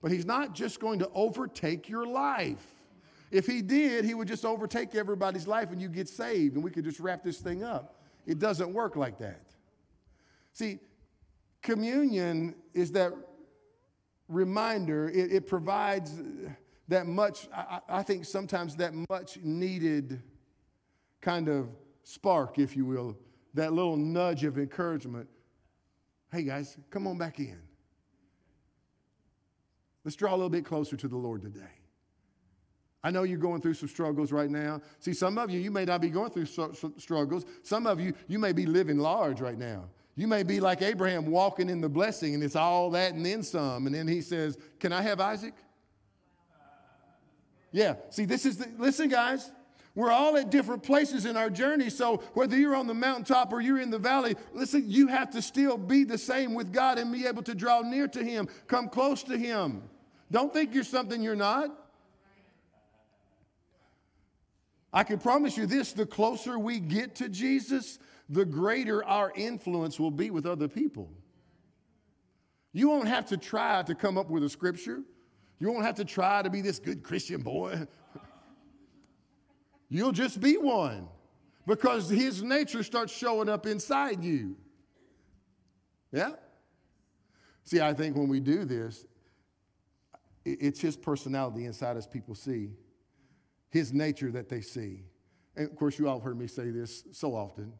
But 0.02 0.12
he's 0.12 0.26
not 0.26 0.54
just 0.54 0.80
going 0.80 0.98
to 0.98 1.08
overtake 1.14 1.88
your 1.88 2.06
life. 2.06 2.64
If 3.30 3.46
he 3.46 3.62
did, 3.62 4.04
he 4.04 4.14
would 4.14 4.28
just 4.28 4.44
overtake 4.44 4.94
everybody's 4.94 5.46
life 5.46 5.72
and 5.72 5.80
you 5.80 5.88
get 5.88 6.08
saved 6.08 6.54
and 6.54 6.62
we 6.62 6.70
could 6.70 6.84
just 6.84 7.00
wrap 7.00 7.24
this 7.24 7.38
thing 7.38 7.64
up. 7.64 8.02
It 8.26 8.38
doesn't 8.38 8.72
work 8.72 8.96
like 8.96 9.18
that. 9.18 9.40
See, 10.52 10.78
communion 11.62 12.54
is 12.74 12.92
that 12.92 13.12
reminder, 14.28 15.08
it, 15.08 15.32
it 15.32 15.46
provides 15.46 16.12
that 16.88 17.06
much, 17.06 17.48
I, 17.52 17.80
I 17.88 18.02
think 18.02 18.24
sometimes 18.26 18.76
that 18.76 18.92
much 19.08 19.38
needed 19.42 20.22
kind 21.20 21.48
of 21.48 21.68
spark, 22.02 22.58
if 22.58 22.76
you 22.76 22.84
will, 22.84 23.16
that 23.54 23.72
little 23.72 23.96
nudge 23.96 24.44
of 24.44 24.58
encouragement 24.58 25.28
Hey, 26.34 26.42
guys, 26.42 26.76
come 26.90 27.06
on 27.06 27.16
back 27.16 27.38
in. 27.38 27.56
Let's 30.02 30.16
draw 30.16 30.32
a 30.32 30.36
little 30.36 30.50
bit 30.50 30.64
closer 30.64 30.96
to 30.96 31.06
the 31.06 31.16
Lord 31.16 31.42
today. 31.42 31.60
I 33.04 33.12
know 33.12 33.22
you're 33.22 33.38
going 33.38 33.60
through 33.60 33.74
some 33.74 33.88
struggles 33.88 34.32
right 34.32 34.50
now. 34.50 34.80
See, 34.98 35.12
some 35.12 35.38
of 35.38 35.48
you, 35.48 35.60
you 35.60 35.70
may 35.70 35.84
not 35.84 36.00
be 36.00 36.10
going 36.10 36.30
through 36.30 36.46
struggles. 36.46 37.44
Some 37.62 37.86
of 37.86 38.00
you, 38.00 38.14
you 38.26 38.40
may 38.40 38.50
be 38.50 38.66
living 38.66 38.98
large 38.98 39.40
right 39.40 39.56
now. 39.56 39.84
You 40.16 40.26
may 40.26 40.42
be 40.42 40.58
like 40.58 40.82
Abraham 40.82 41.26
walking 41.26 41.70
in 41.70 41.80
the 41.80 41.88
blessing 41.88 42.34
and 42.34 42.42
it's 42.42 42.56
all 42.56 42.90
that 42.90 43.14
and 43.14 43.24
then 43.24 43.44
some. 43.44 43.86
And 43.86 43.94
then 43.94 44.08
he 44.08 44.20
says, 44.20 44.58
Can 44.80 44.92
I 44.92 45.02
have 45.02 45.20
Isaac? 45.20 45.54
Yeah. 47.70 47.94
See, 48.10 48.24
this 48.24 48.44
is 48.44 48.56
the, 48.56 48.72
listen, 48.76 49.08
guys. 49.08 49.52
We're 49.94 50.10
all 50.10 50.36
at 50.36 50.50
different 50.50 50.82
places 50.82 51.24
in 51.24 51.36
our 51.36 51.48
journey. 51.48 51.88
So 51.88 52.16
whether 52.34 52.56
you're 52.56 52.74
on 52.74 52.88
the 52.88 52.94
mountaintop 52.94 53.52
or 53.52 53.60
you're 53.60 53.80
in 53.80 53.90
the 53.90 53.98
valley, 53.98 54.34
listen, 54.52 54.84
you 54.86 55.06
have 55.06 55.30
to 55.30 55.42
still 55.42 55.78
be 55.78 56.02
the 56.02 56.18
same 56.18 56.54
with 56.54 56.72
God 56.72 56.98
and 56.98 57.12
be 57.12 57.26
able 57.26 57.44
to 57.44 57.54
draw 57.54 57.80
near 57.82 58.08
to 58.08 58.24
Him, 58.24 58.48
come 58.66 58.88
close 58.88 59.22
to 59.24 59.38
Him. 59.38 59.82
Don't 60.32 60.52
think 60.52 60.74
you're 60.74 60.82
something 60.82 61.22
you're 61.22 61.36
not. 61.36 61.70
I 64.92 65.04
can 65.04 65.18
promise 65.18 65.56
you 65.56 65.66
this 65.66 65.92
the 65.92 66.06
closer 66.06 66.58
we 66.58 66.80
get 66.80 67.16
to 67.16 67.28
Jesus, 67.28 67.98
the 68.28 68.44
greater 68.44 69.04
our 69.04 69.32
influence 69.36 70.00
will 70.00 70.10
be 70.10 70.30
with 70.30 70.46
other 70.46 70.66
people. 70.68 71.10
You 72.72 72.88
won't 72.88 73.08
have 73.08 73.26
to 73.26 73.36
try 73.36 73.82
to 73.84 73.94
come 73.94 74.18
up 74.18 74.28
with 74.28 74.42
a 74.42 74.48
scripture. 74.48 75.02
You 75.60 75.70
won't 75.70 75.84
have 75.84 75.94
to 75.96 76.04
try 76.04 76.42
to 76.42 76.50
be 76.50 76.60
this 76.60 76.80
good 76.80 77.04
Christian 77.04 77.42
boy. 77.42 77.86
You'll 79.94 80.10
just 80.10 80.40
be 80.40 80.56
one 80.56 81.06
because 81.68 82.10
his 82.10 82.42
nature 82.42 82.82
starts 82.82 83.12
showing 83.16 83.48
up 83.48 83.64
inside 83.64 84.24
you. 84.24 84.56
Yeah? 86.10 86.32
See, 87.62 87.80
I 87.80 87.94
think 87.94 88.16
when 88.16 88.26
we 88.26 88.40
do 88.40 88.64
this, 88.64 89.06
it's 90.44 90.80
his 90.80 90.96
personality 90.96 91.66
inside 91.66 91.96
us 91.96 92.08
people 92.08 92.34
see, 92.34 92.70
his 93.70 93.92
nature 93.92 94.32
that 94.32 94.48
they 94.48 94.62
see. 94.62 95.04
And 95.54 95.70
of 95.70 95.76
course, 95.76 95.96
you 95.96 96.08
all 96.08 96.16
have 96.16 96.24
heard 96.24 96.40
me 96.40 96.48
say 96.48 96.70
this 96.70 97.04
so 97.12 97.32
often. 97.36 97.72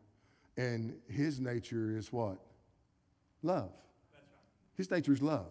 And 0.57 0.95
his 1.09 1.41
nature 1.41 1.97
is 1.97 2.13
what? 2.13 2.39
Love. 3.43 3.73
His 4.77 4.89
nature 4.89 5.15
is 5.15 5.21
love. 5.21 5.51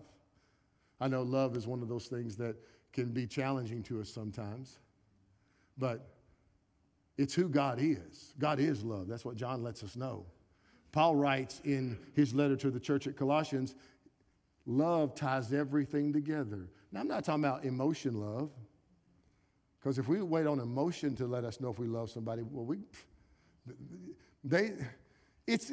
I 1.01 1.09
know 1.09 1.23
love 1.23 1.57
is 1.57 1.67
one 1.67 1.81
of 1.81 1.89
those 1.89 2.05
things 2.05 2.37
that 2.37 2.55
can 2.93 3.09
be 3.09 3.27
challenging 3.27 3.83
to 3.83 3.99
us 3.99 4.07
sometimes, 4.07 4.79
but 5.77 6.12
it's 7.17 7.33
who 7.33 7.47
God 7.47 7.79
is. 7.79 8.33
God 8.39 8.59
is 8.59 8.83
love. 8.83 9.07
That's 9.07 9.23
what 9.23 9.35
John 9.35 9.63
lets 9.63 9.83
us 9.83 9.95
know. 9.95 10.25
Paul 10.91 11.15
writes 11.15 11.61
in 11.63 11.97
his 12.13 12.33
letter 12.33 12.55
to 12.57 12.71
the 12.71 12.79
church 12.79 13.07
at 13.07 13.15
Colossians 13.15 13.75
love 14.65 15.15
ties 15.15 15.51
everything 15.53 16.13
together. 16.13 16.69
Now, 16.91 17.01
I'm 17.01 17.07
not 17.07 17.25
talking 17.25 17.43
about 17.43 17.65
emotion 17.65 18.19
love, 18.19 18.49
because 19.79 19.97
if 19.97 20.07
we 20.07 20.21
wait 20.21 20.47
on 20.47 20.59
emotion 20.59 21.15
to 21.17 21.27
let 21.27 21.43
us 21.43 21.59
know 21.59 21.69
if 21.69 21.79
we 21.79 21.87
love 21.87 22.09
somebody, 22.09 22.43
well, 22.43 22.65
we, 22.65 22.77
they, 24.43 24.73
it's 25.45 25.71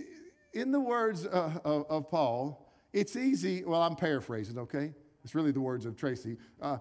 in 0.52 0.72
the 0.72 0.80
words 0.80 1.26
uh, 1.26 1.52
of, 1.64 1.86
of, 1.88 2.10
Paul, 2.10 2.72
it's 2.92 3.14
easy. 3.14 3.62
Well, 3.64 3.82
I'm 3.82 3.94
paraphrasing, 3.94 4.58
okay? 4.58 4.92
It's 5.22 5.34
really 5.34 5.52
the 5.52 5.60
words 5.60 5.86
of 5.86 5.96
Tracy. 5.96 6.38
Uh, 6.60 6.78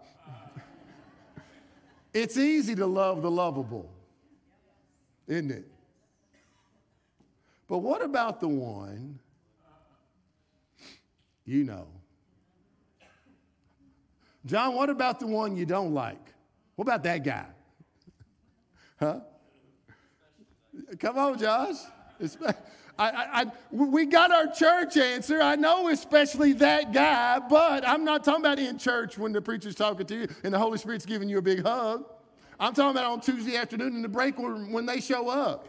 it's 2.14 2.38
easy 2.38 2.74
to 2.76 2.88
love 2.88 3.22
the 3.22 3.30
lovable 3.30 3.92
isn't 5.30 5.52
it? 5.52 5.66
But 7.68 7.78
what 7.78 8.04
about 8.04 8.42
the 8.42 8.48
one 8.48 9.20
you 11.46 11.64
know? 11.64 11.88
John, 14.46 14.74
what 14.74 14.90
about 14.90 15.20
the 15.20 15.28
one 15.28 15.56
you 15.56 15.66
don't 15.66 15.94
like? 15.94 16.34
What 16.76 16.84
about 16.84 17.04
that 17.04 17.24
guy? 17.24 17.46
Huh? 19.00 19.20
Come 21.00 21.18
on, 21.18 21.38
Josh. 21.38 21.76
I, 22.40 22.54
I, 22.98 23.42
I, 23.42 23.46
we 23.72 24.06
got 24.06 24.32
our 24.32 24.48
church 24.48 24.98
answer. 24.98 25.42
I 25.42 25.56
know, 25.56 25.90
especially 25.90 26.54
that 26.54 26.92
guy, 26.92 27.40
but 27.40 27.88
I'm 27.88 28.04
not 28.04 28.24
talking 28.24 28.44
about 28.44 28.60
in 28.60 28.78
church 28.78 29.18
when 29.18 29.32
the 29.32 29.42
preacher's 29.42 29.76
talking 29.76 30.06
to 30.08 30.16
you 30.16 30.28
and 30.44 30.54
the 30.54 30.60
Holy 30.60 30.78
Spirit's 30.78 31.06
giving 31.06 31.30
you 31.30 31.38
a 31.38 31.42
big 31.42 31.64
hug. 31.64 32.06
I'm 32.60 32.74
talking 32.74 32.92
about 32.92 33.12
on 33.12 33.22
Tuesday 33.22 33.56
afternoon 33.56 33.96
in 33.96 34.02
the 34.02 34.10
break 34.10 34.38
when, 34.38 34.72
when 34.72 34.86
they 34.86 35.00
show 35.00 35.30
up. 35.30 35.66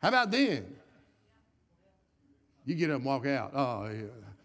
How 0.00 0.08
about 0.08 0.30
then? 0.30 0.74
You 2.64 2.74
get 2.74 2.90
up 2.90 2.96
and 2.96 3.04
walk 3.04 3.26
out. 3.26 3.52
Oh, 3.54 3.86
yeah. 3.86 4.02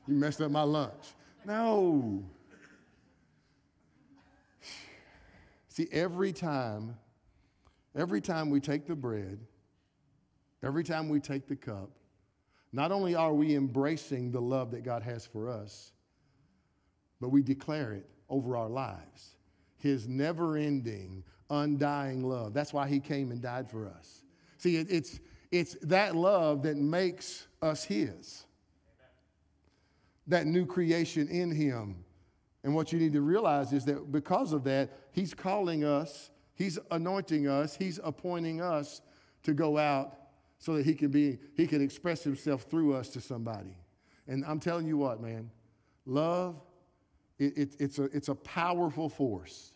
you 0.08 0.16
messed 0.16 0.42
up 0.42 0.52
my 0.52 0.64
lunch. 0.64 1.14
No. 1.46 2.24
See, 5.70 5.88
every 5.92 6.34
time, 6.34 6.98
every 7.96 8.22
time 8.22 8.50
we 8.50 8.60
take 8.60 8.88
the 8.88 8.96
bread, 8.96 9.40
every 10.64 10.84
time 10.84 11.10
we 11.10 11.20
take 11.20 11.48
the 11.48 11.56
cup, 11.56 11.90
not 12.72 12.92
only 12.92 13.16
are 13.16 13.34
we 13.34 13.56
embracing 13.56 14.32
the 14.32 14.42
love 14.42 14.72
that 14.72 14.84
God 14.84 15.04
has 15.04 15.26
for 15.26 15.50
us, 15.50 15.92
but 17.22 17.30
we 17.30 17.42
declare 17.42 17.94
it 17.94 18.10
over 18.30 18.58
our 18.58 18.70
lives. 18.70 19.33
His 19.84 20.08
never 20.08 20.56
ending, 20.56 21.26
undying 21.50 22.24
love. 22.24 22.54
That's 22.54 22.72
why 22.72 22.88
He 22.88 23.02
came 23.02 23.32
and 23.32 23.42
died 23.42 23.70
for 23.70 23.86
us. 23.86 24.24
See, 24.58 24.78
it, 24.78 24.88
it's, 24.90 25.20
it's 25.52 25.76
that 25.82 26.16
love 26.16 26.64
that 26.64 26.78
makes 26.78 27.48
us 27.62 27.84
His, 27.84 28.46
that 30.28 30.48
new 30.48 30.66
creation 30.66 31.28
in 31.28 31.52
Him. 31.52 32.06
And 32.64 32.74
what 32.74 32.94
you 32.94 32.98
need 32.98 33.12
to 33.12 33.22
realize 33.22 33.74
is 33.74 33.84
that 33.84 34.10
because 34.10 34.54
of 34.54 34.64
that, 34.64 34.90
He's 35.12 35.34
calling 35.34 35.84
us, 35.84 36.32
He's 36.56 36.80
anointing 36.90 37.50
us, 37.50 37.76
He's 37.76 38.00
appointing 38.06 38.62
us 38.62 39.02
to 39.44 39.54
go 39.54 39.78
out 39.78 40.18
so 40.60 40.76
that 40.76 40.86
He 40.86 40.94
can 40.94 41.12
be, 41.12 41.40
He 41.56 41.68
can 41.68 41.82
express 41.82 42.24
Himself 42.24 42.62
through 42.64 42.94
us 42.94 43.10
to 43.10 43.20
somebody. 43.20 43.76
And 44.30 44.46
I'm 44.46 44.62
telling 44.62 44.88
you 44.88 44.96
what, 44.96 45.20
man, 45.22 45.52
love, 46.06 46.56
it, 47.38 47.58
it, 47.58 47.76
it's, 47.80 48.00
a, 48.00 48.04
it's 48.04 48.30
a 48.30 48.36
powerful 48.36 49.10
force 49.10 49.73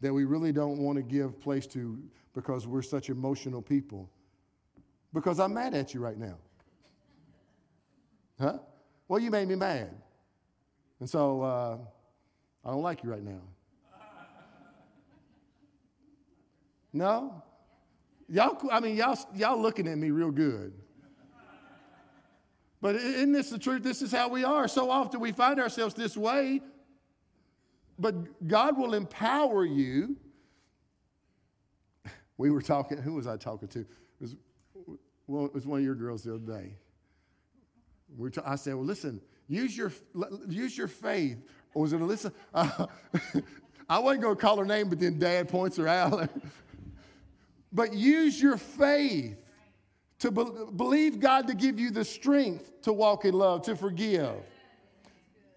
that 0.00 0.12
we 0.12 0.24
really 0.24 0.52
don't 0.52 0.78
want 0.78 0.96
to 0.96 1.02
give 1.02 1.40
place 1.40 1.66
to 1.68 1.98
because 2.34 2.66
we're 2.66 2.82
such 2.82 3.10
emotional 3.10 3.60
people 3.60 4.08
because 5.12 5.40
I'm 5.40 5.54
mad 5.54 5.74
at 5.74 5.92
you 5.94 6.00
right 6.00 6.18
now. 6.18 6.36
Huh? 8.38 8.58
Well, 9.08 9.20
you 9.20 9.30
made 9.30 9.48
me 9.48 9.56
mad. 9.56 9.90
And 11.00 11.08
so 11.08 11.42
uh, 11.42 11.78
I 12.64 12.70
don't 12.70 12.82
like 12.82 13.02
you 13.02 13.10
right 13.10 13.22
now. 13.22 13.40
No? 16.92 17.42
Y'all, 18.28 18.58
I 18.70 18.80
mean, 18.80 18.96
y'all, 18.96 19.18
y'all 19.34 19.60
looking 19.60 19.86
at 19.88 19.98
me 19.98 20.10
real 20.10 20.30
good. 20.30 20.72
But 22.80 22.96
isn't 22.96 23.32
this 23.32 23.50
the 23.50 23.58
truth? 23.58 23.82
This 23.82 24.00
is 24.00 24.10
how 24.10 24.28
we 24.28 24.42
are. 24.42 24.66
So 24.66 24.90
often 24.90 25.20
we 25.20 25.32
find 25.32 25.60
ourselves 25.60 25.94
this 25.94 26.16
way. 26.16 26.62
But 28.00 28.48
God 28.48 28.78
will 28.78 28.94
empower 28.94 29.64
you. 29.64 30.16
We 32.38 32.50
were 32.50 32.62
talking, 32.62 32.96
who 32.98 33.14
was 33.14 33.26
I 33.26 33.36
talking 33.36 33.68
to? 33.68 33.80
It 33.80 33.86
was 34.20 34.36
well, 35.26 35.44
it 35.44 35.54
was 35.54 35.64
one 35.64 35.78
of 35.78 35.84
your 35.84 35.94
girls 35.94 36.24
the 36.24 36.34
other 36.34 36.60
day. 36.60 36.72
I 38.44 38.56
said, 38.56 38.74
well, 38.74 38.84
listen, 38.84 39.20
use 39.46 39.76
your, 39.76 39.92
use 40.48 40.76
your 40.76 40.88
faith. 40.88 41.38
Or 41.72 41.82
was 41.82 41.92
it 41.92 42.00
Alyssa? 42.00 42.32
Uh, 42.52 42.86
I 43.88 44.00
wasn't 44.00 44.22
going 44.22 44.34
to 44.34 44.40
call 44.40 44.56
her 44.56 44.64
name, 44.64 44.88
but 44.88 44.98
then 44.98 45.20
dad 45.20 45.48
points 45.48 45.76
her 45.76 45.86
out. 45.86 46.28
but 47.72 47.94
use 47.94 48.42
your 48.42 48.56
faith 48.56 49.36
to 50.18 50.32
be- 50.32 50.50
believe 50.76 51.20
God 51.20 51.46
to 51.46 51.54
give 51.54 51.78
you 51.78 51.90
the 51.90 52.04
strength 52.04 52.82
to 52.82 52.92
walk 52.92 53.24
in 53.24 53.34
love, 53.34 53.62
to 53.62 53.76
forgive. 53.76 54.34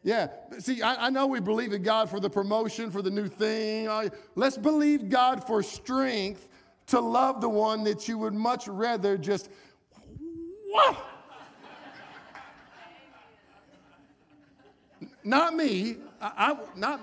Yeah. 0.04 0.28
See, 0.60 0.82
I, 0.82 1.08
I, 1.08 1.10
know 1.10 1.28
we 1.28 1.40
believe 1.40 1.72
in 1.72 1.82
God 1.82 2.10
for 2.10 2.20
the 2.20 2.30
promotion, 2.30 2.92
for 2.92 3.02
the 3.02 3.10
new 3.10 3.28
thing. 3.28 3.88
Let's 4.36 4.58
believe 4.58 5.08
God 5.10 5.48
for 5.48 5.64
strength 5.64 6.50
to 6.88 7.00
love 7.00 7.40
the 7.40 7.48
one 7.48 7.86
that 7.86 8.08
you 8.10 8.18
would 8.18 8.34
much 8.34 8.68
rather 8.68 9.18
just, 9.18 9.50
whoa. 10.68 10.98
not 15.24 15.56
me. 15.56 15.96
I, 16.22 16.32
I 16.38 16.58
not. 16.76 17.00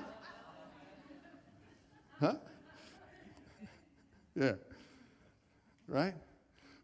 Huh? 2.21 2.35
Yeah. 4.35 4.53
Right? 5.89 6.15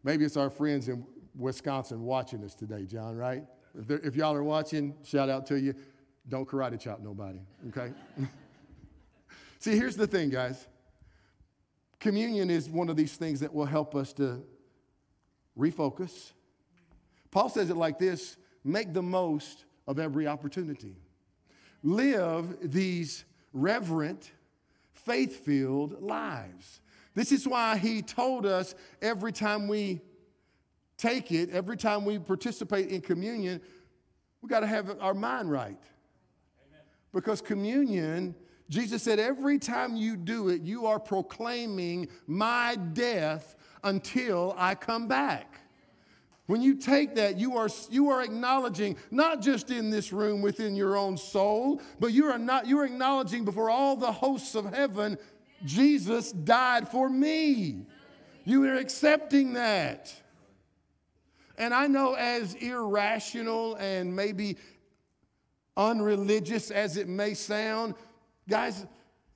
Maybe 0.03 0.25
it's 0.25 0.35
our 0.35 0.49
friends 0.49 0.89
in 0.89 1.05
Wisconsin 1.35 2.01
watching 2.01 2.43
us 2.43 2.55
today, 2.55 2.85
John, 2.85 3.15
right? 3.15 3.43
If, 3.77 3.91
if 4.03 4.15
y'all 4.15 4.33
are 4.33 4.43
watching, 4.43 4.95
shout 5.03 5.29
out 5.29 5.45
to 5.47 5.59
you. 5.59 5.75
Don't 6.29 6.47
karate 6.47 6.79
chop 6.79 6.99
nobody, 6.99 7.39
okay? 7.69 7.93
See, 9.59 9.75
here's 9.75 9.95
the 9.95 10.07
thing, 10.07 10.29
guys. 10.29 10.67
Communion 11.99 12.49
is 12.49 12.69
one 12.69 12.89
of 12.89 12.95
these 12.95 13.15
things 13.15 13.39
that 13.39 13.53
will 13.53 13.65
help 13.65 13.95
us 13.95 14.13
to 14.13 14.43
refocus. 15.57 16.31
Paul 17.31 17.49
says 17.49 17.69
it 17.69 17.77
like 17.77 17.97
this 17.97 18.37
make 18.63 18.93
the 18.93 19.01
most 19.01 19.65
of 19.87 19.99
every 19.99 20.27
opportunity. 20.27 20.97
Live 21.81 22.71
these 22.71 23.25
reverent, 23.53 24.31
faith 24.91 25.45
filled 25.45 26.01
lives. 26.01 26.81
This 27.15 27.31
is 27.31 27.47
why 27.47 27.77
he 27.77 28.01
told 28.01 28.45
us 28.45 28.75
every 29.01 29.31
time 29.31 29.67
we 29.67 30.01
take 30.97 31.31
it, 31.31 31.49
every 31.51 31.77
time 31.77 32.05
we 32.05 32.19
participate 32.19 32.89
in 32.89 33.01
communion, 33.01 33.61
we 34.41 34.49
got 34.49 34.59
to 34.59 34.67
have 34.67 34.97
our 34.99 35.13
mind 35.13 35.49
right. 35.49 35.81
Because 37.13 37.41
communion 37.41 38.35
Jesus 38.69 39.03
said, 39.03 39.19
Every 39.19 39.59
time 39.59 39.95
you 39.95 40.17
do 40.17 40.49
it, 40.49 40.61
you 40.61 40.85
are 40.85 40.99
proclaiming 40.99 42.09
my 42.25 42.75
death 42.93 43.55
until 43.83 44.53
I 44.57 44.75
come 44.75 45.07
back. 45.07 45.61
When 46.47 46.61
you 46.61 46.75
take 46.75 47.15
that, 47.15 47.37
you 47.37 47.57
are, 47.57 47.67
you 47.89 48.09
are 48.09 48.21
acknowledging, 48.21 48.95
not 49.11 49.41
just 49.41 49.69
in 49.69 49.89
this 49.89 50.13
room 50.13 50.41
within 50.41 50.75
your 50.75 50.95
own 50.95 51.17
soul, 51.17 51.81
but 51.99 52.13
you 52.13 52.25
are, 52.25 52.37
not, 52.37 52.67
you 52.67 52.79
are 52.79 52.85
acknowledging 52.85 53.43
before 53.43 53.69
all 53.69 53.97
the 53.97 54.11
hosts 54.11 54.55
of 54.55 54.73
heaven, 54.73 55.17
Jesus 55.65 56.31
died 56.31 56.87
for 56.87 57.09
me. 57.09 57.85
You 58.45 58.63
are 58.65 58.75
accepting 58.75 59.53
that. 59.53 60.13
And 61.57 61.73
I 61.73 61.87
know, 61.87 62.13
as 62.13 62.53
irrational 62.55 63.75
and 63.75 64.15
maybe 64.15 64.57
unreligious 65.77 66.71
as 66.71 66.97
it 66.97 67.07
may 67.07 67.33
sound, 67.33 67.95
Guys, 68.47 68.85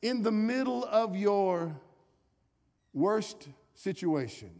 in 0.01 0.23
the 0.23 0.31
middle 0.31 0.85
of 0.85 1.15
your 1.15 1.75
worst 2.93 3.49
situation, 3.73 4.51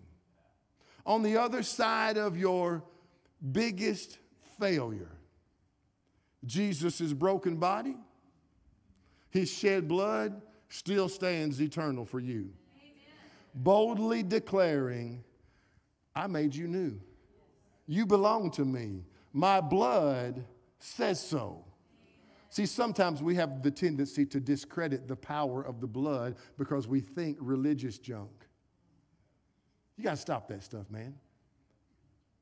on 1.06 1.24
the 1.24 1.38
other 1.38 1.64
side 1.64 2.18
of 2.18 2.38
your 2.38 2.84
biggest 3.52 4.18
failure, 4.60 5.12
Jesus' 6.46 7.14
broken 7.14 7.56
body, 7.56 7.96
his 9.30 9.50
shed 9.50 9.88
blood 9.88 10.42
still 10.68 11.08
stands 11.08 11.62
eternal 11.62 12.04
for 12.04 12.20
you. 12.20 12.50
Amen. 12.82 12.94
Boldly 13.56 14.24
declaring, 14.24 15.24
I 16.14 16.28
made 16.28 16.54
you 16.54 16.68
new. 16.68 17.00
You 17.88 18.06
belong 18.06 18.52
to 18.52 18.66
me. 18.66 19.06
My 19.32 19.62
blood 19.62 20.44
says 20.80 21.22
so. 21.22 21.64
See, 22.52 22.66
sometimes 22.66 23.24
we 23.24 23.36
have 23.36 23.64
the 23.64 23.72
tendency 23.72 24.26
to 24.26 24.40
discredit 24.42 25.08
the 25.08 25.16
power 25.16 25.62
of 25.64 25.80
the 25.80 25.88
blood 25.88 26.36
because 26.58 26.86
we 26.86 27.00
think 27.00 27.38
religious 27.40 27.98
junk. 27.98 28.30
You 29.96 30.04
got 30.04 30.12
to 30.12 30.18
stop 30.18 30.50
that 30.50 30.62
stuff, 30.62 30.92
man. 30.92 31.16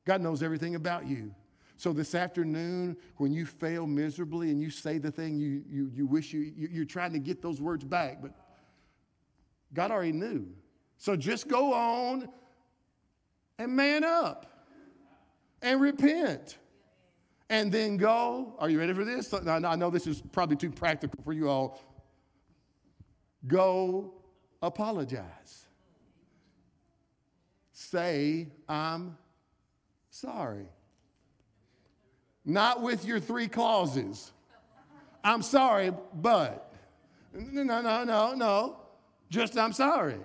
God 0.04 0.20
knows 0.20 0.42
everything 0.42 0.74
about 0.74 1.06
you. 1.06 1.32
So 1.76 1.92
this 1.92 2.16
afternoon, 2.16 2.96
when 3.18 3.32
you 3.32 3.46
fail 3.46 3.86
miserably 3.86 4.50
and 4.50 4.60
you 4.60 4.68
say 4.68 4.98
the 4.98 5.12
thing 5.12 5.38
you, 5.38 5.62
you, 5.70 5.92
you 5.94 6.06
wish 6.06 6.32
you, 6.32 6.40
you, 6.40 6.68
you're 6.72 6.84
trying 6.84 7.12
to 7.12 7.20
get 7.20 7.40
those 7.40 7.60
words 7.60 7.84
back, 7.84 8.20
but 8.20 8.32
God 9.72 9.92
already 9.92 10.10
knew. 10.10 10.48
So 10.98 11.14
just 11.14 11.46
go 11.46 11.72
on 11.72 12.28
and 13.60 13.76
man 13.76 14.02
up 14.02 14.66
and 15.62 15.80
repent 15.80 16.58
and 17.50 17.70
then 17.70 17.96
go. 17.96 18.54
Are 18.58 18.70
you 18.70 18.78
ready 18.78 18.94
for 18.94 19.04
this? 19.04 19.34
I 19.34 19.76
know 19.76 19.90
this 19.90 20.06
is 20.06 20.22
probably 20.32 20.56
too 20.56 20.70
practical 20.70 21.22
for 21.22 21.32
you 21.32 21.50
all. 21.50 21.82
Go 23.46 24.14
apologize. 24.62 25.66
Say, 27.72 28.48
I'm 28.68 29.18
sorry. 30.10 30.66
Not 32.44 32.82
with 32.82 33.04
your 33.04 33.18
three 33.18 33.48
clauses. 33.48 34.32
I'm 35.24 35.42
sorry, 35.42 35.92
but. 36.14 36.72
No, 37.34 37.62
no, 37.80 38.04
no, 38.04 38.34
no. 38.34 38.76
Just 39.28 39.58
I'm 39.58 39.72
sorry. 39.72 40.18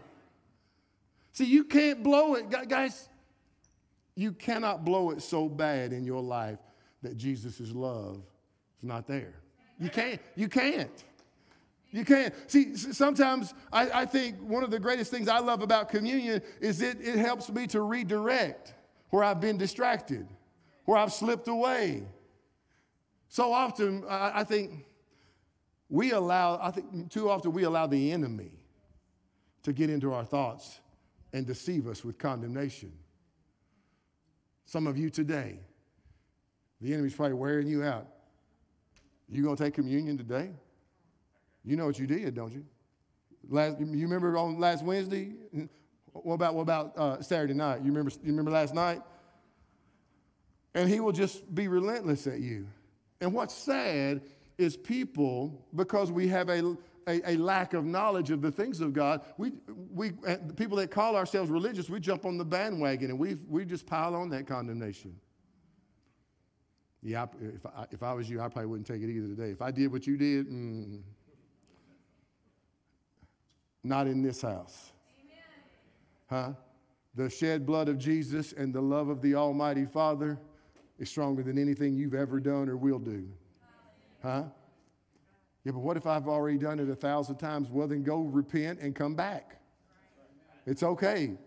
See, 1.31 1.45
you 1.45 1.63
can't 1.63 2.03
blow 2.03 2.35
it. 2.35 2.49
Guys, 2.69 3.09
you 4.15 4.31
cannot 4.31 4.85
blow 4.85 5.09
it 5.09 5.21
so 5.21 5.49
bad 5.49 5.91
in 5.91 6.05
your 6.05 6.21
life 6.21 6.59
that 7.05 7.17
Jesus' 7.17 7.71
love 7.71 8.17
is 8.77 8.83
not 8.83 9.07
there. 9.07 9.33
You 9.79 9.89
can't. 9.89 10.21
You 10.35 10.47
can't. 10.47 11.03
You 11.91 12.03
can't. 12.03 12.33
See, 12.47 12.75
sometimes 12.75 13.53
I, 13.71 14.01
I, 14.01 14.05
think 14.05 14.37
one 14.41 14.63
of 14.63 14.71
the 14.71 14.79
greatest 14.79 15.11
things 15.11 15.29
I 15.29 15.39
love 15.39 15.61
about 15.61 15.87
communion 15.87 16.41
is 16.59 16.81
it, 16.81 16.97
it 16.99 17.15
helps 17.15 17.49
me 17.49 17.67
to 17.67 17.81
redirect 17.81 18.73
where 19.11 19.23
I've 19.23 19.39
been 19.39 19.57
distracted, 19.57 20.27
where 20.85 20.97
I've 20.97 21.13
slipped 21.13 21.47
away. 21.47 22.03
So 23.29 23.53
often, 23.53 24.03
I, 24.09 24.41
I 24.41 24.43
think 24.43 24.85
we 25.89 26.11
allow, 26.11 26.59
I 26.61 26.71
think 26.71 27.09
too 27.11 27.29
often 27.29 27.53
we 27.53 27.63
allow 27.63 27.87
the 27.87 28.11
enemy 28.11 28.51
to 29.63 29.71
get 29.71 29.89
into 29.89 30.13
our 30.13 30.25
thoughts 30.25 30.79
and 31.31 31.45
deceive 31.45 31.87
us 31.87 32.03
with 32.03 32.17
condemnation. 32.17 32.91
Some 34.65 34.87
of 34.87 34.97
you 34.97 35.09
today, 35.09 35.59
the 36.81 36.93
enemy's 36.93 37.13
probably 37.13 37.33
wearing 37.33 37.67
you 37.67 37.83
out. 37.83 38.07
You 39.29 39.43
gonna 39.43 39.55
take 39.55 39.73
communion 39.73 40.17
today? 40.17 40.51
You 41.63 41.75
know 41.75 41.85
what 41.85 41.97
you 41.97 42.07
did, 42.07 42.35
don't 42.35 42.51
you? 42.51 42.65
Last, 43.49 43.79
you 43.79 44.03
remember 44.03 44.37
on 44.37 44.59
last 44.59 44.83
Wednesday? 44.83 45.33
What 46.13 46.35
about 46.35 46.55
what 46.55 46.61
about 46.61 46.97
uh, 46.97 47.21
Saturday 47.21 47.53
night? 47.53 47.81
You 47.81 47.87
remember? 47.87 48.11
You 48.23 48.31
remember 48.31 48.51
last 48.51 48.73
night? 48.73 49.01
And 50.73 50.89
he 50.89 50.99
will 50.99 51.13
just 51.13 51.53
be 51.55 51.67
relentless 51.67 52.27
at 52.27 52.39
you. 52.39 52.67
And 53.21 53.33
what's 53.33 53.53
sad 53.53 54.21
is 54.57 54.75
people, 54.75 55.65
because 55.73 56.11
we 56.11 56.27
have 56.27 56.49
a, 56.49 56.75
a, 57.07 57.31
a, 57.31 57.37
lack 57.37 57.73
of 57.73 57.85
knowledge 57.85 58.29
of 58.29 58.41
the 58.41 58.51
things 58.51 58.81
of 58.81 58.93
God, 58.93 59.21
we, 59.37 59.53
we, 59.91 60.09
the 60.09 60.53
people 60.55 60.77
that 60.77 60.91
call 60.91 61.15
ourselves 61.15 61.49
religious, 61.49 61.89
we 61.89 61.99
jump 61.99 62.25
on 62.25 62.37
the 62.37 62.45
bandwagon 62.45 63.09
and 63.09 63.19
we, 63.19 63.35
we 63.47 63.65
just 63.65 63.85
pile 63.85 64.15
on 64.15 64.29
that 64.29 64.47
condemnation. 64.47 65.15
Yeah, 67.05 67.27
if, 67.39 67.63
I, 67.67 67.85
if 67.91 68.01
I 68.01 68.13
was 68.13 68.27
you, 68.27 68.41
I 68.41 68.47
probably 68.47 68.65
wouldn't 68.65 68.87
take 68.87 69.03
it 69.03 69.11
either 69.11 69.27
today. 69.27 69.51
If 69.51 69.61
I 69.61 69.69
did 69.69 69.91
what 69.91 70.07
you 70.07 70.17
did, 70.17 70.49
mm, 70.49 71.01
not 73.83 74.07
in 74.07 74.23
this 74.23 74.41
house. 74.41 74.91
Huh? 76.27 76.53
The 77.13 77.29
shed 77.29 77.63
blood 77.63 77.89
of 77.89 77.99
Jesus 77.99 78.53
and 78.53 78.73
the 78.73 78.81
love 78.81 79.09
of 79.09 79.21
the 79.21 79.35
Almighty 79.35 79.85
Father 79.85 80.39
is 80.97 81.07
stronger 81.07 81.43
than 81.43 81.59
anything 81.59 81.93
you've 81.93 82.15
ever 82.15 82.39
done 82.39 82.69
or 82.69 82.75
will 82.75 82.97
do. 82.97 83.29
Huh? 84.23 84.45
Yeah, 85.63 85.73
but 85.73 85.81
what 85.81 85.97
if 85.97 86.07
I've 86.07 86.27
already 86.27 86.57
done 86.57 86.79
it 86.79 86.89
a 86.89 86.95
thousand 86.95 87.35
times? 87.35 87.69
Well, 87.69 87.87
then 87.87 88.01
go 88.01 88.21
repent 88.21 88.79
and 88.79 88.95
come 88.95 89.13
back. 89.13 89.61
It's 90.65 90.81
okay. 90.81 91.37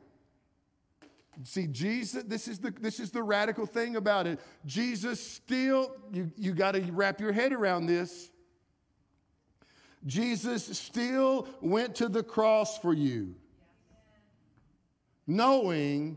See, 1.44 1.68
Jesus, 1.68 2.24
this 2.24 2.48
is 2.48 2.58
the, 2.58 2.72
this 2.72 2.98
is 2.98 3.10
the 3.10 3.22
radical 3.22 3.64
thing 3.64 3.96
about 3.96 4.26
it. 4.26 4.40
Jesus 4.66 5.24
still, 5.24 5.94
you, 6.12 6.32
you 6.36 6.52
got 6.52 6.72
to 6.72 6.80
wrap 6.92 7.20
your 7.20 7.32
head 7.32 7.52
around 7.52 7.86
this. 7.86 8.30
Jesus 10.04 10.64
still 10.78 11.48
went 11.60 11.94
to 11.96 12.08
the 12.08 12.22
cross 12.22 12.78
for 12.78 12.92
you, 12.92 13.34
knowing 15.26 16.16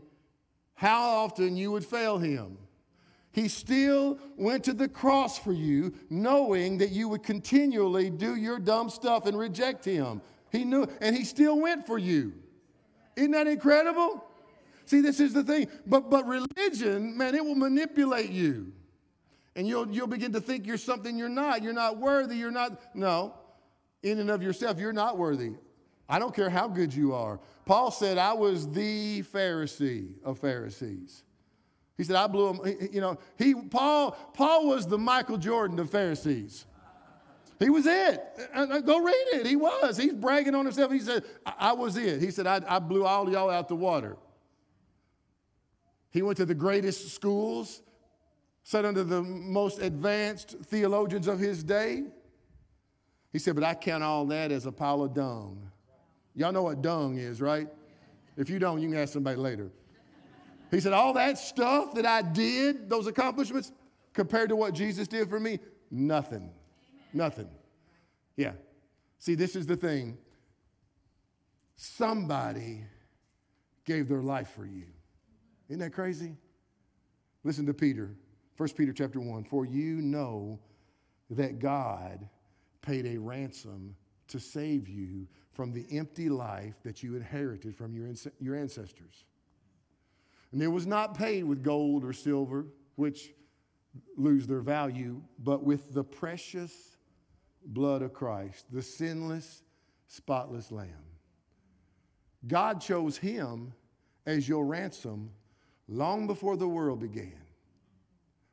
how 0.74 1.02
often 1.02 1.56
you 1.56 1.70
would 1.70 1.84
fail 1.84 2.18
him. 2.18 2.58
He 3.32 3.48
still 3.48 4.18
went 4.36 4.64
to 4.64 4.72
the 4.72 4.88
cross 4.88 5.38
for 5.38 5.52
you, 5.52 5.94
knowing 6.10 6.78
that 6.78 6.90
you 6.90 7.08
would 7.08 7.22
continually 7.22 8.10
do 8.10 8.36
your 8.36 8.58
dumb 8.58 8.90
stuff 8.90 9.26
and 9.26 9.38
reject 9.38 9.84
him. 9.84 10.20
He 10.50 10.64
knew, 10.64 10.86
and 11.00 11.16
he 11.16 11.24
still 11.24 11.60
went 11.60 11.86
for 11.86 11.98
you. 11.98 12.34
Isn't 13.16 13.30
that 13.30 13.46
incredible? 13.46 14.24
See, 14.84 15.00
this 15.00 15.20
is 15.20 15.32
the 15.32 15.44
thing. 15.44 15.68
But 15.86 16.10
but 16.10 16.26
religion, 16.26 17.16
man, 17.16 17.34
it 17.34 17.44
will 17.44 17.54
manipulate 17.54 18.30
you. 18.30 18.72
And 19.54 19.66
you'll 19.66 19.88
you'll 19.90 20.06
begin 20.06 20.32
to 20.32 20.40
think 20.40 20.66
you're 20.66 20.78
something 20.78 21.16
you're 21.16 21.28
not. 21.28 21.62
You're 21.62 21.72
not 21.72 21.98
worthy. 21.98 22.36
You're 22.36 22.50
not, 22.50 22.80
no. 22.94 23.34
In 24.02 24.18
and 24.18 24.30
of 24.30 24.42
yourself, 24.42 24.78
you're 24.78 24.92
not 24.92 25.18
worthy. 25.18 25.52
I 26.08 26.18
don't 26.18 26.34
care 26.34 26.50
how 26.50 26.68
good 26.68 26.92
you 26.92 27.14
are. 27.14 27.40
Paul 27.64 27.90
said, 27.90 28.18
I 28.18 28.32
was 28.32 28.68
the 28.68 29.22
Pharisee 29.22 30.14
of 30.24 30.38
Pharisees. 30.38 31.22
He 31.96 32.04
said, 32.04 32.16
I 32.16 32.26
blew 32.26 32.52
him, 32.52 32.88
you 32.92 33.00
know, 33.00 33.18
he, 33.38 33.54
Paul, 33.54 34.12
Paul 34.34 34.66
was 34.66 34.86
the 34.86 34.98
Michael 34.98 35.36
Jordan 35.38 35.78
of 35.78 35.88
Pharisees. 35.88 36.66
He 37.58 37.70
was 37.70 37.86
it. 37.86 38.20
Uh, 38.54 38.66
uh, 38.70 38.80
go 38.80 39.00
read 39.00 39.26
it. 39.34 39.46
He 39.46 39.54
was. 39.54 39.96
He's 39.96 40.12
bragging 40.12 40.54
on 40.54 40.64
himself. 40.64 40.90
He 40.90 40.98
said, 40.98 41.24
I, 41.46 41.54
I 41.58 41.72
was 41.72 41.96
it. 41.96 42.20
He 42.20 42.30
said, 42.32 42.46
I, 42.46 42.60
I 42.66 42.78
blew 42.80 43.04
all 43.04 43.30
y'all 43.30 43.50
out 43.50 43.68
the 43.68 43.76
water. 43.76 44.16
He 46.12 46.20
went 46.20 46.36
to 46.36 46.44
the 46.44 46.54
greatest 46.54 47.14
schools, 47.14 47.82
sat 48.62 48.84
under 48.84 49.02
the 49.02 49.22
most 49.22 49.80
advanced 49.80 50.56
theologians 50.66 51.26
of 51.26 51.38
his 51.38 51.64
day. 51.64 52.04
He 53.32 53.38
said, 53.38 53.54
But 53.54 53.64
I 53.64 53.74
count 53.74 54.04
all 54.04 54.26
that 54.26 54.52
as 54.52 54.66
a 54.66 54.72
pile 54.72 55.02
of 55.02 55.14
dung. 55.14 55.70
Y'all 56.34 56.52
know 56.52 56.62
what 56.62 56.82
dung 56.82 57.16
is, 57.16 57.40
right? 57.40 57.66
If 58.36 58.50
you 58.50 58.58
don't, 58.58 58.80
you 58.80 58.88
can 58.90 58.98
ask 58.98 59.14
somebody 59.14 59.36
later. 59.36 59.70
He 60.70 60.80
said, 60.80 60.92
All 60.92 61.14
that 61.14 61.38
stuff 61.38 61.94
that 61.94 62.04
I 62.04 62.20
did, 62.20 62.90
those 62.90 63.06
accomplishments, 63.06 63.72
compared 64.12 64.50
to 64.50 64.56
what 64.56 64.74
Jesus 64.74 65.08
did 65.08 65.30
for 65.30 65.40
me, 65.40 65.60
nothing. 65.90 66.36
Amen. 66.38 66.52
Nothing. 67.14 67.48
Yeah. 68.36 68.52
See, 69.18 69.34
this 69.34 69.56
is 69.56 69.66
the 69.66 69.76
thing. 69.76 70.18
Somebody 71.76 72.84
gave 73.86 74.08
their 74.08 74.20
life 74.20 74.50
for 74.50 74.66
you. 74.66 74.86
Isn't 75.72 75.80
that 75.80 75.94
crazy? 75.94 76.36
Listen 77.44 77.64
to 77.64 77.72
Peter. 77.72 78.10
1 78.58 78.68
Peter 78.76 78.92
chapter 78.92 79.18
1. 79.20 79.44
For 79.44 79.64
you 79.64 80.02
know 80.02 80.60
that 81.30 81.60
God 81.60 82.28
paid 82.82 83.06
a 83.06 83.16
ransom 83.16 83.96
to 84.28 84.38
save 84.38 84.86
you 84.86 85.26
from 85.50 85.72
the 85.72 85.86
empty 85.90 86.28
life 86.28 86.74
that 86.84 87.02
you 87.02 87.16
inherited 87.16 87.74
from 87.74 87.94
your, 87.94 88.12
your 88.38 88.54
ancestors. 88.54 89.24
And 90.52 90.62
it 90.62 90.68
was 90.68 90.86
not 90.86 91.16
paid 91.16 91.44
with 91.44 91.62
gold 91.62 92.04
or 92.04 92.12
silver, 92.12 92.66
which 92.96 93.32
lose 94.18 94.46
their 94.46 94.60
value, 94.60 95.22
but 95.38 95.64
with 95.64 95.94
the 95.94 96.04
precious 96.04 96.98
blood 97.64 98.02
of 98.02 98.12
Christ, 98.12 98.66
the 98.70 98.82
sinless, 98.82 99.62
spotless 100.06 100.70
Lamb. 100.70 100.90
God 102.46 102.82
chose 102.82 103.16
him 103.16 103.72
as 104.26 104.46
your 104.46 104.66
ransom 104.66 105.30
long 105.88 106.26
before 106.26 106.56
the 106.56 106.68
world 106.68 107.00
began. 107.00 107.34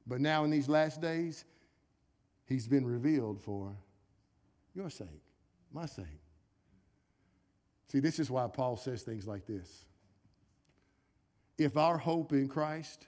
But 0.07 0.21
now, 0.21 0.43
in 0.43 0.49
these 0.49 0.67
last 0.67 1.01
days, 1.01 1.45
he's 2.45 2.67
been 2.67 2.85
revealed 2.85 3.41
for 3.41 3.75
your 4.73 4.89
sake, 4.89 5.23
my 5.71 5.85
sake. 5.85 6.05
See, 7.91 7.99
this 7.99 8.19
is 8.19 8.29
why 8.29 8.47
Paul 8.47 8.77
says 8.77 9.03
things 9.03 9.27
like 9.27 9.45
this. 9.45 9.85
If 11.57 11.77
our 11.77 11.97
hope 11.97 12.31
in 12.31 12.47
Christ 12.47 13.05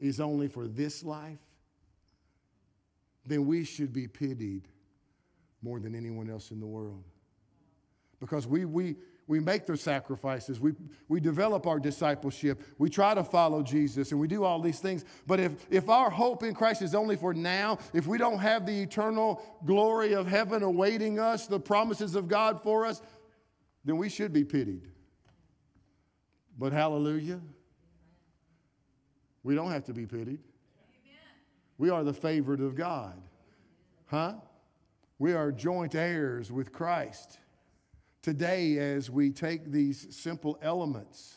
is 0.00 0.20
only 0.20 0.48
for 0.48 0.66
this 0.66 1.04
life, 1.04 1.38
then 3.26 3.46
we 3.46 3.64
should 3.64 3.92
be 3.92 4.08
pitied 4.08 4.68
more 5.62 5.80
than 5.80 5.94
anyone 5.94 6.30
else 6.30 6.50
in 6.50 6.60
the 6.60 6.66
world. 6.66 7.04
Because 8.20 8.46
we, 8.46 8.64
we, 8.64 8.96
we 9.28 9.38
make 9.40 9.66
the 9.66 9.76
sacrifices, 9.76 10.58
we, 10.58 10.72
we 11.08 11.20
develop 11.20 11.66
our 11.66 11.78
discipleship, 11.78 12.62
we 12.78 12.88
try 12.88 13.14
to 13.14 13.22
follow 13.22 13.62
Jesus, 13.62 14.10
and 14.10 14.18
we 14.18 14.26
do 14.26 14.42
all 14.42 14.60
these 14.60 14.80
things. 14.80 15.04
But 15.26 15.38
if, 15.38 15.52
if 15.70 15.90
our 15.90 16.08
hope 16.08 16.42
in 16.42 16.54
Christ 16.54 16.80
is 16.80 16.94
only 16.94 17.14
for 17.14 17.34
now, 17.34 17.78
if 17.92 18.06
we 18.06 18.16
don't 18.16 18.38
have 18.38 18.64
the 18.64 18.82
eternal 18.82 19.42
glory 19.66 20.14
of 20.14 20.26
heaven 20.26 20.62
awaiting 20.62 21.20
us, 21.20 21.46
the 21.46 21.60
promises 21.60 22.14
of 22.14 22.26
God 22.26 22.62
for 22.62 22.86
us, 22.86 23.02
then 23.84 23.98
we 23.98 24.08
should 24.08 24.32
be 24.32 24.44
pitied. 24.44 24.88
But 26.58 26.72
hallelujah, 26.72 27.40
we 29.42 29.54
don't 29.54 29.70
have 29.70 29.84
to 29.84 29.92
be 29.92 30.06
pitied. 30.06 30.40
We 31.76 31.90
are 31.90 32.02
the 32.02 32.14
favored 32.14 32.60
of 32.60 32.74
God. 32.74 33.20
Huh? 34.06 34.34
We 35.18 35.34
are 35.34 35.52
joint 35.52 35.94
heirs 35.94 36.50
with 36.50 36.72
Christ. 36.72 37.38
Today, 38.28 38.76
as 38.76 39.08
we 39.08 39.30
take 39.30 39.72
these 39.72 40.06
simple 40.14 40.58
elements, 40.60 41.36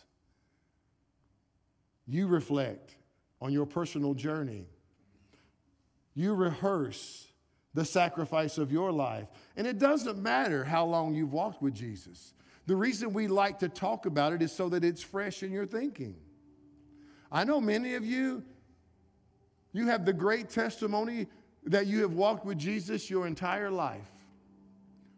you 2.05 2.27
reflect 2.27 2.97
on 3.41 3.53
your 3.53 3.65
personal 3.65 4.13
journey. 4.13 4.65
You 6.15 6.33
rehearse 6.33 7.27
the 7.73 7.85
sacrifice 7.85 8.57
of 8.57 8.73
your 8.73 8.91
life. 8.91 9.29
And 9.55 9.65
it 9.65 9.79
doesn't 9.79 10.21
matter 10.21 10.65
how 10.65 10.83
long 10.83 11.15
you've 11.15 11.31
walked 11.31 11.61
with 11.61 11.73
Jesus. 11.73 12.33
The 12.65 12.75
reason 12.75 13.13
we 13.13 13.29
like 13.29 13.59
to 13.59 13.69
talk 13.69 14.05
about 14.05 14.33
it 14.33 14.41
is 14.41 14.51
so 14.51 14.67
that 14.67 14.83
it's 14.83 15.01
fresh 15.01 15.43
in 15.43 15.53
your 15.53 15.65
thinking. 15.65 16.17
I 17.31 17.45
know 17.45 17.61
many 17.61 17.95
of 17.95 18.05
you, 18.05 18.43
you 19.71 19.87
have 19.87 20.03
the 20.03 20.11
great 20.11 20.49
testimony 20.49 21.27
that 21.67 21.87
you 21.87 22.01
have 22.01 22.11
walked 22.11 22.45
with 22.45 22.57
Jesus 22.57 23.09
your 23.09 23.27
entire 23.27 23.71
life. 23.71 24.11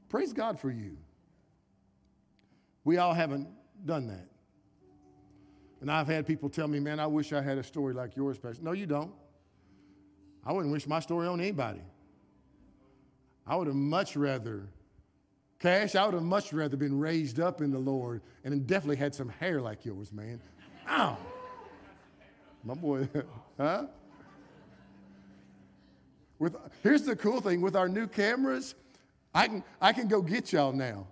Praise 0.07 0.34
God 0.34 0.59
for 0.59 0.69
you. 0.69 0.97
We 2.84 2.98
all 2.98 3.14
haven't 3.14 3.48
done 3.86 4.08
that. 4.08 4.28
And 5.82 5.92
I've 5.92 6.08
had 6.08 6.26
people 6.26 6.50
tell 6.50 6.68
me, 6.68 6.80
man, 6.80 7.00
I 7.00 7.08
wish 7.08 7.34
I 7.34 7.42
had 7.42 7.58
a 7.58 7.64
story 7.64 7.94
like 7.94 8.16
yours, 8.16 8.38
Pastor. 8.38 8.64
No, 8.64 8.72
you 8.72 8.86
don't. 8.86 9.12
I 10.46 10.54
wouldn't 10.54 10.72
wish 10.72 10.88
my 10.88 11.00
story 11.00 11.28
on 11.28 11.40
anybody. 11.40 11.82
I 13.46 13.56
would 13.56 13.68
have 13.68 13.76
much 13.76 14.16
rather 14.16 14.68
Cash, 15.64 15.96
I 15.96 16.04
would 16.04 16.14
have 16.14 16.24
much 16.24 16.52
rather 16.52 16.76
been 16.76 17.00
raised 17.00 17.40
up 17.40 17.62
in 17.62 17.72
the 17.72 17.80
Lord 17.80 18.22
and 18.44 18.68
definitely 18.68 18.98
had 18.98 19.16
some 19.16 19.30
hair 19.30 19.62
like 19.62 19.86
yours, 19.86 20.12
man. 20.12 20.42
Ow. 20.90 21.18
My 22.66 22.74
boy, 22.74 23.08
huh? 23.58 23.86
With, 26.38 26.58
here's 26.84 27.04
the 27.04 27.16
cool 27.16 27.40
thing 27.40 27.62
with 27.62 27.78
our 27.78 27.88
new 27.88 28.08
cameras, 28.08 28.76
I 29.34 29.48
can, 29.48 29.64
I 29.80 29.94
can 29.94 30.10
go 30.10 30.22
get 30.22 30.52
y'all 30.52 30.74
now. 30.74 31.08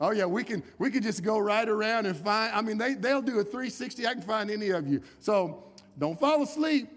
Oh 0.00 0.10
yeah, 0.10 0.26
we 0.26 0.42
can 0.44 0.62
we 0.78 0.90
can 0.90 1.02
just 1.02 1.22
go 1.22 1.38
right 1.38 1.68
around 1.68 2.06
and 2.06 2.16
find. 2.16 2.54
I 2.54 2.60
mean, 2.60 2.78
they 2.78 2.94
they'll 2.94 3.22
do 3.22 3.38
a 3.38 3.44
360. 3.44 4.06
I 4.06 4.14
can 4.14 4.22
find 4.22 4.50
any 4.50 4.70
of 4.70 4.86
you. 4.86 5.02
So 5.20 5.64
don't 5.98 6.18
fall 6.18 6.42
asleep. 6.42 6.88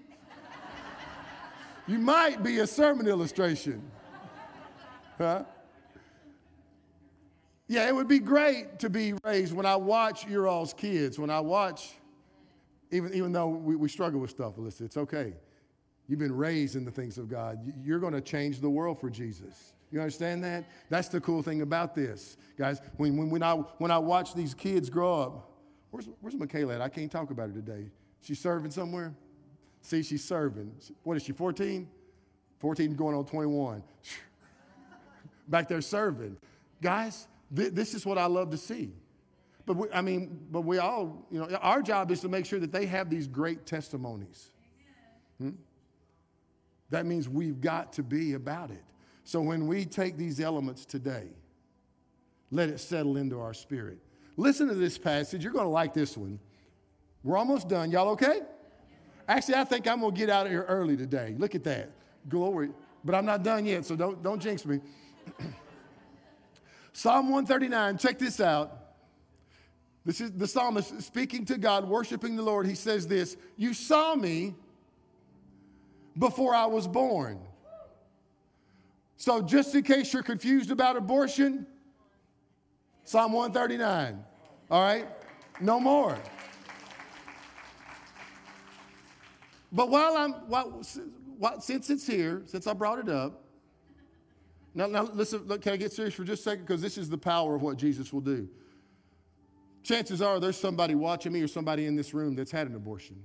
you 1.87 1.99
might 1.99 2.43
be 2.43 2.59
a 2.59 2.67
sermon 2.67 3.07
illustration. 3.07 3.81
Huh? 5.17 5.43
Yeah, 7.67 7.87
it 7.87 7.93
would 7.93 8.07
be 8.07 8.19
great 8.19 8.79
to 8.79 8.89
be 8.89 9.13
raised 9.25 9.53
when 9.53 9.65
I 9.65 9.75
watch 9.75 10.25
your 10.25 10.47
all's 10.47 10.73
kids, 10.73 11.19
when 11.19 11.29
I 11.29 11.41
watch, 11.41 11.91
even, 12.91 13.13
even 13.13 13.33
though 13.33 13.49
we, 13.49 13.75
we 13.75 13.89
struggle 13.89 14.21
with 14.21 14.29
stuff, 14.29 14.55
Alyssa, 14.55 14.81
it's 14.81 14.95
okay. 14.95 15.33
You've 16.07 16.19
been 16.19 16.35
raised 16.35 16.77
in 16.77 16.85
the 16.85 16.91
things 16.91 17.17
of 17.17 17.27
God. 17.27 17.59
You're 17.83 17.99
going 17.99 18.13
to 18.13 18.21
change 18.21 18.61
the 18.61 18.69
world 18.69 19.01
for 19.01 19.09
Jesus. 19.09 19.73
You 19.91 20.01
understand 20.01 20.43
that? 20.43 20.65
That's 20.89 21.07
the 21.07 21.21
cool 21.21 21.41
thing 21.41 21.61
about 21.61 21.95
this, 21.95 22.37
guys. 22.57 22.81
When, 22.97 23.15
when, 23.17 23.29
when, 23.29 23.43
I, 23.43 23.53
when 23.53 23.91
I 23.91 23.97
watch 23.97 24.33
these 24.33 24.53
kids 24.53 24.89
grow 24.89 25.21
up, 25.21 25.51
where's, 25.91 26.09
where's 26.19 26.35
Michaela 26.35 26.75
at? 26.75 26.81
I 26.81 26.89
can't 26.89 27.11
talk 27.11 27.31
about 27.31 27.49
her 27.49 27.53
today. 27.53 27.89
She's 28.21 28.39
serving 28.39 28.71
somewhere? 28.71 29.13
See, 29.81 30.03
she's 30.03 30.23
serving. 30.23 30.73
What 31.03 31.15
is 31.15 31.23
she, 31.23 31.31
14? 31.31 31.87
14 32.59 32.95
going 32.95 33.15
on 33.15 33.25
21. 33.25 33.83
Back 35.47 35.69
there 35.69 35.79
serving. 35.81 36.37
Guys, 36.81 37.27
th- 37.55 37.73
this 37.73 37.93
is 37.93 38.05
what 38.05 38.17
I 38.17 38.25
love 38.25 38.51
to 38.51 38.57
see. 38.57 38.91
But 39.65 39.75
we, 39.77 39.87
I 39.93 40.01
mean, 40.01 40.45
but 40.51 40.61
we 40.61 40.77
all, 40.77 41.25
you 41.29 41.39
know, 41.39 41.55
our 41.57 41.81
job 41.81 42.11
is 42.11 42.21
to 42.21 42.29
make 42.29 42.45
sure 42.45 42.59
that 42.59 42.71
they 42.71 42.85
have 42.85 43.09
these 43.09 43.27
great 43.27 43.65
testimonies. 43.65 44.49
Hmm? 45.39 45.51
That 46.89 47.05
means 47.05 47.27
we've 47.27 47.59
got 47.59 47.93
to 47.93 48.03
be 48.03 48.33
about 48.33 48.71
it. 48.71 48.83
So 49.27 49.41
when 49.41 49.67
we 49.67 49.83
take 49.83 50.15
these 50.15 50.39
elements 50.39 50.85
today, 50.85 51.27
let 52.49 52.69
it 52.69 52.79
settle 52.79 53.17
into 53.17 53.41
our 53.41 53.53
spirit. 53.53 53.97
Listen 54.37 54.69
to 54.69 54.73
this 54.73 54.97
passage. 54.97 55.43
You're 55.43 55.51
going 55.51 55.65
to 55.65 55.69
like 55.69 55.93
this 55.93 56.15
one. 56.15 56.39
We're 57.25 57.35
almost 57.35 57.67
done. 57.67 57.91
Y'all 57.91 58.07
okay? 58.11 58.43
Actually, 59.27 59.55
I 59.55 59.65
think 59.65 59.85
I'm 59.85 59.99
going 59.99 60.13
to 60.13 60.17
get 60.17 60.29
out 60.29 60.45
of 60.45 60.51
here 60.53 60.63
early 60.69 60.95
today. 60.95 61.35
Look 61.37 61.55
at 61.55 61.65
that. 61.65 61.91
Glory. 62.29 62.69
But 63.03 63.15
I'm 63.15 63.25
not 63.25 63.43
done 63.43 63.65
yet, 63.65 63.83
so 63.83 63.97
don't, 63.97 64.23
don't 64.23 64.41
jinx 64.41 64.65
me. 64.65 64.79
Psalm 66.93 67.25
139, 67.25 67.97
check 67.97 68.17
this 68.17 68.39
out. 68.39 68.77
This 70.05 70.21
is 70.21 70.31
the 70.31 70.47
psalmist 70.47 71.01
speaking 71.01 71.43
to 71.47 71.57
God, 71.57 71.85
worshiping 71.85 72.37
the 72.37 72.43
Lord. 72.43 72.65
He 72.65 72.75
says 72.75 73.05
this 73.05 73.35
You 73.57 73.73
saw 73.73 74.15
me 74.15 74.55
before 76.17 76.55
I 76.55 76.65
was 76.65 76.87
born. 76.87 77.41
So, 79.17 79.41
just 79.41 79.73
in 79.73 79.83
case 79.83 80.13
you're 80.13 80.23
confused 80.23 80.69
about 80.69 80.95
abortion, 80.95 81.65
Psalm 83.03 83.33
139. 83.33 84.23
All 84.69 84.81
right? 84.81 85.07
No 85.59 85.79
more. 85.79 86.17
But 89.71 89.89
while 89.89 90.15
I'm, 90.15 90.33
while, 90.47 90.83
since 91.59 91.89
it's 91.89 92.05
here, 92.05 92.43
since 92.45 92.67
I 92.67 92.73
brought 92.73 92.99
it 92.99 93.09
up, 93.09 93.43
now, 94.75 94.85
now 94.85 95.03
listen, 95.03 95.43
look, 95.47 95.63
can 95.63 95.73
I 95.73 95.77
get 95.77 95.91
serious 95.91 96.13
for 96.13 96.23
just 96.23 96.41
a 96.41 96.43
second? 96.51 96.65
Because 96.65 96.81
this 96.81 96.97
is 96.97 97.09
the 97.09 97.17
power 97.17 97.55
of 97.55 97.63
what 97.63 97.77
Jesus 97.77 98.13
will 98.13 98.21
do. 98.21 98.47
Chances 99.81 100.21
are 100.21 100.39
there's 100.39 100.57
somebody 100.59 100.93
watching 100.93 101.31
me 101.31 101.41
or 101.41 101.47
somebody 101.47 101.87
in 101.87 101.95
this 101.95 102.13
room 102.13 102.35
that's 102.35 102.51
had 102.51 102.67
an 102.67 102.75
abortion. 102.75 103.23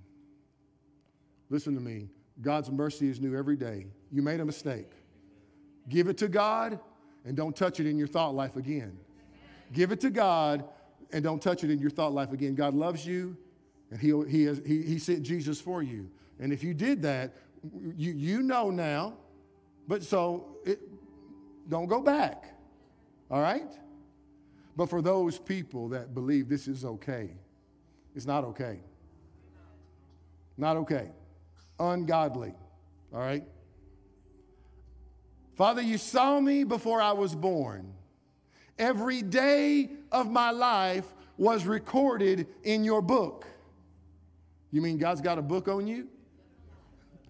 Listen 1.50 1.74
to 1.74 1.80
me. 1.80 2.08
God's 2.40 2.70
mercy 2.70 3.10
is 3.10 3.20
new 3.20 3.36
every 3.36 3.56
day. 3.56 3.86
You 4.10 4.22
made 4.22 4.40
a 4.40 4.44
mistake. 4.44 4.90
Give 5.88 6.08
it 6.08 6.16
to 6.18 6.28
God 6.28 6.78
and 7.24 7.36
don't 7.36 7.54
touch 7.54 7.80
it 7.80 7.86
in 7.86 7.98
your 7.98 8.08
thought 8.08 8.34
life 8.34 8.56
again. 8.56 8.96
Give 9.72 9.92
it 9.92 10.00
to 10.00 10.10
God 10.10 10.64
and 11.12 11.22
don't 11.22 11.40
touch 11.40 11.64
it 11.64 11.70
in 11.70 11.78
your 11.78 11.90
thought 11.90 12.12
life 12.12 12.32
again. 12.32 12.54
God 12.54 12.74
loves 12.74 13.06
you 13.06 13.36
and 13.90 14.00
he, 14.00 14.08
he, 14.28 14.44
has, 14.44 14.60
he, 14.66 14.82
he 14.82 14.98
sent 14.98 15.22
Jesus 15.22 15.60
for 15.60 15.82
you. 15.82 16.10
And 16.40 16.52
if 16.52 16.64
you 16.64 16.74
did 16.74 17.02
that, 17.02 17.34
you, 17.96 18.12
you 18.12 18.42
know 18.42 18.70
now, 18.70 19.14
but 19.86 20.02
so 20.02 20.56
it, 20.64 20.80
don't 21.68 21.86
go 21.86 22.00
back. 22.00 22.44
All 23.30 23.40
right? 23.40 23.72
But 24.76 24.88
for 24.88 25.02
those 25.02 25.38
people 25.38 25.88
that 25.88 26.14
believe 26.14 26.48
this 26.48 26.66
is 26.66 26.84
okay, 26.84 27.30
it's 28.14 28.26
not 28.26 28.44
okay. 28.44 28.80
Not 30.56 30.76
okay. 30.78 31.10
Ungodly. 31.78 32.54
All 33.12 33.20
right? 33.20 33.44
Father, 35.54 35.82
you 35.82 35.98
saw 35.98 36.40
me 36.40 36.64
before 36.64 37.00
I 37.00 37.12
was 37.12 37.34
born. 37.34 37.92
Every 38.78 39.22
day 39.22 39.90
of 40.10 40.30
my 40.30 40.50
life 40.50 41.06
was 41.36 41.66
recorded 41.66 42.46
in 42.62 42.84
your 42.84 43.02
book. 43.02 43.46
You 44.70 44.80
mean 44.80 44.96
God's 44.96 45.20
got 45.20 45.38
a 45.38 45.42
book 45.42 45.68
on 45.68 45.86
you? 45.86 46.08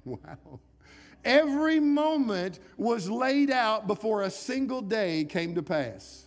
Wow. 0.05 0.59
Every 1.25 1.79
moment 1.79 2.59
was 2.77 3.09
laid 3.09 3.53
out 3.53 3.87
before 3.87 4.23
a 4.23 4.31
single 4.31 4.83
day 4.83 5.23
came 5.23 5.55
to 5.55 5.63
pass. 5.63 6.27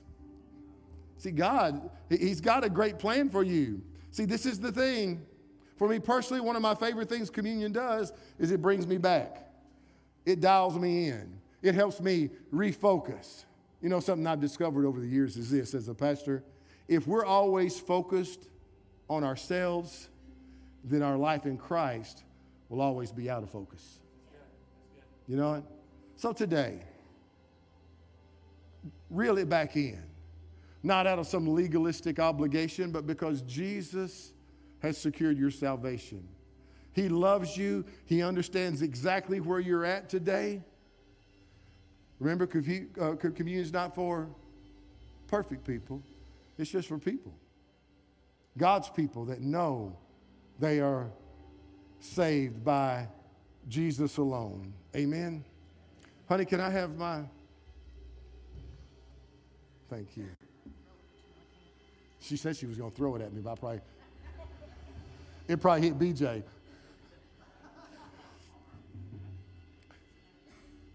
See, 1.18 1.32
God, 1.32 1.90
He's 2.10 2.40
got 2.40 2.64
a 2.64 2.70
great 2.70 2.98
plan 2.98 3.30
for 3.30 3.44
you. 3.44 3.82
See, 4.12 4.24
this 4.24 4.46
is 4.46 4.62
the 4.62 4.72
thing. 4.72 5.26
For 5.76 5.90
me 5.90 6.00
personally, 6.00 6.40
one 6.40 6.56
of 6.56 6.62
my 6.62 6.74
favorite 6.74 7.10
things 7.10 7.30
communion 7.30 7.74
does 7.74 8.14
is 8.40 8.52
it 8.52 8.62
brings 8.62 8.88
me 8.88 8.98
back. 8.98 9.46
It 10.26 10.40
dials 10.40 10.80
me 10.80 11.10
in 11.10 11.35
it 11.66 11.74
helps 11.76 12.00
me 12.00 12.30
refocus. 12.54 13.46
You 13.82 13.90
know, 13.90 14.00
something 14.00 14.26
I've 14.26 14.40
discovered 14.40 14.86
over 14.86 15.00
the 15.00 15.08
years 15.08 15.36
is 15.36 15.50
this 15.50 15.74
as 15.74 15.88
a 15.88 15.94
pastor 15.94 16.44
if 16.88 17.08
we're 17.08 17.26
always 17.26 17.80
focused 17.80 18.48
on 19.10 19.24
ourselves, 19.24 20.10
then 20.84 21.02
our 21.02 21.18
life 21.18 21.48
in 21.48 21.58
Christ 21.58 22.24
will 22.70 22.80
always 22.80 23.12
be 23.12 23.28
out 23.28 23.42
of 23.42 23.50
focus. 23.50 24.00
You 25.28 25.38
know 25.38 25.52
what? 25.52 25.64
So 26.16 26.32
today, 26.32 26.84
reel 29.10 29.40
it 29.40 29.50
back 29.50 29.76
in. 29.76 30.02
Not 30.84 31.08
out 31.08 31.18
of 31.18 31.26
some 31.26 31.48
legalistic 31.48 32.20
obligation, 32.20 32.92
but 32.92 33.08
because 33.08 33.42
Jesus 33.42 34.34
has 34.80 35.00
secured 35.00 35.40
your 35.40 35.50
salvation. 35.50 36.28
He 36.94 37.10
loves 37.10 37.58
you, 37.58 37.84
He 38.06 38.22
understands 38.22 38.84
exactly 38.84 39.40
where 39.40 39.60
you're 39.60 39.86
at 39.86 40.08
today. 40.08 40.62
Remember, 42.20 42.46
uh, 42.46 43.16
communion 43.16 43.64
is 43.64 43.74
not 43.74 43.94
for 43.94 44.28
perfect 45.28 45.66
people, 45.66 46.02
it's 46.58 46.72
just 46.72 46.88
for 46.88 46.98
people. 46.98 47.34
God's 48.58 48.90
people 48.90 49.26
that 49.26 49.42
know 49.42 49.98
they 50.60 50.80
are 50.80 51.10
saved 52.00 52.64
by 52.64 53.08
Jesus 53.68 54.18
alone. 54.18 54.74
Amen. 54.96 55.44
Honey, 56.30 56.46
can 56.46 56.62
I 56.62 56.70
have 56.70 56.98
my. 56.98 57.22
Thank 59.90 60.16
you. 60.16 60.28
She 62.22 62.38
said 62.38 62.56
she 62.56 62.66
was 62.66 62.78
going 62.78 62.92
to 62.92 62.98
throw 62.98 63.16
it 63.16 63.22
at 63.22 63.34
me, 63.34 63.42
but 63.42 63.52
I 63.52 63.56
probably. 63.56 63.82
It 65.48 65.62
probably 65.62 65.82
hit 65.88 66.00
BJ. 66.00 66.44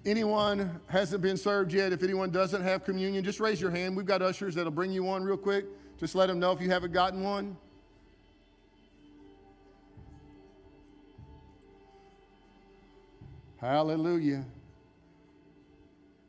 Anyone 0.07 0.81
hasn't 0.87 1.21
been 1.21 1.37
served 1.37 1.75
yet? 1.75 1.93
If 1.93 2.03
anyone 2.03 2.31
doesn't 2.31 2.63
have 2.63 2.85
communion, 2.85 3.23
just 3.23 3.39
raise 3.39 3.61
your 3.61 3.71
hand. 3.71 3.95
We've 3.95 4.07
got 4.07 4.23
ushers 4.23 4.55
that'll 4.55 4.73
bring 4.73 4.93
you 4.93 5.05
one 5.05 5.23
real 5.25 5.37
quick. 5.37 5.67
Just 5.99 6.15
let 6.15 6.29
them 6.29 6.39
know 6.39 6.53
if 6.53 6.61
you 6.61 6.71
haven't 6.71 6.93
gotten 6.93 7.23
one. 7.23 7.57
Hallelujah. 13.61 14.47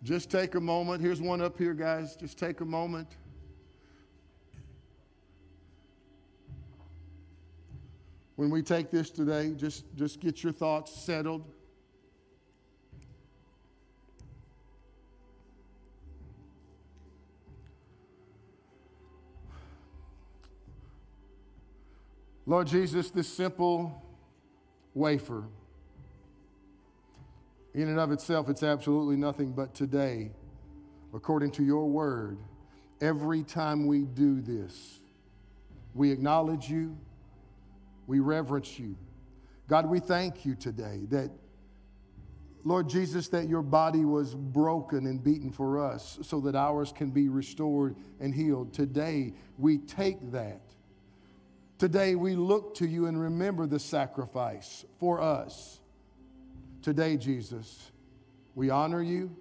Just 0.03 0.29
take 0.29 0.55
a 0.55 0.59
moment. 0.59 1.01
Here's 1.01 1.21
one 1.21 1.39
up 1.39 1.57
here, 1.57 1.73
guys. 1.73 2.17
Just 2.17 2.37
take 2.37 2.59
a 2.59 2.65
moment. 2.65 3.07
When 8.35 8.49
we 8.49 8.61
take 8.61 8.91
this 8.91 9.09
today, 9.09 9.53
just, 9.55 9.85
just 9.95 10.19
get 10.19 10.43
your 10.43 10.51
thoughts 10.51 10.91
settled. 10.91 11.45
Lord 22.45 22.67
Jesus, 22.67 23.11
this 23.11 23.27
simple 23.27 24.03
wafer, 24.93 25.45
in 27.73 27.87
and 27.87 27.99
of 27.99 28.11
itself, 28.11 28.49
it's 28.49 28.63
absolutely 28.63 29.15
nothing 29.15 29.53
but 29.53 29.73
today. 29.73 30.31
according 31.13 31.51
to 31.51 31.63
your 31.63 31.89
word, 31.89 32.37
every 33.01 33.43
time 33.43 33.85
we 33.85 34.05
do 34.05 34.41
this, 34.41 34.99
we 35.93 36.11
acknowledge 36.11 36.69
you, 36.69 36.97
we 38.07 38.19
reverence 38.19 38.79
you. 38.79 38.95
God, 39.67 39.85
we 39.89 39.99
thank 39.99 40.45
you 40.45 40.55
today 40.55 41.01
that, 41.09 41.31
Lord 42.63 42.87
Jesus, 42.87 43.27
that 43.29 43.49
your 43.49 43.61
body 43.61 44.05
was 44.05 44.35
broken 44.35 45.07
and 45.07 45.23
beaten 45.23 45.51
for 45.51 45.83
us 45.83 46.19
so 46.21 46.39
that 46.41 46.55
ours 46.55 46.93
can 46.95 47.09
be 47.09 47.27
restored 47.27 47.95
and 48.19 48.33
healed. 48.33 48.73
Today, 48.73 49.33
we 49.57 49.79
take 49.79 50.31
that. 50.31 50.61
Today, 51.81 52.13
we 52.13 52.35
look 52.35 52.75
to 52.75 52.85
you 52.85 53.07
and 53.07 53.19
remember 53.19 53.65
the 53.65 53.79
sacrifice 53.79 54.85
for 54.99 55.19
us. 55.19 55.79
Today, 56.83 57.17
Jesus, 57.17 57.91
we 58.53 58.69
honor 58.69 59.01
you. 59.01 59.35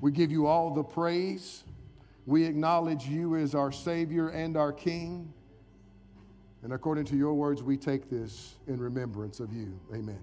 We 0.00 0.10
give 0.10 0.32
you 0.32 0.48
all 0.48 0.74
the 0.74 0.82
praise. 0.82 1.62
We 2.26 2.42
acknowledge 2.46 3.06
you 3.06 3.36
as 3.36 3.54
our 3.54 3.70
Savior 3.70 4.30
and 4.30 4.56
our 4.56 4.72
King. 4.72 5.32
And 6.64 6.72
according 6.72 7.04
to 7.04 7.16
your 7.16 7.34
words, 7.34 7.62
we 7.62 7.76
take 7.76 8.10
this 8.10 8.56
in 8.66 8.80
remembrance 8.80 9.38
of 9.38 9.52
you. 9.52 9.78
Amen. 9.94 10.18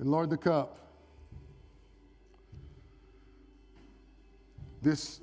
And 0.00 0.10
Lord, 0.10 0.30
the 0.30 0.36
cup. 0.38 0.78
This 4.80 5.20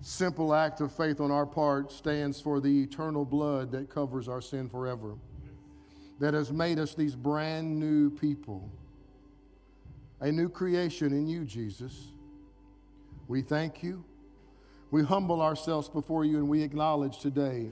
simple 0.00 0.52
act 0.52 0.80
of 0.80 0.90
faith 0.90 1.20
on 1.20 1.30
our 1.30 1.46
part 1.46 1.92
stands 1.92 2.40
for 2.40 2.60
the 2.60 2.82
eternal 2.82 3.24
blood 3.24 3.70
that 3.70 3.88
covers 3.88 4.26
our 4.28 4.40
sin 4.40 4.68
forever, 4.68 5.14
that 6.18 6.34
has 6.34 6.52
made 6.52 6.80
us 6.80 6.96
these 6.96 7.14
brand 7.14 7.78
new 7.78 8.10
people, 8.10 8.68
a 10.20 10.32
new 10.32 10.48
creation 10.48 11.12
in 11.12 11.28
you, 11.28 11.44
Jesus. 11.44 12.08
We 13.28 13.40
thank 13.40 13.84
you. 13.84 14.02
We 14.90 15.04
humble 15.04 15.40
ourselves 15.40 15.88
before 15.88 16.24
you 16.24 16.38
and 16.38 16.48
we 16.48 16.62
acknowledge 16.62 17.20
today, 17.20 17.70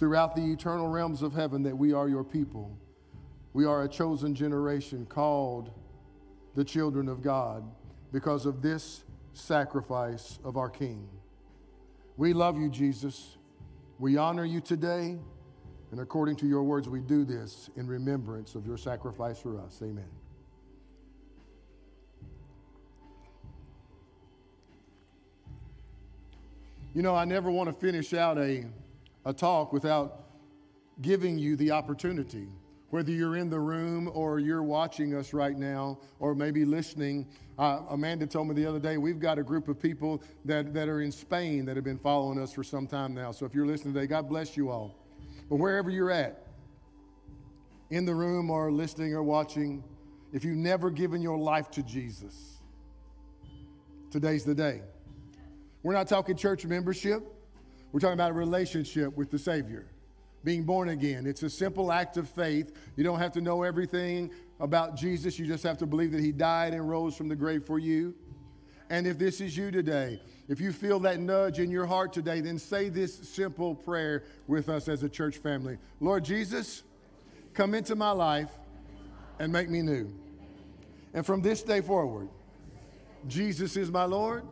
throughout 0.00 0.34
the 0.34 0.52
eternal 0.52 0.88
realms 0.88 1.22
of 1.22 1.32
heaven, 1.32 1.62
that 1.62 1.78
we 1.78 1.92
are 1.92 2.08
your 2.08 2.24
people. 2.24 2.76
We 3.52 3.64
are 3.64 3.82
a 3.82 3.88
chosen 3.88 4.34
generation 4.34 5.06
called 5.06 5.70
the 6.54 6.64
children 6.64 7.08
of 7.08 7.22
God 7.22 7.64
because 8.12 8.46
of 8.46 8.62
this 8.62 9.04
sacrifice 9.32 10.38
of 10.44 10.56
our 10.56 10.70
King. 10.70 11.08
We 12.16 12.32
love 12.32 12.58
you, 12.58 12.68
Jesus. 12.68 13.36
We 13.98 14.16
honor 14.16 14.44
you 14.44 14.60
today. 14.60 15.18
And 15.90 16.00
according 16.00 16.36
to 16.36 16.46
your 16.46 16.62
words, 16.62 16.88
we 16.88 17.00
do 17.00 17.24
this 17.24 17.68
in 17.76 17.88
remembrance 17.88 18.54
of 18.54 18.66
your 18.66 18.76
sacrifice 18.76 19.40
for 19.40 19.58
us. 19.58 19.80
Amen. 19.82 20.04
You 26.94 27.02
know, 27.02 27.14
I 27.14 27.24
never 27.24 27.50
want 27.50 27.68
to 27.68 27.72
finish 27.72 28.14
out 28.14 28.38
a, 28.38 28.64
a 29.24 29.32
talk 29.32 29.72
without 29.72 30.24
giving 31.00 31.38
you 31.38 31.56
the 31.56 31.70
opportunity 31.70 32.48
whether 32.90 33.12
you're 33.12 33.36
in 33.36 33.48
the 33.48 33.58
room 33.58 34.10
or 34.12 34.38
you're 34.38 34.62
watching 34.62 35.14
us 35.14 35.32
right 35.32 35.56
now 35.56 35.98
or 36.18 36.34
maybe 36.34 36.64
listening. 36.64 37.26
Uh, 37.58 37.80
Amanda 37.90 38.26
told 38.26 38.48
me 38.48 38.54
the 38.54 38.66
other 38.66 38.80
day 38.80 38.98
we've 38.98 39.20
got 39.20 39.38
a 39.38 39.42
group 39.42 39.68
of 39.68 39.80
people 39.80 40.22
that, 40.44 40.74
that 40.74 40.88
are 40.88 41.00
in 41.00 41.12
Spain 41.12 41.64
that 41.64 41.76
have 41.76 41.84
been 41.84 41.98
following 41.98 42.38
us 42.38 42.52
for 42.52 42.64
some 42.64 42.86
time 42.86 43.14
now. 43.14 43.30
So 43.32 43.46
if 43.46 43.54
you're 43.54 43.66
listening 43.66 43.94
today, 43.94 44.06
God 44.06 44.28
bless 44.28 44.56
you 44.56 44.70
all. 44.70 44.96
But 45.48 45.56
wherever 45.56 45.90
you're 45.90 46.10
at, 46.10 46.46
in 47.90 48.04
the 48.04 48.14
room 48.14 48.50
or 48.50 48.70
listening 48.70 49.14
or 49.14 49.22
watching, 49.22 49.82
if 50.32 50.44
you've 50.44 50.56
never 50.56 50.90
given 50.90 51.22
your 51.22 51.38
life 51.38 51.70
to 51.72 51.82
Jesus, 51.82 52.60
today's 54.10 54.44
the 54.44 54.54
day. 54.54 54.82
We're 55.82 55.94
not 55.94 56.08
talking 56.08 56.36
church 56.36 56.64
membership, 56.66 57.22
we're 57.92 58.00
talking 58.00 58.14
about 58.14 58.30
a 58.30 58.34
relationship 58.34 59.16
with 59.16 59.30
the 59.30 59.38
Savior 59.38 59.89
being 60.44 60.64
born 60.64 60.88
again. 60.88 61.26
It's 61.26 61.42
a 61.42 61.50
simple 61.50 61.92
act 61.92 62.16
of 62.16 62.28
faith. 62.28 62.72
You 62.96 63.04
don't 63.04 63.18
have 63.18 63.32
to 63.32 63.40
know 63.40 63.62
everything 63.62 64.30
about 64.60 64.94
Jesus, 64.94 65.38
you 65.38 65.46
just 65.46 65.64
have 65.64 65.78
to 65.78 65.86
believe 65.86 66.12
that 66.12 66.20
He 66.20 66.32
died 66.32 66.74
and 66.74 66.86
rose 66.88 67.16
from 67.16 67.28
the 67.28 67.36
grave 67.36 67.64
for 67.64 67.78
you. 67.78 68.14
And 68.90 69.06
if 69.06 69.18
this 69.18 69.40
is 69.40 69.56
you 69.56 69.70
today, 69.70 70.20
if 70.48 70.60
you 70.60 70.72
feel 70.72 70.98
that 71.00 71.20
nudge 71.20 71.58
in 71.58 71.70
your 71.70 71.86
heart 71.86 72.12
today, 72.12 72.40
then 72.40 72.58
say 72.58 72.88
this 72.88 73.14
simple 73.14 73.74
prayer 73.74 74.24
with 74.48 74.68
us 74.68 74.88
as 74.88 75.02
a 75.02 75.08
church 75.08 75.38
family 75.38 75.78
Lord 76.00 76.24
Jesus, 76.24 76.82
come 77.54 77.74
into 77.74 77.96
my 77.96 78.10
life 78.10 78.50
and 79.38 79.52
make 79.52 79.70
me 79.70 79.80
new. 79.80 80.12
And 81.14 81.24
from 81.24 81.40
this 81.40 81.62
day 81.62 81.80
forward, 81.80 82.28
Jesus 83.26 83.76
is 83.76 83.90
my 83.90 84.04
Lord, 84.04 84.44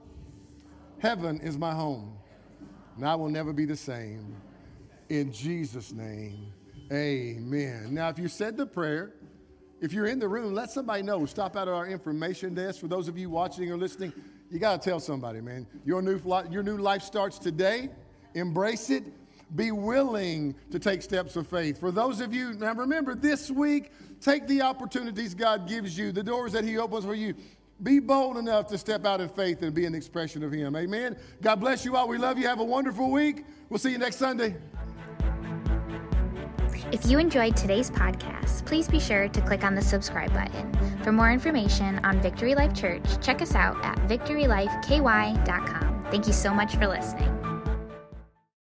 heaven 0.99 1.41
is 1.41 1.59
my 1.59 1.74
home, 1.74 2.16
and 2.97 3.07
I 3.07 3.14
will 3.14 3.28
never 3.28 3.53
be 3.53 3.64
the 3.64 3.76
same. 3.76 4.36
In 5.09 5.32
Jesus' 5.32 5.92
name, 5.92 6.52
amen. 6.92 7.94
Now, 7.94 8.09
if 8.11 8.18
you 8.18 8.28
said 8.28 8.56
the 8.56 8.66
prayer, 8.66 9.14
if 9.80 9.92
you're 9.92 10.06
in 10.06 10.18
the 10.18 10.28
room, 10.28 10.52
let 10.54 10.70
somebody 10.70 11.02
know. 11.02 11.24
Stop 11.24 11.56
out 11.56 11.68
at 11.68 11.74
our 11.74 11.86
information 11.86 12.54
desk. 12.54 12.80
For 12.80 12.88
those 12.88 13.09
of 13.09 13.16
you 13.16 13.30
watching 13.30 13.70
or 13.70 13.76
listening, 13.76 14.12
you 14.50 14.59
got 14.59 14.82
to 14.82 14.90
tell 14.90 15.00
somebody, 15.00 15.40
man. 15.40 15.66
Your 15.84 16.02
new, 16.02 16.20
your 16.50 16.62
new 16.62 16.76
life 16.76 17.02
starts 17.02 17.38
today. 17.38 17.88
Embrace 18.34 18.90
it. 18.90 19.04
Be 19.56 19.72
willing 19.72 20.54
to 20.70 20.78
take 20.78 21.00
steps 21.00 21.36
of 21.36 21.46
faith. 21.46 21.80
For 21.80 21.90
those 21.90 22.20
of 22.20 22.34
you, 22.34 22.52
now 22.52 22.74
remember 22.74 23.14
this 23.14 23.50
week, 23.50 23.92
take 24.20 24.46
the 24.46 24.61
opportunities 24.61 25.34
God 25.34 25.66
gives 25.66 25.96
you, 25.96 26.12
the 26.12 26.22
doors 26.22 26.52
that 26.52 26.64
He 26.64 26.76
opens 26.76 27.06
for 27.06 27.14
you. 27.14 27.34
Be 27.82 27.98
bold 28.00 28.36
enough 28.36 28.66
to 28.68 28.76
step 28.76 29.06
out 29.06 29.20
in 29.20 29.28
faith 29.28 29.62
and 29.62 29.72
be 29.72 29.86
an 29.86 29.94
expression 29.94 30.42
of 30.42 30.52
Him. 30.52 30.76
Amen. 30.76 31.16
God 31.40 31.56
bless 31.56 31.84
you 31.84 31.96
all. 31.96 32.09
We 32.09 32.18
love 32.18 32.36
you. 32.36 32.46
Have 32.46 32.61
a 32.61 32.64
wonderful 32.64 33.11
week. 33.11 33.46
We'll 33.70 33.78
see 33.78 33.92
you 33.92 33.98
next 33.98 34.16
Sunday. 34.16 34.56
If 36.91 37.05
you 37.05 37.18
enjoyed 37.18 37.55
today's 37.55 37.91
podcast, 37.91 38.64
please 38.64 38.89
be 38.89 38.99
sure 38.99 39.28
to 39.28 39.41
click 39.43 39.62
on 39.62 39.74
the 39.74 39.82
subscribe 39.82 40.32
button. 40.32 40.72
For 41.03 41.12
more 41.12 41.30
information 41.30 41.99
on 42.03 42.18
Victory 42.22 42.55
Life 42.55 42.74
Church, 42.74 43.03
check 43.20 43.43
us 43.43 43.55
out 43.55 43.76
at 43.84 43.99
victorylifeky.com. 44.09 46.07
Thank 46.11 46.26
you 46.26 46.32
so 46.32 46.55
much 46.55 46.76
for 46.76 46.86
listening. 46.86 47.38